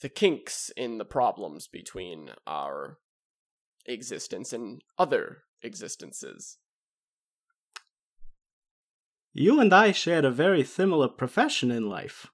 the 0.00 0.08
kinks 0.08 0.70
in 0.76 0.98
the 0.98 1.04
problems 1.04 1.66
between 1.66 2.30
our 2.46 2.98
existence 3.86 4.52
and 4.52 4.82
other 4.98 5.38
existences. 5.62 6.58
You 9.32 9.60
and 9.60 9.72
I 9.72 9.92
shared 9.92 10.24
a 10.24 10.30
very 10.30 10.64
similar 10.64 11.08
profession 11.08 11.70
in 11.70 11.88
life. 11.88 12.28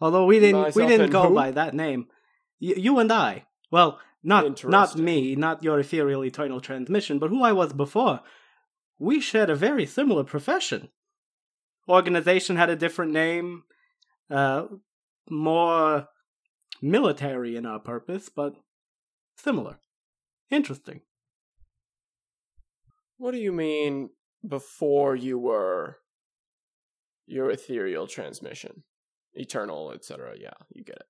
Although 0.00 0.26
we 0.26 0.38
didn't 0.38 0.74
we 0.74 0.86
didn't 0.86 1.10
go 1.10 1.28
who? 1.28 1.34
by 1.34 1.50
that 1.50 1.74
name. 1.74 2.06
Y- 2.60 2.74
you 2.76 2.98
and 2.98 3.12
I. 3.12 3.44
Well, 3.70 4.00
not 4.22 4.64
not 4.64 4.96
me, 4.96 5.36
not 5.36 5.62
your 5.62 5.78
ethereal 5.78 6.24
eternal 6.24 6.60
transmission, 6.60 7.18
but 7.18 7.30
who 7.30 7.42
I 7.42 7.52
was 7.52 7.72
before. 7.72 8.20
We 8.98 9.20
shared 9.20 9.50
a 9.50 9.54
very 9.54 9.86
similar 9.86 10.24
profession. 10.24 10.88
Organization 11.88 12.56
had 12.56 12.68
a 12.68 12.76
different 12.76 13.12
name, 13.12 13.62
uh, 14.30 14.64
more 15.30 16.08
military 16.82 17.56
in 17.56 17.64
our 17.64 17.78
purpose, 17.78 18.28
but 18.28 18.54
similar. 19.36 19.78
Interesting. 20.50 21.00
What 23.16 23.32
do 23.32 23.38
you 23.38 23.52
mean 23.52 24.10
before 24.46 25.16
you 25.16 25.38
were 25.38 25.98
your 27.26 27.50
ethereal 27.50 28.06
transmission? 28.06 28.84
Eternal, 29.34 29.92
etc. 29.92 30.34
Yeah, 30.38 30.54
you 30.72 30.84
get 30.84 30.96
it. 30.96 31.06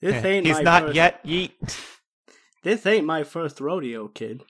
This 0.00 0.24
Eh, 0.24 0.28
ain't 0.28 0.46
He's 0.46 0.56
my 0.56 0.62
not 0.62 0.82
first- 0.82 0.94
yet 0.96 1.24
yeet. 1.24 1.52
This 2.62 2.84
ain't 2.86 3.06
my 3.06 3.22
first 3.24 3.60
rodeo, 3.60 4.08
kid. 4.08 4.44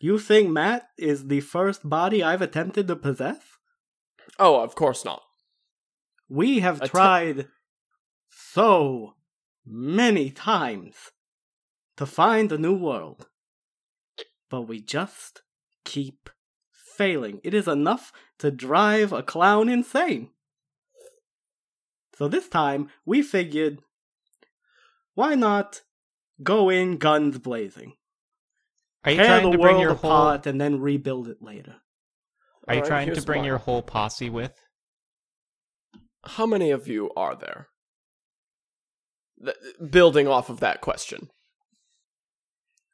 You 0.00 0.18
think 0.18 0.50
Matt 0.50 0.88
is 0.96 1.26
the 1.28 1.40
first 1.40 1.88
body 1.88 2.22
I've 2.22 2.40
attempted 2.42 2.88
to 2.88 2.96
possess? 2.96 3.40
Oh, 4.38 4.60
of 4.62 4.74
course 4.74 5.04
not. 5.04 5.22
We 6.28 6.60
have 6.60 6.80
Atte- 6.80 6.90
tried 6.90 7.48
so 8.30 9.14
many 9.66 10.30
times 10.30 11.10
to 11.96 12.06
find 12.06 12.50
a 12.52 12.58
new 12.58 12.74
world. 12.74 13.28
But 14.48 14.62
we 14.62 14.80
just 14.80 15.42
keep 15.84 16.30
failing. 16.72 17.40
It 17.44 17.52
is 17.54 17.68
enough 17.68 18.12
to 18.38 18.50
drive 18.50 19.12
a 19.12 19.22
clown 19.22 19.68
insane. 19.68 20.30
So 22.16 22.28
this 22.28 22.48
time, 22.48 22.88
we 23.04 23.22
figured 23.22 23.80
why 25.14 25.34
not 25.34 25.82
go 26.42 26.68
in 26.70 26.96
guns 26.98 27.38
blazing? 27.38 27.94
Are 29.04 29.12
you 29.12 29.16
Tear 29.18 29.26
trying 29.26 29.44
the 29.44 29.50
to 29.52 29.58
bring 29.58 29.76
world 29.76 29.82
your 29.82 29.94
whole? 29.94 30.28
and 30.46 30.60
then 30.60 30.80
rebuild 30.80 31.28
it 31.28 31.38
later. 31.40 31.76
Are 32.68 32.74
you 32.74 32.80
Alright, 32.80 32.88
trying 32.88 33.14
to 33.14 33.22
bring 33.22 33.40
mine. 33.40 33.46
your 33.46 33.58
whole 33.58 33.82
posse 33.82 34.28
with? 34.30 34.54
How 36.24 36.44
many 36.46 36.70
of 36.70 36.86
you 36.86 37.10
are 37.16 37.34
there? 37.34 37.68
Th- 39.42 39.56
building 39.90 40.28
off 40.28 40.50
of 40.50 40.60
that 40.60 40.82
question. 40.82 41.30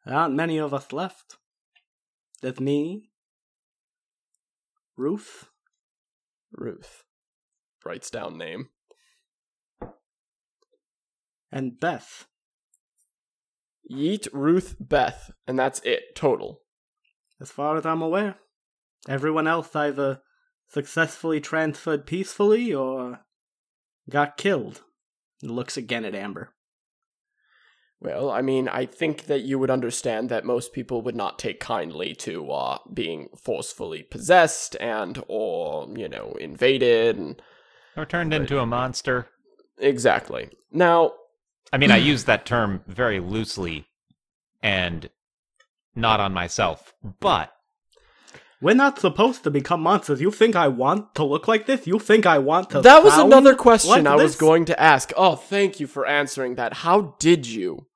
There 0.05 0.14
aren't 0.14 0.35
many 0.37 0.59
of 0.59 0.73
us 0.73 0.93
left. 0.93 1.37
There's 2.41 2.61
me, 2.61 3.11
Ruth, 4.97 5.49
Ruth 6.53 7.03
writes 7.85 8.11
down 8.11 8.39
name. 8.39 8.69
And 11.57 11.80
Beth. 11.80 12.26
Yeet, 13.90 14.28
Ruth, 14.30 14.76
Beth, 14.78 15.30
and 15.46 15.59
that's 15.59 15.80
it. 15.84 16.14
Total. 16.14 16.61
As 17.40 17.50
far 17.50 17.78
as 17.78 17.86
I'm 17.86 18.02
aware, 18.02 18.36
everyone 19.09 19.46
else 19.46 19.74
either 19.74 20.20
successfully 20.68 21.40
transferred 21.40 22.04
peacefully 22.07 22.74
or 22.74 23.20
got 24.11 24.36
killed. 24.36 24.82
He 25.40 25.48
looks 25.48 25.78
again 25.78 26.04
at 26.04 26.14
Amber. 26.14 26.52
Well, 28.00 28.30
I 28.30 28.42
mean, 28.42 28.68
I 28.68 28.84
think 28.84 29.24
that 29.24 29.40
you 29.40 29.59
would 29.59 29.70
understand 29.70 30.28
that 30.28 30.44
most 30.44 30.74
people 30.74 31.00
would 31.00 31.16
not 31.16 31.38
take 31.38 31.59
kindly 31.59 32.14
to 32.16 32.50
uh, 32.50 32.78
being 32.92 33.30
forcefully 33.42 34.02
possessed 34.02 34.76
and 34.78 35.24
or 35.26 35.88
you 35.96 36.07
know 36.11 36.36
invaded 36.38 37.16
and 37.16 37.40
Or 37.96 38.04
turned 38.04 38.34
into 38.34 38.59
a 38.59 38.66
monster? 38.66 39.28
exactly. 39.78 40.50
Now, 40.70 41.12
I 41.73 41.79
mean, 41.79 41.91
I 41.91 41.97
use 42.12 42.25
that 42.25 42.47
term 42.47 42.83
very 42.87 43.21
loosely 43.21 43.87
and 44.62 45.09
not 45.95 46.21
on 46.21 46.33
myself, 46.35 46.95
but 47.21 47.53
We're 48.61 48.75
not 48.75 48.99
supposed 48.99 49.45
to 49.45 49.51
become 49.51 49.81
monsters. 49.83 50.21
You 50.21 50.31
think 50.31 50.57
I 50.57 50.69
want 50.69 51.14
to 51.17 51.25
look 51.25 51.47
like 51.49 51.67
this? 51.67 51.87
You 51.87 51.99
think 51.99 52.27
I 52.27 52.39
want 52.39 52.71
to? 52.71 52.81
that 52.83 53.05
was 53.05 53.17
another 53.19 53.55
question 53.55 53.91
like 54.05 54.07
I 54.07 54.17
was 54.17 54.37
going 54.37 54.64
to 54.67 54.81
ask. 54.81 55.12
Oh, 55.17 55.37
thank 55.37 55.79
you 55.81 55.87
for 55.87 56.07
answering 56.07 56.55
that. 56.57 56.73
How 56.75 57.17
did 57.19 57.47
you? 57.47 57.87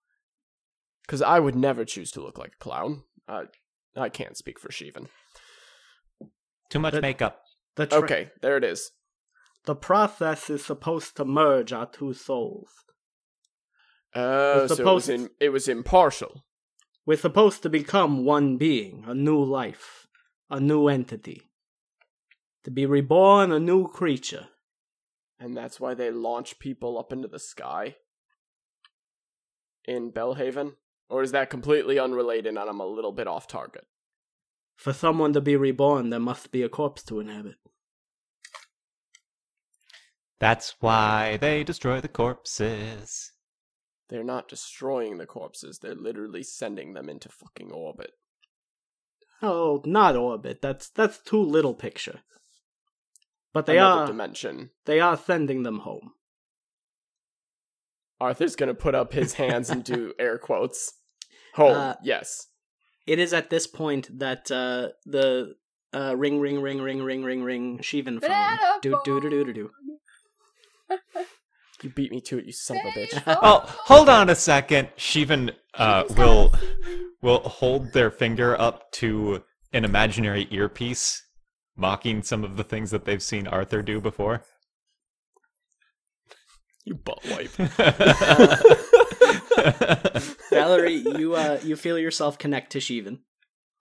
Because 1.07 1.23
I 1.23 1.41
would 1.41 1.57
never 1.57 1.85
choose 1.85 2.11
to 2.13 2.21
look 2.23 2.39
like 2.39 2.53
a 2.55 2.63
clown. 2.65 3.03
Uh, 3.27 3.45
I 3.97 4.09
can't 4.11 4.37
speak 4.37 4.59
for 4.61 4.69
Sibhan. 4.69 5.09
too 6.69 6.79
much 6.79 6.93
But- 6.95 7.03
makeup. 7.03 7.43
The 7.77 7.87
tra- 7.87 7.99
Okay, 7.99 8.31
there 8.43 8.57
it 8.57 8.65
is. 8.65 8.91
The 9.65 9.75
process 9.75 10.51
is 10.51 10.65
supposed 10.65 11.17
to 11.17 11.25
merge 11.25 11.73
our 11.73 11.87
two 11.87 12.13
souls. 12.13 12.69
Oh, 14.15 14.65
It's 14.65 14.77
so 14.77 14.83
it 14.83 14.93
was, 14.95 15.05
supposed- 15.05 15.11
in, 15.11 15.31
it 15.41 15.49
was 15.51 15.69
impartial. 15.69 16.45
We're 17.07 17.17
supposed 17.17 17.63
to 17.63 17.71
become 17.71 18.25
one 18.25 18.57
being, 18.57 19.05
a 19.07 19.15
new 19.15 19.43
life, 19.43 20.07
a 20.49 20.61
new 20.61 20.89
entity. 20.89 21.51
To 22.65 22.71
be 22.71 22.87
reborn, 22.87 23.53
a 23.53 23.59
new 23.59 23.89
creature. 23.89 24.49
And 25.39 25.57
that's 25.57 25.81
why 25.81 25.95
they 25.95 26.11
launch 26.11 26.59
people 26.59 26.99
up 26.99 27.13
into 27.13 27.27
the 27.27 27.39
sky 27.39 27.97
in 29.87 30.13
Bellhaven? 30.13 30.75
Or 31.09 31.23
is 31.23 31.33
that 31.33 31.51
completely 31.51 31.99
unrelated 31.99 32.47
and 32.49 32.59
I'm 32.59 32.81
a 32.81 32.87
little 32.87 33.13
bit 33.13 33.27
off 33.27 33.49
target? 33.49 33.87
For 34.77 34.93
someone 34.93 35.33
to 35.33 35.41
be 35.41 35.57
reborn, 35.57 36.11
there 36.11 36.21
must 36.21 36.53
be 36.53 36.63
a 36.63 36.69
corpse 36.69 37.03
to 37.05 37.21
inhabit. 37.21 37.57
That's 40.39 40.75
why 40.81 41.37
they 41.39 41.65
destroy 41.65 42.01
the 42.01 42.09
corpses. 42.09 43.30
They're 44.11 44.25
not 44.25 44.49
destroying 44.49 45.17
the 45.19 45.27
corpses, 45.27 45.79
they're 45.79 45.95
literally 45.95 46.43
sending 46.43 46.93
them 46.95 47.09
into 47.09 47.29
fucking 47.31 47.71
orbit. 47.73 48.11
Oh, 49.41 49.81
not 49.87 50.17
orbit. 50.17 50.61
That's 50.61 50.91
that's 50.91 51.19
too 51.19 51.41
little 51.43 51.73
picture. 51.75 52.21
But 53.55 53.65
they 53.67 53.79
Another 53.79 54.03
are 54.03 54.07
dimension. 54.07 54.71
they 54.85 55.01
are 55.01 55.17
sending 55.17 55.63
them 55.63 55.79
home. 55.81 56.13
Arthur's 58.21 58.57
gonna 58.57 58.75
put 58.75 58.95
up 58.95 59.13
his 59.13 59.35
hands 59.35 59.71
and 59.71 59.83
do 59.83 60.13
air 60.19 60.37
quotes. 60.39 60.93
Home, 61.55 61.77
Uh, 61.77 61.95
yes. 62.03 62.49
It 63.07 63.19
is 63.19 63.33
at 63.33 63.49
this 63.51 63.67
point 63.67 64.19
that 64.19 64.51
uh, 64.51 64.91
the 65.07 65.55
uh, 65.93 66.15
ring, 66.17 66.39
ring, 66.39 66.61
ring, 66.61 66.81
ring, 66.81 67.03
ring, 67.03 67.25
ring, 67.25 67.43
ring, 67.43 67.79
Sibhan 67.79 68.21
phone. 68.21 68.59
Do 68.83 69.01
do 69.05 69.21
do 69.21 69.31
do 69.31 69.45
do 69.45 69.53
do. 69.55 69.71
You 71.83 71.91
beat 71.91 72.11
me 72.11 72.21
to 72.23 72.39
it, 72.39 72.47
you 72.47 72.53
son 72.53 72.79
of 72.79 72.85
a 72.85 72.91
bitch. 72.91 73.23
Oh, 73.27 73.63
hold 73.65 74.09
on 74.09 74.29
a 74.29 74.35
second. 74.35 74.89
Sibhan 74.99 75.55
uh, 75.75 76.05
will 76.17 76.53
will 77.23 77.41
hold 77.41 77.93
their 77.93 78.11
finger 78.11 78.61
up 78.61 78.91
to 78.93 79.43
an 79.73 79.85
imaginary 79.85 80.49
earpiece, 80.51 81.23
mocking 81.77 82.23
some 82.23 82.45
of 82.45 82.57
the 82.57 82.65
things 82.65 82.91
that 82.91 83.05
they've 83.05 83.23
seen 83.23 83.47
Arthur 83.47 83.83
do 83.83 84.01
before. 84.01 84.43
You 86.85 86.95
butt 86.95 87.21
wipe. 87.31 87.51
Valerie, 90.51 90.95
you 90.95 91.35
uh, 91.35 91.61
you 91.63 91.77
feel 91.77 91.99
yourself 91.99 92.39
connect 92.39 92.73
to 92.73 92.79
Sibhan. 92.79 93.19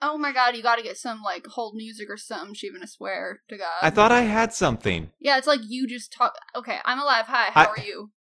Oh 0.02 0.18
my 0.18 0.32
god, 0.32 0.56
you 0.56 0.64
gotta 0.64 0.82
get 0.84 0.98
some 0.98 1.22
like 1.22 1.46
hold 1.48 1.76
music 1.76 2.10
or 2.10 2.18
something, 2.18 2.56
Sibhan, 2.56 2.82
I 2.82 2.86
swear 2.86 3.42
to 3.50 3.58
God. 3.58 3.68
I 3.82 3.90
thought 3.90 4.12
I 4.12 4.22
had 4.22 4.54
something. 4.54 5.12
yeah, 5.20 5.38
it's 5.38 5.48
like 5.48 5.60
you 5.68 5.88
just 5.88 6.14
talk. 6.14 6.34
Okay, 6.56 6.78
I'm 6.86 7.00
alive. 7.00 7.26
Hi, 7.28 7.52
how 7.52 7.62
I- 7.64 7.66
are 7.68 7.80
you? 7.86 8.12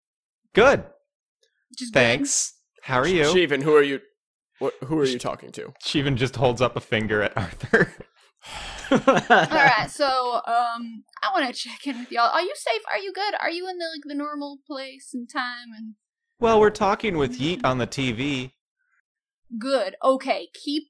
Good. 0.55 0.85
Just 1.77 1.93
good. 1.93 2.01
Thanks. 2.01 2.55
How 2.83 2.99
are 2.99 3.07
you? 3.07 3.25
Sibhan, 3.25 3.63
who 3.63 3.75
are 3.77 3.83
you? 3.83 4.01
What, 4.59 4.75
who 4.85 4.99
are 4.99 5.05
you 5.05 5.19
talking 5.21 5.53
to? 5.53 5.73
Sibhan 5.85 6.17
just 6.17 6.35
holds 6.37 6.61
up 6.61 6.75
a 6.75 6.81
finger 6.81 7.23
at 7.23 7.37
Arthur. 7.37 7.93
All 8.91 8.99
right, 8.99 9.87
so 9.91 10.35
um, 10.47 11.05
I 11.23 11.31
want 11.33 11.47
to 11.47 11.53
check 11.53 11.87
in 11.87 11.99
with 11.99 12.11
y'all. 12.11 12.31
Are 12.33 12.41
you 12.41 12.53
safe? 12.57 12.83
Are 12.91 12.99
you 12.99 13.13
good? 13.13 13.35
Are 13.41 13.51
you 13.51 13.69
in 13.69 13.79
the 13.79 13.85
like 13.85 14.03
the 14.05 14.15
normal 14.15 14.59
place 14.67 15.11
and 15.13 15.29
time 15.31 15.69
and 15.77 15.95
Well, 16.41 16.59
we're 16.59 16.71
talking 16.71 17.19
with 17.19 17.39
Yeet 17.39 17.61
on 17.65 17.79
the 17.79 17.87
TV. 17.87 18.53
good? 19.59 19.95
Okay, 20.03 20.49
keep 20.55 20.85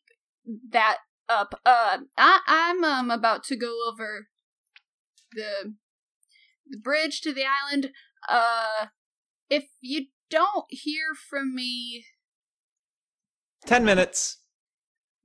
that 0.71 0.99
up. 1.29 1.61
Uh, 1.65 1.99
I 2.17 2.41
I'm 2.47 2.85
um 2.85 3.11
about 3.11 3.45
to 3.45 3.57
go 3.57 3.75
over 3.89 4.29
the 5.33 5.75
the 6.67 6.79
bridge 6.79 7.21
to 7.23 7.33
the 7.33 7.45
island. 7.45 7.91
Uh, 8.29 8.87
if 9.51 9.65
you 9.81 10.07
don't 10.31 10.67
hear 10.69 11.15
from 11.29 11.55
me, 11.55 12.05
Ten 13.67 13.85
minutes. 13.85 14.39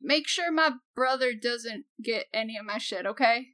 make 0.01 0.27
sure 0.27 0.51
my 0.51 0.71
brother 0.95 1.33
doesn't 1.33 1.85
get 2.01 2.25
any 2.33 2.57
of 2.57 2.65
my 2.65 2.77
shit. 2.77 3.05
Okay. 3.05 3.47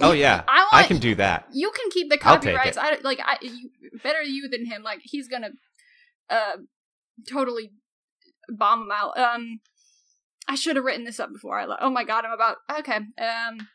Oh 0.00 0.12
yeah, 0.12 0.44
I 0.46 0.58
want 0.60 0.68
I 0.74 0.82
can 0.84 0.98
do 0.98 1.14
that. 1.16 1.48
you 1.52 1.70
can 1.72 1.90
keep 1.90 2.08
the 2.08 2.18
copyrights. 2.18 2.76
I 2.76 2.98
like 3.02 3.18
I 3.24 3.36
you, 3.42 3.70
better 4.02 4.22
you 4.22 4.48
than 4.48 4.64
him. 4.66 4.82
Like 4.82 5.00
he's 5.02 5.26
gonna 5.28 5.50
uh 6.30 6.58
totally 7.28 7.72
bomb 8.48 8.82
him 8.82 8.90
out. 8.92 9.18
Um, 9.18 9.60
I 10.48 10.54
should 10.54 10.76
have 10.76 10.84
written 10.84 11.04
this 11.04 11.20
up 11.20 11.32
before 11.32 11.58
I 11.58 11.66
left. 11.66 11.82
Oh 11.82 11.90
my 11.90 12.04
god, 12.04 12.24
I'm 12.24 12.32
about 12.32 12.56
okay. 12.78 12.96
Um, 12.96 13.68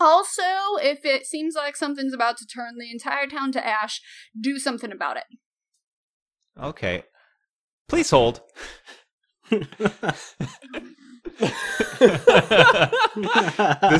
also, 0.00 0.42
if 0.80 1.04
it 1.04 1.26
seems 1.26 1.54
like 1.54 1.76
something's 1.76 2.14
about 2.14 2.38
to 2.38 2.46
turn 2.46 2.78
the 2.78 2.90
entire 2.90 3.26
town 3.26 3.52
to 3.52 3.66
ash, 3.66 4.00
do 4.38 4.58
something 4.58 4.90
about 4.90 5.18
it. 5.18 5.24
Okay. 6.60 7.04
Please 7.88 8.10
hold. 8.10 8.40
this 9.50 9.68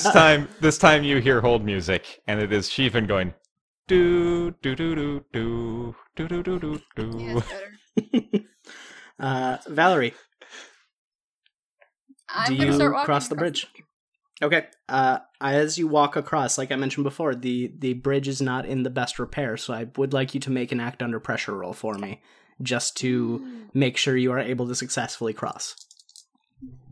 time, 0.05 0.49
this 0.61 0.78
time 0.78 1.05
you 1.05 1.18
hear 1.18 1.41
hold 1.41 1.64
music, 1.64 2.20
and 2.26 2.41
it 2.41 2.53
is 2.53 2.68
Sibhan 2.68 3.09
going 3.09 3.32
do 3.88 4.53
do 4.62 4.76
do 4.76 4.95
do 4.95 5.24
do 5.32 5.97
do 6.14 6.28
do 6.28 6.43
do 6.43 6.59
do 6.61 6.80
do. 6.95 7.36
it's 7.36 7.49
better. 7.49 7.72
uh, 9.18 9.57
Valerie, 9.68 10.14
I'm 12.35 12.57
do 12.57 12.66
you 12.66 12.72
start 12.72 13.05
cross 13.05 13.28
the 13.28 13.35
bridge? 13.35 13.66
Okay. 14.43 14.66
Uh, 14.89 15.18
as 15.41 15.78
you 15.78 15.87
walk 15.87 16.16
across, 16.16 16.57
like 16.57 16.72
I 16.72 16.76
mentioned 16.76 17.05
before, 17.05 17.35
the 17.35 17.72
the 17.78 17.93
bridge 17.95 18.28
is 18.28 18.41
not 18.41 18.64
in 18.66 18.83
the 18.85 18.91
best 18.91 19.18
repair, 19.18 19.57
so 19.57 19.74
I 19.74 19.89
would 19.97 20.12
like 20.12 20.35
you 20.35 20.41
to 20.41 20.51
make 20.51 20.72
an 20.72 20.81
act 20.81 21.03
under 21.03 21.20
pressure 21.20 21.55
roll 21.55 21.72
for 21.72 21.95
me. 21.95 22.20
just 22.62 22.97
to 22.99 23.45
make 23.72 23.97
sure 23.97 24.16
you 24.16 24.33
are 24.33 24.39
able 24.39 24.66
to 24.68 24.74
successfully 24.74 25.33
cross. 25.33 25.76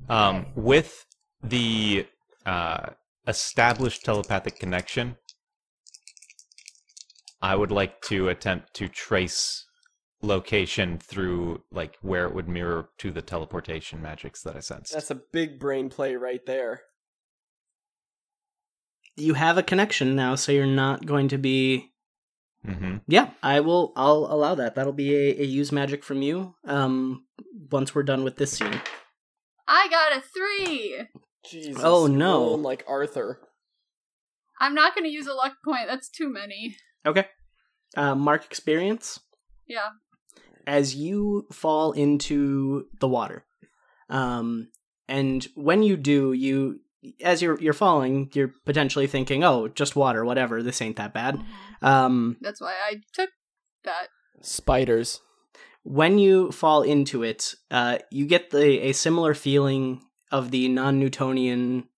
Um, 0.09 0.47
with 0.55 1.05
the 1.43 2.07
uh, 2.47 2.91
established 3.27 4.05
telepathic 4.05 4.59
connection, 4.59 5.17
I 7.43 7.55
would 7.55 7.71
like 7.71 8.01
to 8.03 8.29
attempt 8.29 8.75
to 8.75 8.89
trace 8.89 9.67
location 10.23 10.99
through 10.99 11.63
like 11.71 11.97
where 12.03 12.27
it 12.27 12.35
would 12.35 12.49
mirror 12.49 12.89
to 12.99 13.11
the 13.11 13.23
teleportation 13.23 14.03
magics 14.03 14.43
that 14.43 14.57
I 14.57 14.61
sensed. 14.61 14.93
That's 14.93 15.11
a 15.11 15.21
big 15.33 15.59
brain 15.59 15.89
play 15.91 16.17
right 16.17 16.45
there. 16.47 16.83
You 19.17 19.35
have 19.35 19.59
a 19.59 19.63
connection 19.63 20.15
now, 20.15 20.35
so 20.37 20.53
you're 20.53 20.67
not 20.67 21.05
going 21.07 21.29
to 21.29 21.39
be. 21.39 21.93
hmm 22.65 22.99
Yeah, 23.07 23.31
I 23.43 23.61
will. 23.61 23.93
I'll 23.97 24.27
allow 24.31 24.55
that. 24.55 24.75
That'll 24.77 24.93
be 24.93 25.15
a, 25.15 25.41
a 25.43 25.45
use 25.45 25.73
magic 25.73 26.05
from 26.05 26.23
you. 26.23 26.55
Um, 26.65 27.25
once 27.71 27.95
we're 27.95 28.05
done 28.05 28.23
with 28.25 28.37
this 28.37 28.53
scene. 28.53 28.81
I 29.67 29.89
got 29.91 30.17
a 30.17 30.21
three. 30.21 31.01
Jesus. 31.49 31.83
Oh, 31.85 32.07
no. 32.07 32.39
rolling 32.41 32.63
like 32.63 32.85
Arthur. 32.89 33.41
I'm 34.61 34.75
not 34.75 34.95
going 34.95 35.05
to 35.05 35.11
use 35.11 35.27
a 35.27 35.35
luck 35.35 35.55
point. 35.65 35.87
That's 35.89 36.09
too 36.09 36.33
many. 36.33 36.77
Okay. 37.07 37.27
Uh, 37.97 38.15
mark 38.15 38.45
experience. 38.45 39.21
Yeah. 39.67 39.89
As 40.69 40.95
you 40.95 41.47
fall 41.51 41.93
into 41.93 42.87
the 43.01 43.09
water. 43.09 43.47
Um, 44.11 44.69
and 45.09 45.49
when 45.55 45.83
you 45.83 45.97
do, 45.97 46.33
you 46.35 46.81
as 47.23 47.41
you're 47.41 47.59
you're 47.61 47.73
falling, 47.73 48.31
you're 48.35 48.53
potentially 48.67 49.07
thinking, 49.07 49.43
"Oh, 49.43 49.69
just 49.69 49.97
water, 49.97 50.25
whatever. 50.25 50.63
This 50.63 50.83
ain't 50.83 50.97
that 50.97 51.15
bad." 51.15 51.43
Um, 51.81 52.37
That's 52.41 52.61
why 52.61 52.75
I 52.89 53.01
took 53.13 53.31
that. 53.85 54.09
Spiders. 54.43 55.21
when 55.83 56.19
you 56.19 56.53
fall 56.53 56.83
into 56.83 57.23
it, 57.23 57.55
uh, 57.71 57.99
you 58.11 58.27
get 58.27 58.51
the 58.51 58.81
a 58.81 58.93
similar 58.93 59.35
feeling 59.35 60.03
of 60.31 60.51
the 60.51 60.69
non-Newtonian 60.69 61.89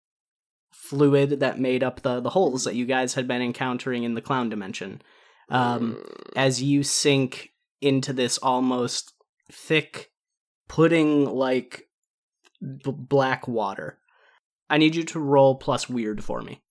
fluid 0.72 1.40
that 1.40 1.58
made 1.58 1.82
up 1.82 2.02
the 2.02 2.20
the 2.20 2.30
holes 2.30 2.64
that 2.64 2.76
you 2.76 2.86
guys 2.86 3.14
had 3.14 3.26
been 3.26 3.42
encountering 3.42 4.04
in 4.04 4.14
the 4.14 4.22
clown 4.22 4.48
dimension. 4.48 5.02
Um, 5.48 6.00
as 6.36 6.62
you 6.62 6.84
sink 6.84 7.50
into 7.80 8.12
this 8.12 8.38
almost 8.38 9.12
thick 9.50 10.10
pudding 10.68 11.24
like 11.24 11.88
b- 12.60 12.94
black 12.94 13.48
water. 13.48 13.98
I 14.68 14.78
need 14.78 14.94
you 14.94 15.02
to 15.04 15.18
roll 15.18 15.56
plus 15.56 15.88
weird 15.88 16.22
for 16.22 16.42
me. 16.42 16.62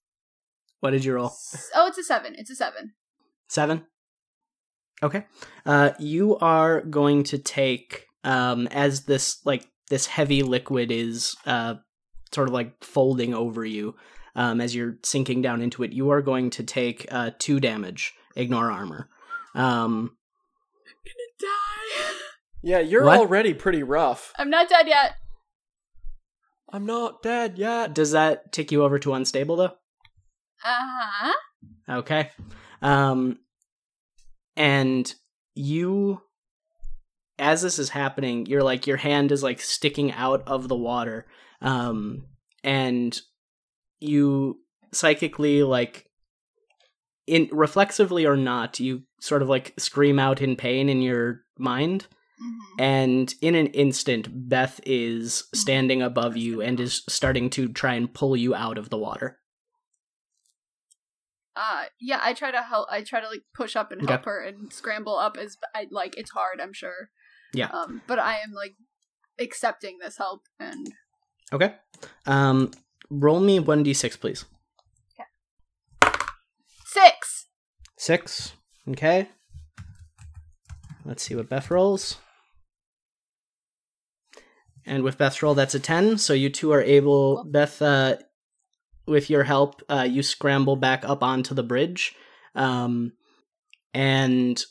What 0.80 0.92
did 0.92 1.04
you 1.04 1.14
roll? 1.14 1.32
Oh, 1.76 1.88
it's 1.88 1.98
a 1.98 2.04
seven. 2.04 2.36
It's 2.38 2.50
a 2.50 2.56
seven. 2.56 2.94
Seven? 3.50 3.86
Okay. 5.04 5.26
Uh, 5.66 5.92
you 6.00 6.38
are 6.38 6.82
going 6.82 7.24
to 7.24 7.38
take, 7.38 8.06
um, 8.24 8.68
as 8.68 9.04
this, 9.04 9.46
like, 9.46 9.68
this 9.90 10.06
heavy 10.06 10.44
liquid 10.44 10.92
is, 10.92 11.36
uh, 11.46 11.76
sort 12.34 12.48
of 12.48 12.54
like 12.54 12.84
folding 12.84 13.34
over 13.34 13.66
you, 13.66 13.96
um, 14.36 14.62
as 14.62 14.76
you're 14.76 15.00
sinking 15.04 15.42
down 15.42 15.62
into 15.62 15.84
it, 15.84 15.92
you 15.92 16.12
are 16.12 16.22
going 16.22 16.50
to 16.52 16.64
take, 16.64 17.06
uh, 17.12 17.32
two 17.40 17.60
damage. 17.60 18.14
Ignore 18.36 18.72
armor. 18.72 19.10
Um, 19.56 20.16
Gonna 21.06 21.52
die. 21.52 22.14
Yeah, 22.62 22.80
you're 22.80 23.06
What? 23.06 23.20
already 23.20 23.54
pretty 23.54 23.84
rough. 23.84 24.34
I'm 24.38 24.50
not 24.50 24.70
dead 24.70 24.88
yet. 24.88 25.16
I'm 26.72 26.86
not 26.86 27.24
dead 27.24 27.58
yet. 27.58 27.94
does 27.96 28.12
that 28.12 28.52
tick 28.52 28.72
you 28.72 28.84
over 28.84 29.00
to 29.00 29.14
unstable, 29.14 29.56
though? 29.56 29.74
Uh 30.64 30.78
huh. 30.84 31.34
Okay. 31.90 32.30
Um 32.82 33.40
and 34.56 35.14
you 35.56 36.22
as 37.38 37.62
this 37.62 37.80
is 37.80 37.90
happening, 37.90 38.46
you're 38.46 38.64
like 38.64 38.86
your 38.86 38.98
hand 38.98 39.32
is 39.32 39.42
like 39.42 39.62
sticking 39.62 40.12
out 40.12 40.48
of 40.48 40.68
the 40.68 40.76
water. 40.76 41.26
Um 41.62 42.26
and 42.64 43.20
you 44.02 44.60
psychically 44.92 45.64
like 45.64 46.06
in 47.30 47.50
reflexively 47.52 48.26
or 48.26 48.36
not, 48.36 48.80
you 48.80 49.04
sort 49.22 49.42
of 49.42 49.50
like 49.50 49.74
scream 49.78 50.20
out 50.20 50.42
in 50.42 50.56
pain 50.56 50.90
in 50.90 51.02
your 51.02 51.42
mind. 51.58 52.08
Mm-hmm. 52.42 52.82
And 52.82 53.36
in 53.42 53.56
an 53.56 53.68
instant, 53.68 54.50
Beth 54.50 54.80
is 54.86 55.44
standing 55.54 56.02
above 56.02 56.38
you 56.38 56.62
and 56.62 56.80
is 56.80 57.04
starting 57.10 57.50
to 57.52 57.68
try 57.68 57.94
and 57.96 58.14
pull 58.14 58.36
you 58.38 58.56
out 58.56 58.78
of 58.78 58.90
the 58.90 58.98
water. 58.98 59.40
Uh, 61.56 61.86
yeah, 62.00 62.20
I 62.24 62.34
try 62.34 62.52
to 62.52 62.62
help. 62.62 62.88
I 62.90 63.02
try 63.02 63.20
to 63.20 63.28
like 63.28 63.44
push 63.54 63.76
up 63.76 63.92
and 63.92 64.02
Okay. 64.02 64.14
help 64.14 64.26
her 64.26 64.42
and 64.42 64.72
scramble 64.72 65.18
up 65.18 65.36
as 65.38 65.58
I 65.76 65.88
like. 65.92 66.18
It's 66.18 66.32
hard, 66.32 66.62
I'm 66.62 66.72
sure. 66.74 67.10
Yeah. 67.54 67.68
Um, 67.68 68.02
but 68.08 68.20
I 68.20 68.36
am 68.36 68.54
like 68.54 68.76
accepting 69.40 69.98
this 70.02 70.18
help 70.18 70.44
and 70.60 70.94
Okay. 71.52 71.76
Um, 72.26 72.72
roll 73.10 73.40
me 73.42 73.60
one 73.60 73.84
d 73.84 73.94
six, 73.94 74.16
please. 74.16 74.46
Six. 76.92 77.48
Six. 77.98 78.54
Okay. 78.90 79.30
Let's 81.06 81.24
see 81.24 81.36
what 81.36 81.50
Beth 81.50 81.72
rolls. 81.72 82.18
And 84.86 85.04
with 85.04 85.18
Beth's 85.18 85.44
roll, 85.44 85.54
that's 85.54 85.76
a 85.76 85.80
ten. 85.80 86.18
So 86.18 86.34
you 86.34 86.50
two 86.50 86.72
are 86.72 86.82
able. 86.82 87.44
Beth, 87.46 87.82
uh, 87.82 88.18
with 89.06 89.30
your 89.30 89.44
help, 89.44 89.82
uh, 89.90 90.08
you 90.10 90.24
scramble 90.24 90.76
back 90.76 91.04
up 91.06 91.22
onto 91.22 91.54
the 91.54 91.64
bridge, 91.64 92.16
um, 92.56 93.14
and 93.94 94.64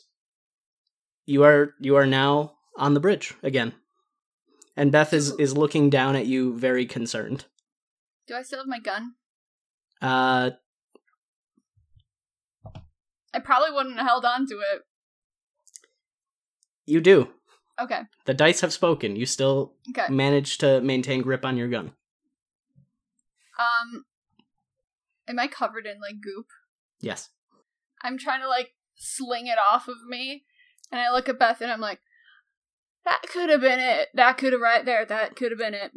you 1.25 1.43
are 1.43 1.73
you 1.79 1.95
are 1.95 2.05
now 2.05 2.55
on 2.77 2.93
the 2.93 2.99
bridge 2.99 3.33
again. 3.43 3.73
And 4.75 4.91
Beth 4.91 5.13
is 5.13 5.31
is 5.39 5.55
looking 5.55 5.89
down 5.89 6.15
at 6.15 6.25
you, 6.25 6.57
very 6.57 6.85
concerned. 6.85 7.45
Do 8.27 8.35
I 8.35 8.41
still 8.41 8.59
have 8.59 8.67
my 8.67 8.79
gun? 8.79 9.13
Uh, 10.01 10.51
I 13.33 13.39
probably 13.39 13.71
wouldn't 13.71 13.97
have 13.97 14.07
held 14.07 14.25
on 14.25 14.47
to 14.47 14.55
it. 14.73 14.81
you 16.85 16.99
do. 17.01 17.29
Okay. 17.79 18.01
The 18.25 18.33
dice 18.33 18.61
have 18.61 18.73
spoken. 18.73 19.15
You 19.15 19.25
still 19.27 19.73
Okay. 19.91 20.11
managed 20.11 20.59
to 20.61 20.81
maintain 20.81 21.21
grip 21.21 21.45
on 21.45 21.55
your 21.55 21.67
gun. 21.69 21.93
Um, 23.59 24.05
am 25.27 25.37
I 25.39 25.47
covered 25.47 25.85
in 25.85 25.99
like 26.01 26.19
goop? 26.21 26.47
Yes. 26.99 27.29
I'm 28.01 28.17
trying 28.17 28.41
to 28.41 28.47
like 28.47 28.73
sling 28.95 29.47
it 29.47 29.57
off 29.71 29.87
of 29.87 29.97
me, 30.07 30.45
and 30.91 30.99
I 30.99 31.11
look 31.11 31.29
at 31.29 31.37
Beth 31.39 31.61
and 31.61 31.71
I'm 31.71 31.79
like, 31.81 31.99
"That 33.05 33.21
could 33.31 33.49
have 33.49 33.61
been 33.61 33.79
it. 33.79 34.09
That 34.13 34.37
could 34.37 34.53
have 34.53 34.61
right 34.61 34.83
there. 34.85 35.05
That 35.05 35.35
could 35.35 35.51
have 35.51 35.59
been 35.59 35.73
it." 35.73 35.91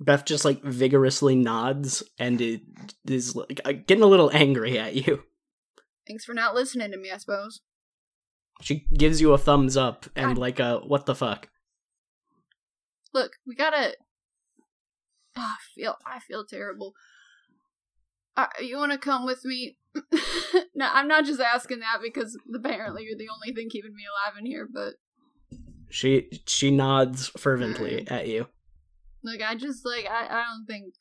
Beth 0.00 0.24
just 0.26 0.44
like 0.44 0.62
vigorously 0.62 1.34
nods 1.36 2.02
and 2.18 2.40
it 2.40 2.60
is 3.06 3.34
like 3.36 3.60
uh, 3.64 3.72
getting 3.72 4.02
a 4.02 4.06
little 4.08 4.30
angry 4.34 4.78
at 4.78 4.94
you. 4.94 5.22
Thanks 6.06 6.24
for 6.24 6.34
not 6.34 6.54
listening 6.54 6.90
to 6.92 6.98
me. 6.98 7.10
I 7.10 7.18
suppose. 7.18 7.60
She 8.62 8.86
gives 8.96 9.20
you 9.20 9.32
a 9.32 9.38
thumbs 9.38 9.76
up 9.76 10.06
and 10.16 10.28
God. 10.34 10.38
like 10.38 10.60
a 10.60 10.78
what 10.78 11.06
the 11.06 11.14
fuck. 11.14 11.48
Look, 13.12 13.32
we 13.46 13.54
gotta. 13.54 13.94
Oh, 15.36 15.42
I 15.42 15.56
feel 15.74 15.96
I 16.06 16.20
feel 16.20 16.44
terrible. 16.44 16.94
Uh, 18.36 18.46
you 18.60 18.76
want 18.76 18.92
to 18.92 18.98
come 18.98 19.24
with 19.24 19.44
me? 19.44 19.76
no, 20.74 20.90
I'm 20.92 21.08
not 21.08 21.24
just 21.24 21.40
asking 21.40 21.80
that 21.80 22.00
because 22.02 22.38
apparently 22.54 23.04
you're 23.04 23.16
the 23.16 23.30
only 23.34 23.54
thing 23.54 23.70
keeping 23.70 23.94
me 23.94 24.02
alive 24.04 24.38
in 24.38 24.46
here. 24.46 24.68
But 24.70 24.94
She 25.90 26.28
she 26.46 26.70
nods 26.70 27.28
fervently 27.28 28.04
mm. 28.04 28.10
at 28.10 28.28
you. 28.28 28.48
like, 29.22 29.40
I 29.40 29.54
just 29.54 29.84
like 29.84 30.06
I 30.06 30.26
I 30.26 30.44
don't 30.44 30.66
think 30.66 30.94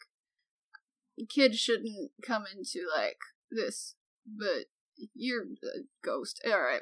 kids 1.30 1.58
shouldn't 1.58 2.12
come 2.26 2.46
into 2.54 2.86
like 2.96 3.18
this. 3.52 3.96
But 4.26 4.66
you're 5.14 5.44
a 5.44 5.84
ghost. 6.04 6.42
All 6.46 6.60
right. 6.62 6.82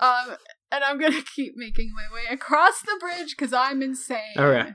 Um, 0.00 0.36
and 0.72 0.84
I'm 0.84 0.98
gonna 0.98 1.22
keep 1.36 1.54
making 1.56 1.92
my 1.94 2.14
way 2.14 2.22
across 2.30 2.80
the 2.82 2.96
bridge 3.00 3.30
because 3.36 3.52
I'm 3.52 3.82
insane. 3.82 4.36
All 4.36 4.50
right. 4.50 4.74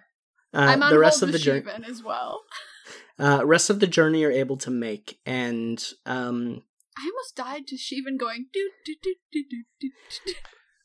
Uh, 0.54 0.58
I'm 0.58 0.82
on 0.84 0.92
the 0.92 1.00
rest 1.00 1.22
of 1.22 1.32
the 1.32 1.40
journey, 1.40 1.64
as 1.88 2.02
well. 2.04 2.42
uh, 3.20 3.42
rest 3.46 3.70
of 3.70 3.80
the 3.80 3.88
journey 3.88 4.22
you're 4.22 4.32
able 4.32 4.58
to 4.58 4.72
make, 4.72 5.20
and 5.26 5.84
um, 6.06 6.64
I 6.98 7.04
almost 7.04 7.36
died 7.36 7.68
to 7.68 7.76
Sibhan 7.76 8.18
going 8.18 8.48
do 8.52 8.72
do 8.86 8.96
do 9.02 9.16
do 9.32 9.44
do 9.50 9.64
do. 9.80 9.90
do. 10.26 10.34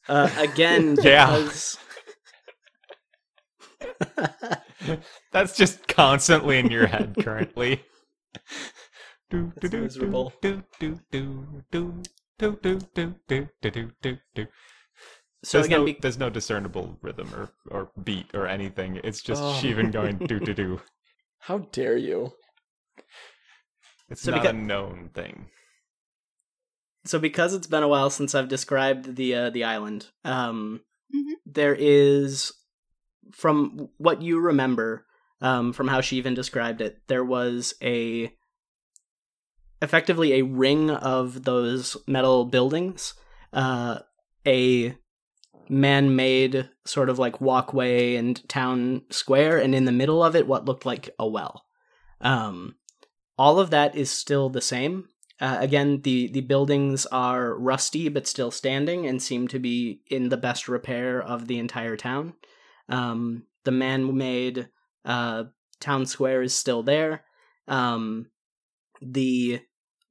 uh, 0.08 0.30
again 0.38 0.96
Yeah. 1.02 1.36
because 1.36 1.78
That's 5.32 5.56
just 5.56 5.88
constantly 5.88 6.58
in 6.58 6.70
your 6.70 6.86
head 6.86 7.16
currently. 7.20 7.82
Do, 9.34 9.52
do, 9.60 9.68
do, 9.68 9.80
miserable. 9.80 10.32
do, 10.40 10.62
do, 10.78 11.00
do, 11.10 11.64
do, 11.72 12.02
do, 12.38 12.52
do, 12.62 12.78
do, 12.94 13.14
do, 13.26 13.48
do, 13.60 13.70
do, 13.70 13.90
do, 14.00 14.18
do. 14.36 14.46
so 15.42 15.58
There's 15.58 15.66
again 15.66 15.80
no, 15.80 15.84
be- 15.86 15.98
there's 16.00 16.18
no 16.18 16.30
discernible 16.30 16.96
rhythm 17.02 17.34
or, 17.34 17.50
or 17.70 17.90
beat 18.04 18.26
or 18.32 18.46
anything. 18.46 19.00
It's 19.02 19.20
just 19.22 19.42
Oh. 19.42 19.58
Sibhan 19.60 19.90
going 19.92 20.18
do 20.18 20.38
do 20.38 20.54
do. 20.54 20.80
How 21.40 21.58
dare 21.58 21.96
you? 21.96 22.32
It's 24.08 24.22
So 24.22 24.30
not 24.30 24.44
beca- 24.44 24.50
a 24.50 24.52
known 24.52 25.10
thing. 25.14 25.50
so 27.04 27.18
because 27.18 27.54
it's 27.54 27.66
been 27.66 27.82
a 27.82 27.88
while 27.88 28.10
since 28.10 28.34
I've 28.36 28.48
described 28.48 29.16
the 29.16 29.34
uh, 29.34 29.50
the 29.50 29.64
island, 29.64 30.10
um, 30.24 30.80
Mhm. 31.14 31.34
there 31.44 31.74
is, 31.78 32.52
from 33.32 33.88
what 33.98 34.22
you 34.22 34.38
remember, 34.40 35.06
um, 35.40 35.72
from 35.72 35.88
how 35.88 36.00
she 36.00 36.16
even 36.18 36.34
described 36.34 36.80
it, 36.80 37.02
there 37.08 37.24
was 37.24 37.74
a 37.82 38.32
effectively 39.84 40.32
a 40.32 40.42
ring 40.42 40.90
of 40.90 41.44
those 41.44 41.96
metal 42.06 42.44
buildings, 42.44 43.14
uh, 43.52 44.00
a 44.46 44.96
man-made 45.68 46.68
sort 46.84 47.08
of 47.08 47.18
like 47.18 47.40
walkway 47.40 48.16
and 48.16 48.46
town 48.48 49.02
square, 49.10 49.58
and 49.58 49.74
in 49.74 49.84
the 49.84 49.92
middle 49.92 50.22
of 50.22 50.34
it, 50.34 50.46
what 50.46 50.64
looked 50.64 50.84
like 50.84 51.10
a 51.18 51.26
well. 51.26 51.64
Um, 52.20 52.76
all 53.38 53.60
of 53.60 53.70
that 53.70 53.94
is 53.96 54.10
still 54.10 54.48
the 54.48 54.60
same. 54.60 55.08
Uh, 55.40 55.56
again, 55.60 56.00
the 56.02 56.28
the 56.28 56.40
buildings 56.40 57.06
are 57.06 57.58
rusty 57.58 58.08
but 58.08 58.26
still 58.26 58.50
standing 58.50 59.06
and 59.06 59.20
seem 59.20 59.48
to 59.48 59.58
be 59.58 60.00
in 60.08 60.28
the 60.28 60.36
best 60.36 60.68
repair 60.68 61.20
of 61.20 61.46
the 61.46 61.58
entire 61.58 61.96
town. 61.96 62.34
Um, 62.88 63.44
the 63.64 63.72
man-made 63.72 64.68
uh, 65.04 65.44
town 65.80 66.06
square 66.06 66.42
is 66.42 66.56
still 66.56 66.82
there. 66.82 67.24
Um, 67.66 68.26
the 69.02 69.60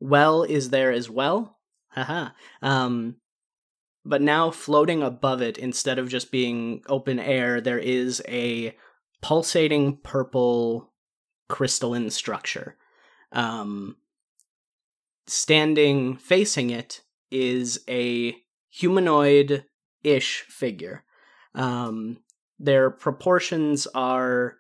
well 0.04 0.44
is 0.44 0.70
there 0.70 0.92
as 0.92 1.10
well. 1.10 1.58
Haha. 1.90 2.30
Um, 2.62 3.16
but 4.06 4.22
now 4.22 4.52
floating 4.52 5.02
above 5.02 5.42
it, 5.42 5.58
instead 5.58 5.98
of 5.98 6.10
just 6.10 6.32
being 6.32 6.84
open 6.88 7.20
air, 7.20 7.62
there 7.62 7.80
is 7.80 8.22
a 8.28 8.76
pulsating 9.22 9.98
purple 9.98 10.92
crystalline 11.48 12.10
structure. 12.10 12.76
Um, 13.32 13.96
standing 15.26 16.18
facing 16.18 16.70
it 16.70 17.02
is 17.32 17.80
a 17.88 18.36
humanoid 18.70 19.66
ish 20.04 20.42
figure. 20.50 21.06
Um, 21.56 22.18
their 22.60 22.90
proportions 22.90 23.88
are 23.96 24.58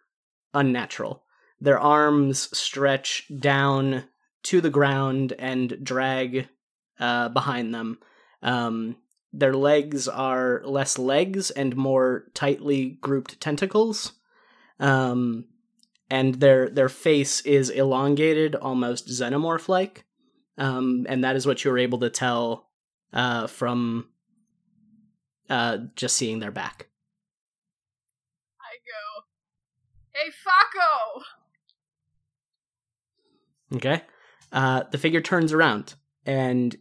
unnatural. 0.53 1.23
Their 1.59 1.79
arms 1.79 2.55
stretch 2.57 3.29
down 3.39 4.05
to 4.43 4.61
the 4.61 4.69
ground 4.69 5.33
and 5.39 5.83
drag 5.83 6.47
uh, 6.99 7.29
behind 7.29 7.73
them. 7.73 7.99
Um, 8.41 8.97
their 9.31 9.53
legs 9.53 10.07
are 10.07 10.61
less 10.63 10.99
legs 10.99 11.49
and 11.49 11.75
more 11.75 12.25
tightly 12.33 12.97
grouped 13.01 13.39
tentacles. 13.39 14.13
Um, 14.79 15.45
and 16.09 16.35
their 16.35 16.69
their 16.69 16.89
face 16.89 17.41
is 17.41 17.69
elongated, 17.69 18.55
almost 18.55 19.07
xenomorph 19.07 19.67
like. 19.67 20.05
Um, 20.57 21.07
and 21.09 21.23
that 21.23 21.35
is 21.35 21.47
what 21.47 21.63
you 21.63 21.71
were 21.71 21.79
able 21.79 21.99
to 21.99 22.09
tell 22.11 22.69
uh, 23.11 23.47
from 23.47 24.09
uh, 25.49 25.77
just 25.95 26.15
seeing 26.15 26.39
their 26.39 26.51
back. 26.51 26.87
I 28.61 28.77
go, 28.85 29.23
hey, 30.13 30.29
Faco! 30.29 31.23
Okay. 33.77 34.03
Uh, 34.53 34.83
the 34.91 34.97
figure 34.99 35.19
turns 35.19 35.51
around, 35.51 35.95
and 36.27 36.77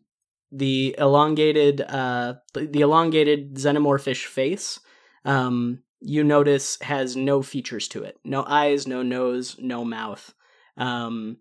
the 0.53 0.95
elongated, 0.99 1.81
uh, 1.81 2.35
the, 2.53 2.67
the 2.67 2.83
elongated 2.83 3.55
xenomorphish 3.55 4.27
face, 4.27 4.79
um, 5.25 5.83
you 6.01 6.23
notice 6.23 6.79
has 6.83 7.17
no 7.17 7.41
features 7.41 7.89
to 7.89 8.03
it. 8.03 8.19
No 8.25 8.45
eyes, 8.47 8.87
no 8.87 9.03
nose, 9.03 9.57
no 9.59 9.85
mouth. 9.85 10.35
Um, 10.77 11.39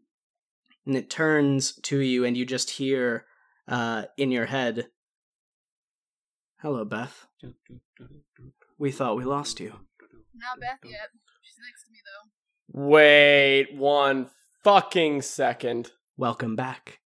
and 0.85 0.95
it 0.95 1.09
turns 1.09 1.73
to 1.81 1.99
you, 1.99 2.23
and 2.23 2.37
you 2.37 2.45
just 2.45 2.69
hear 2.69 3.25
uh, 3.67 4.03
in 4.17 4.31
your 4.31 4.45
head, 4.45 4.87
"Hello, 6.61 6.85
Beth. 6.85 7.27
We 8.77 8.91
thought 8.91 9.17
we 9.17 9.25
lost 9.25 9.59
you." 9.59 9.71
Not 10.33 10.59
Beth 10.59 10.79
yet. 10.85 11.09
She's 11.41 11.59
next 11.61 11.83
to 11.85 11.91
me, 11.91 11.99
though. 12.05 12.89
Wait 12.89 13.75
one 13.75 14.29
fucking 14.63 15.21
second. 15.23 15.91
Welcome 16.21 16.55
back. 16.55 16.99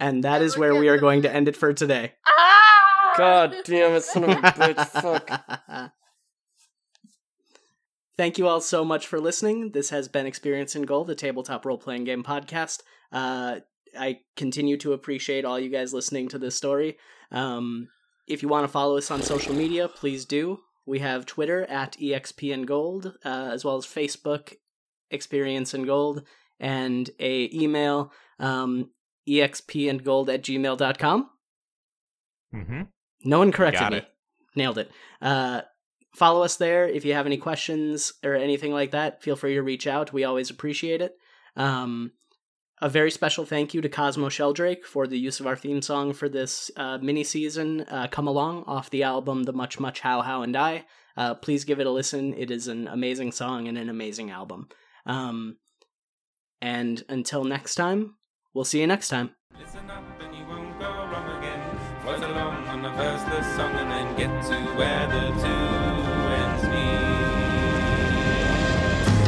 And 0.00 0.24
that 0.24 0.40
I 0.40 0.44
is 0.44 0.52
look 0.52 0.60
where 0.60 0.74
we 0.74 0.88
are 0.88 0.96
going 0.96 1.20
to 1.20 1.30
end 1.30 1.48
it 1.48 1.56
for 1.56 1.74
today. 1.74 2.14
Ah! 2.26 3.14
God 3.18 3.56
damn 3.64 3.92
it, 3.92 4.02
son 4.02 4.24
of 4.24 4.30
a 4.30 4.34
bitch. 4.34 4.86
Fuck. 4.88 5.92
Thank 8.16 8.38
you 8.38 8.48
all 8.48 8.62
so 8.62 8.86
much 8.86 9.06
for 9.06 9.20
listening. 9.20 9.72
This 9.72 9.90
has 9.90 10.08
been 10.08 10.24
Experience 10.24 10.74
and 10.74 10.86
Gold, 10.86 11.08
the 11.08 11.14
tabletop 11.14 11.66
role 11.66 11.76
playing 11.76 12.04
game 12.04 12.24
podcast. 12.24 12.80
Uh, 13.12 13.60
I 13.96 14.20
continue 14.34 14.78
to 14.78 14.94
appreciate 14.94 15.44
all 15.44 15.60
you 15.60 15.68
guys 15.68 15.92
listening 15.92 16.28
to 16.30 16.38
this 16.38 16.56
story. 16.56 16.96
Um, 17.30 17.88
if 18.26 18.42
you 18.42 18.48
want 18.48 18.64
to 18.64 18.72
follow 18.72 18.96
us 18.96 19.10
on 19.10 19.20
social 19.20 19.54
media, 19.54 19.88
please 19.88 20.24
do. 20.24 20.60
We 20.86 21.00
have 21.00 21.26
Twitter 21.26 21.66
at 21.66 21.98
EXP 21.98 22.54
and 22.54 22.66
Gold, 22.66 23.14
uh, 23.26 23.50
as 23.52 23.62
well 23.62 23.76
as 23.76 23.84
Facebook 23.84 24.54
Experience 25.10 25.74
and 25.74 25.86
Gold, 25.86 26.24
and 26.64 27.10
a 27.20 27.50
email 27.52 28.10
um, 28.38 28.90
expandgold 29.28 30.32
at 30.32 30.42
gmail.com. 30.42 31.30
Mm-hmm. 32.54 32.82
No 33.24 33.38
one 33.38 33.52
corrected 33.52 33.90
me. 33.90 33.98
it. 33.98 34.06
Nailed 34.56 34.78
it. 34.78 34.90
Uh, 35.20 35.60
follow 36.16 36.42
us 36.42 36.56
there. 36.56 36.88
If 36.88 37.04
you 37.04 37.12
have 37.12 37.26
any 37.26 37.36
questions 37.36 38.14
or 38.24 38.34
anything 38.34 38.72
like 38.72 38.92
that, 38.92 39.22
feel 39.22 39.36
free 39.36 39.54
to 39.54 39.62
reach 39.62 39.86
out. 39.86 40.14
We 40.14 40.24
always 40.24 40.48
appreciate 40.48 41.02
it. 41.02 41.12
Um, 41.54 42.12
a 42.80 42.88
very 42.88 43.10
special 43.10 43.44
thank 43.44 43.74
you 43.74 43.82
to 43.82 43.88
Cosmo 43.88 44.30
Sheldrake 44.30 44.86
for 44.86 45.06
the 45.06 45.18
use 45.18 45.40
of 45.40 45.46
our 45.46 45.56
theme 45.56 45.82
song 45.82 46.14
for 46.14 46.30
this 46.30 46.70
uh, 46.76 46.98
mini 46.98 47.24
season, 47.24 47.82
uh, 47.82 48.08
Come 48.10 48.26
Along, 48.26 48.64
off 48.66 48.90
the 48.90 49.02
album 49.02 49.42
The 49.42 49.52
Much 49.52 49.78
Much 49.78 50.00
How 50.00 50.22
How 50.22 50.42
and 50.42 50.56
I. 50.56 50.86
Uh, 51.16 51.34
please 51.34 51.64
give 51.64 51.78
it 51.78 51.86
a 51.86 51.90
listen. 51.90 52.34
It 52.34 52.50
is 52.50 52.68
an 52.68 52.88
amazing 52.88 53.32
song 53.32 53.68
and 53.68 53.76
an 53.76 53.90
amazing 53.90 54.30
album. 54.30 54.68
Um, 55.06 55.56
and 56.64 57.04
until 57.10 57.44
next 57.44 57.74
time, 57.74 58.14
we'll 58.54 58.64
see 58.64 58.80
you 58.80 58.86
next 58.86 59.10
time. 59.10 59.32
Listen 59.60 59.90
up 59.90 60.02
and 60.18 60.34
you 60.34 60.46
won't 60.46 60.78
go 60.80 60.88
wrong 60.88 61.28
again. 61.36 61.60
Float 62.00 62.22
along 62.22 62.66
on 62.68 62.80
the 62.80 63.42
song 63.54 63.72
and 63.72 63.90
then 63.90 64.16
get 64.16 64.32
to 64.48 64.56
where 64.78 65.06
the 65.14 65.24
two 65.42 65.64
ends 66.40 66.64
meet. 66.72 67.04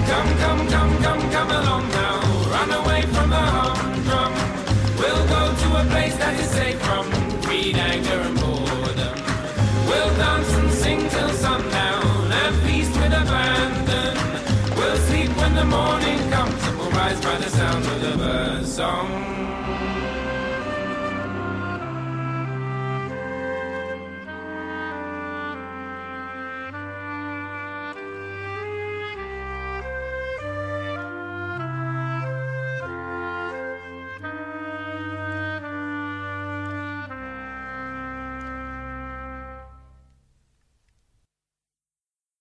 Come, 0.09 0.31
come, 0.45 0.63
come, 0.69 1.03
come, 1.03 1.31
come 1.31 1.51
along 1.51 1.89
now. 1.91 2.17
Run 2.57 2.71
away 2.81 3.03
from 3.03 3.29
the 3.29 3.45
humdrum. 3.57 4.33
We'll 4.97 5.27
go 5.29 5.43
to 5.63 5.69
a 5.83 5.85
place 5.93 6.17
that 6.17 6.41
is 6.41 6.49
safe 6.49 6.81
from 6.81 7.05
greed, 7.43 7.77
anger, 7.77 8.19
and 8.29 8.36